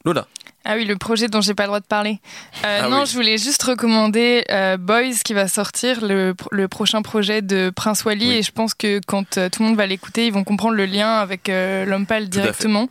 Lola. 0.05 0.27
Ah 0.65 0.75
oui, 0.75 0.85
le 0.85 0.97
projet 0.97 1.27
dont 1.27 1.41
j'ai 1.41 1.55
pas 1.55 1.63
le 1.63 1.67
droit 1.67 1.79
de 1.79 1.85
parler. 1.85 2.19
Euh, 2.63 2.81
Ah 2.83 2.89
non, 2.89 2.99
oui. 3.01 3.05
je 3.07 3.13
voulais 3.13 3.37
juste 3.39 3.61
recommander 3.63 4.43
euh, 4.51 4.77
Boys 4.77 5.15
qui 5.23 5.33
va 5.33 5.47
sortir, 5.47 5.99
le, 6.05 6.33
pro- 6.33 6.49
le 6.51 6.67
prochain 6.67 7.01
projet 7.01 7.41
de 7.41 7.71
Prince 7.75 8.03
Wally. 8.05 8.27
Oui. 8.27 8.33
Et 8.35 8.43
je 8.43 8.51
pense 8.51 8.73
que 8.75 8.99
quand 9.07 9.37
euh, 9.39 9.49
tout 9.49 9.63
le 9.63 9.69
monde 9.69 9.77
va 9.77 9.87
l'écouter, 9.87 10.27
ils 10.27 10.33
vont 10.33 10.43
comprendre 10.43 10.75
le 10.75 10.85
lien 10.85 11.09
avec 11.15 11.49
euh, 11.49 11.85
l'homme 11.85 12.05
pâle 12.05 12.29
directement. 12.29 12.87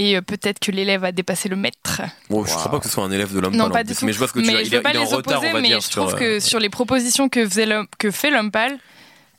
Et 0.00 0.16
euh, 0.16 0.22
peut-être 0.22 0.58
que 0.60 0.70
l'élève 0.70 1.02
va 1.02 1.12
dépasser 1.12 1.48
le 1.50 1.56
maître. 1.56 2.00
Bon, 2.30 2.44
je 2.44 2.50
Wow. 2.50 2.56
crois 2.56 2.70
pas 2.70 2.78
que 2.78 2.84
ce 2.86 2.90
soit 2.90 3.04
un 3.04 3.10
élève 3.10 3.34
de 3.34 3.40
Lampal. 3.40 3.58
non, 3.58 3.64
en 3.66 3.70
pas 3.70 3.84
plus, 3.84 3.92
du 3.92 3.98
tout. 3.98 4.06
Mais 4.06 4.12
je 4.12 4.18
vois 4.18 4.28
ce 4.28 4.32
que 4.32 4.38
tu 4.40 4.46
veux 4.46 4.52
mais 4.52 4.62
dire. 4.62 4.64
je 4.64 4.70
Il, 4.70 4.74
est- 4.76 4.80
il 4.92 4.98
en 4.98 5.00
les 5.04 5.06
retard, 5.14 5.18
opposer, 5.38 5.50
on 5.50 5.52
va 5.54 5.60
mais 5.60 5.68
dire. 5.68 5.80
je 5.80 5.90
trouve 5.90 6.08
sur, 6.08 6.18
que 6.18 6.24
euh, 6.24 6.40
sur 6.40 6.58
les 6.58 6.70
propositions 6.70 7.28
que, 7.28 7.46
faisait 7.46 7.66
l'homme- 7.66 7.86
que 7.98 8.10
fait 8.10 8.30
l'homme 8.30 8.50
pâle, 8.50 8.78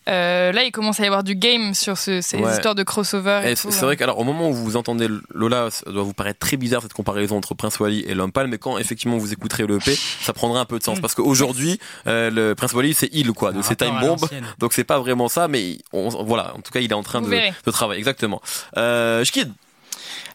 euh, 0.10 0.52
là, 0.52 0.64
il 0.64 0.72
commence 0.72 1.00
à 1.00 1.04
y 1.04 1.06
avoir 1.08 1.24
du 1.24 1.36
game 1.36 1.74
sur 1.76 1.98
ce- 1.98 2.22
ces 2.22 2.38
Ouais. 2.38 2.52
histoires 2.52 2.74
de 2.76 2.82
crossover. 2.84 3.42
Et 3.46 3.52
Et 3.52 3.56
tout, 3.56 3.62
c'est 3.70 3.72
c'est 3.72 3.84
hein. 3.84 3.86
vrai 3.86 3.98
qu'alors 3.98 4.18
au 4.20 4.24
moment 4.24 4.50
où 4.50 4.54
vous 4.54 4.76
entendez 4.76 5.08
Lola, 5.34 5.70
ça 5.72 5.90
doit 5.92 6.02
vous 6.04 6.14
paraître 6.14 6.40
très 6.40 6.58
bizarre 6.58 6.82
cette 6.82 6.94
comparaison 6.94 7.38
entre 7.38 7.54
Prince 7.54 7.80
Wally 7.80 8.02
et 8.08 8.14
l'homme 8.16 8.32
pâle, 8.32 8.48
mais 8.48 8.58
quand 8.58 8.78
effectivement 8.80 9.18
vous 9.18 9.32
écouterez 9.32 9.66
le 9.68 9.78
EP, 9.78 9.96
ça 10.22 10.34
prendra 10.34 10.60
un 10.60 10.66
peu 10.66 10.80
de 10.80 10.84
sens 10.84 10.98
Mm. 10.98 11.02
parce 11.02 11.14
qu'aujourd'hui 11.16 11.80
euh, 12.08 12.32
le 12.32 12.56
Prince 12.56 12.74
Wally 12.74 12.94
c'est 12.96 13.10
il 13.14 13.32
quoi, 13.34 13.52
donc 13.52 13.64
c'est 13.64 13.76
Time 13.76 14.00
Bomb, 14.02 14.18
donc 14.60 14.74
c'est 14.74 14.84
pas 14.84 15.00
vraiment 15.00 15.28
ça, 15.30 15.48
mais 15.48 15.78
on, 15.94 16.10
voilà, 16.24 16.54
en 16.56 16.62
tout 16.62 16.72
cas 16.72 16.80
il 16.82 16.90
est 16.92 16.96
en 16.96 17.04
train 17.04 17.22
de, 17.22 17.72
travailler 17.72 18.00
exactement. 18.00 18.42
Euh, 18.78 19.24
Shkid, 19.24 19.52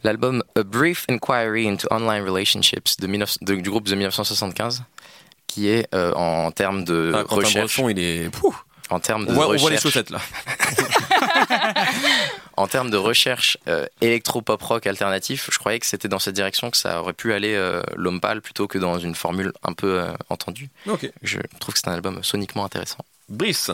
L'album 0.04 0.42
A 0.56 0.62
Brief 0.62 1.04
Inquiry 1.08 1.68
into 1.68 1.86
Online 1.90 2.22
Relationships 2.24 2.96
de 2.98 3.06
19 3.06 3.36
de- 3.42 3.54
du 3.56 3.70
groupe 3.70 3.86
de 3.88 3.94
1975, 3.94 4.82
qui 5.46 5.68
est 5.68 5.86
euh, 5.94 6.12
en 6.14 6.50
termes 6.50 6.84
de 6.84 7.12
Ah, 7.14 7.24
recherche, 7.28 7.80
il 7.88 7.98
est. 7.98 8.30
En 8.88 9.00
termes 9.00 9.26
de 9.26 9.32
on, 9.32 9.34
voit, 9.34 9.48
on 9.48 9.56
voit 9.56 9.70
les 9.70 9.76
recherche, 9.76 9.82
chaussettes 9.82 10.10
là. 10.10 10.20
en 12.56 12.66
termes 12.66 12.90
de 12.90 12.96
recherche 12.96 13.58
euh, 13.68 13.86
électro-pop 14.00 14.62
rock 14.62 14.86
alternatif, 14.86 15.48
je 15.52 15.58
croyais 15.58 15.78
que 15.78 15.86
c'était 15.86 16.08
dans 16.08 16.18
cette 16.18 16.34
direction 16.34 16.70
que 16.70 16.76
ça 16.76 17.00
aurait 17.00 17.12
pu 17.12 17.32
aller 17.32 17.54
euh, 17.54 17.82
l'homme 17.96 18.20
pâle 18.20 18.40
plutôt 18.40 18.66
que 18.68 18.78
dans 18.78 18.98
une 18.98 19.14
formule 19.14 19.52
un 19.62 19.72
peu 19.72 20.00
euh, 20.00 20.12
entendue. 20.30 20.68
Je 21.22 21.38
trouve 21.60 21.74
que 21.74 21.80
c'est 21.80 21.88
un 21.88 21.92
album 21.94 22.22
soniquement 22.22 22.64
intéressant. 22.64 22.98
Brice. 23.28 23.70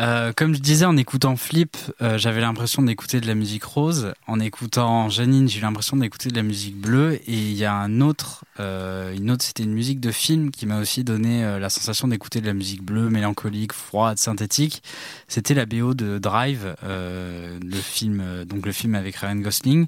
Euh, 0.00 0.32
comme 0.34 0.54
je 0.54 0.60
disais, 0.60 0.86
en 0.86 0.96
écoutant 0.96 1.36
Flip, 1.36 1.76
euh, 2.00 2.16
j'avais 2.16 2.40
l'impression 2.40 2.80
d'écouter 2.80 3.20
de 3.20 3.26
la 3.26 3.34
musique 3.34 3.64
rose. 3.64 4.14
En 4.26 4.40
écoutant 4.40 5.10
Janine, 5.10 5.46
j'ai 5.46 5.60
l'impression 5.60 5.98
d'écouter 5.98 6.30
de 6.30 6.36
la 6.36 6.42
musique 6.42 6.76
bleue. 6.76 7.16
Et 7.26 7.34
il 7.34 7.52
y 7.52 7.66
a 7.66 7.74
un 7.74 8.00
autre, 8.00 8.44
euh, 8.60 9.14
une 9.14 9.30
autre, 9.30 9.44
c'était 9.44 9.62
une 9.62 9.72
musique 9.72 10.00
de 10.00 10.10
film 10.10 10.50
qui 10.50 10.66
m'a 10.66 10.78
aussi 10.78 11.02
donné 11.02 11.44
euh, 11.44 11.58
la 11.58 11.70
sensation 11.70 12.08
d'écouter 12.08 12.40
de 12.40 12.46
la 12.46 12.52
musique 12.52 12.82
bleue, 12.82 13.08
mélancolique, 13.08 13.72
froide, 13.72 14.18
synthétique. 14.18 14.82
C'était 15.28 15.54
la 15.54 15.66
BO 15.66 15.94
de 15.94 16.18
Drive, 16.18 16.76
euh, 16.84 17.58
le 17.62 17.76
film, 17.76 18.44
donc 18.44 18.66
le 18.66 18.72
film 18.72 18.94
avec 18.94 19.16
Ryan 19.16 19.36
Gosling, 19.36 19.86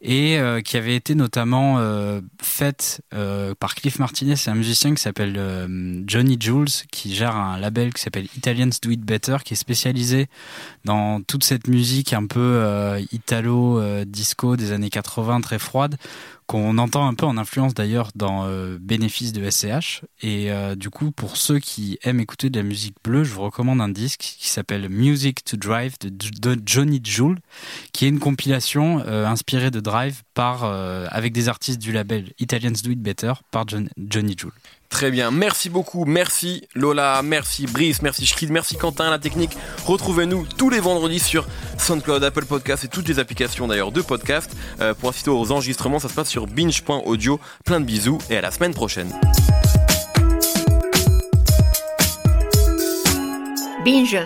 et 0.00 0.38
qui 0.64 0.76
avait 0.76 0.96
été 0.96 1.14
notamment 1.14 1.80
faite 2.40 3.02
par 3.58 3.74
Cliff 3.74 3.98
Martinez, 3.98 4.36
c'est 4.36 4.50
un 4.50 4.54
musicien 4.54 4.94
qui 4.94 5.02
s'appelle 5.02 5.34
Johnny 6.06 6.36
Jules, 6.38 6.68
qui 6.90 7.14
gère 7.14 7.36
un 7.36 7.58
label 7.58 7.92
qui 7.92 8.02
s'appelle 8.02 8.26
Italians 8.36 8.70
Do 8.82 8.90
It 8.90 9.00
Better, 9.00 9.38
qui 9.44 9.54
est 9.54 9.56
spécialisé 9.56 10.28
dans 10.84 11.20
toute 11.22 11.44
cette 11.44 11.68
musique 11.68 12.12
un 12.12 12.26
peu 12.26 12.62
italo 13.12 14.04
disco 14.04 14.56
des 14.56 14.72
années 14.72 14.90
80 14.90 15.40
très 15.40 15.58
froide 15.58 15.96
qu'on 16.52 16.76
entend 16.76 17.08
un 17.08 17.14
peu 17.14 17.24
en 17.24 17.38
influence 17.38 17.72
d'ailleurs 17.72 18.10
dans 18.14 18.44
euh, 18.46 18.76
Bénéfice 18.78 19.32
de 19.32 19.48
SCH 19.48 20.02
et 20.20 20.52
euh, 20.52 20.74
du 20.74 20.90
coup 20.90 21.10
pour 21.10 21.38
ceux 21.38 21.58
qui 21.58 21.98
aiment 22.02 22.20
écouter 22.20 22.50
de 22.50 22.58
la 22.58 22.62
musique 22.62 22.94
bleue 23.02 23.24
je 23.24 23.32
vous 23.32 23.40
recommande 23.40 23.80
un 23.80 23.88
disque 23.88 24.20
qui 24.38 24.50
s'appelle 24.50 24.90
Music 24.90 25.42
to 25.44 25.56
Drive 25.56 25.94
de, 26.02 26.56
Johnny 26.66 27.00
Jewel 27.02 27.38
qui 27.94 28.04
est 28.04 28.08
une 28.08 28.18
compilation 28.18 29.02
euh, 29.06 29.26
inspirée 29.26 29.70
de 29.70 29.80
Drive 29.80 30.24
par 30.34 30.64
euh, 30.64 31.06
avec 31.10 31.32
des 31.32 31.48
artistes 31.48 31.80
du 31.80 31.90
label 31.90 32.34
Italians 32.38 32.72
Do 32.84 32.90
It 32.90 33.00
Better 33.00 33.32
par 33.50 33.66
John- 33.66 33.88
Johnny 33.96 34.34
Jewel 34.36 34.52
Très 34.92 35.10
bien, 35.10 35.30
merci 35.30 35.70
beaucoup, 35.70 36.04
merci 36.04 36.68
Lola, 36.74 37.22
merci 37.24 37.66
Brice, 37.66 38.02
merci 38.02 38.26
Schkid, 38.26 38.50
merci 38.50 38.76
Quentin, 38.76 39.10
la 39.10 39.18
technique. 39.18 39.56
Retrouvez-nous 39.86 40.46
tous 40.58 40.68
les 40.68 40.80
vendredis 40.80 41.18
sur 41.18 41.46
SoundCloud, 41.78 42.22
Apple 42.22 42.44
Podcast 42.44 42.84
et 42.84 42.88
toutes 42.88 43.08
les 43.08 43.18
applications 43.18 43.66
d'ailleurs 43.66 43.90
de 43.90 44.02
podcast. 44.02 44.54
Euh, 44.82 44.92
pour 44.92 45.08
assister 45.08 45.30
aux 45.30 45.50
enregistrements, 45.50 45.98
ça 45.98 46.10
se 46.10 46.14
passe 46.14 46.28
sur 46.28 46.46
binge.audio. 46.46 47.40
Plein 47.64 47.80
de 47.80 47.86
bisous 47.86 48.18
et 48.28 48.36
à 48.36 48.42
la 48.42 48.50
semaine 48.50 48.74
prochaine. 48.74 49.10
Binge. 53.84 54.18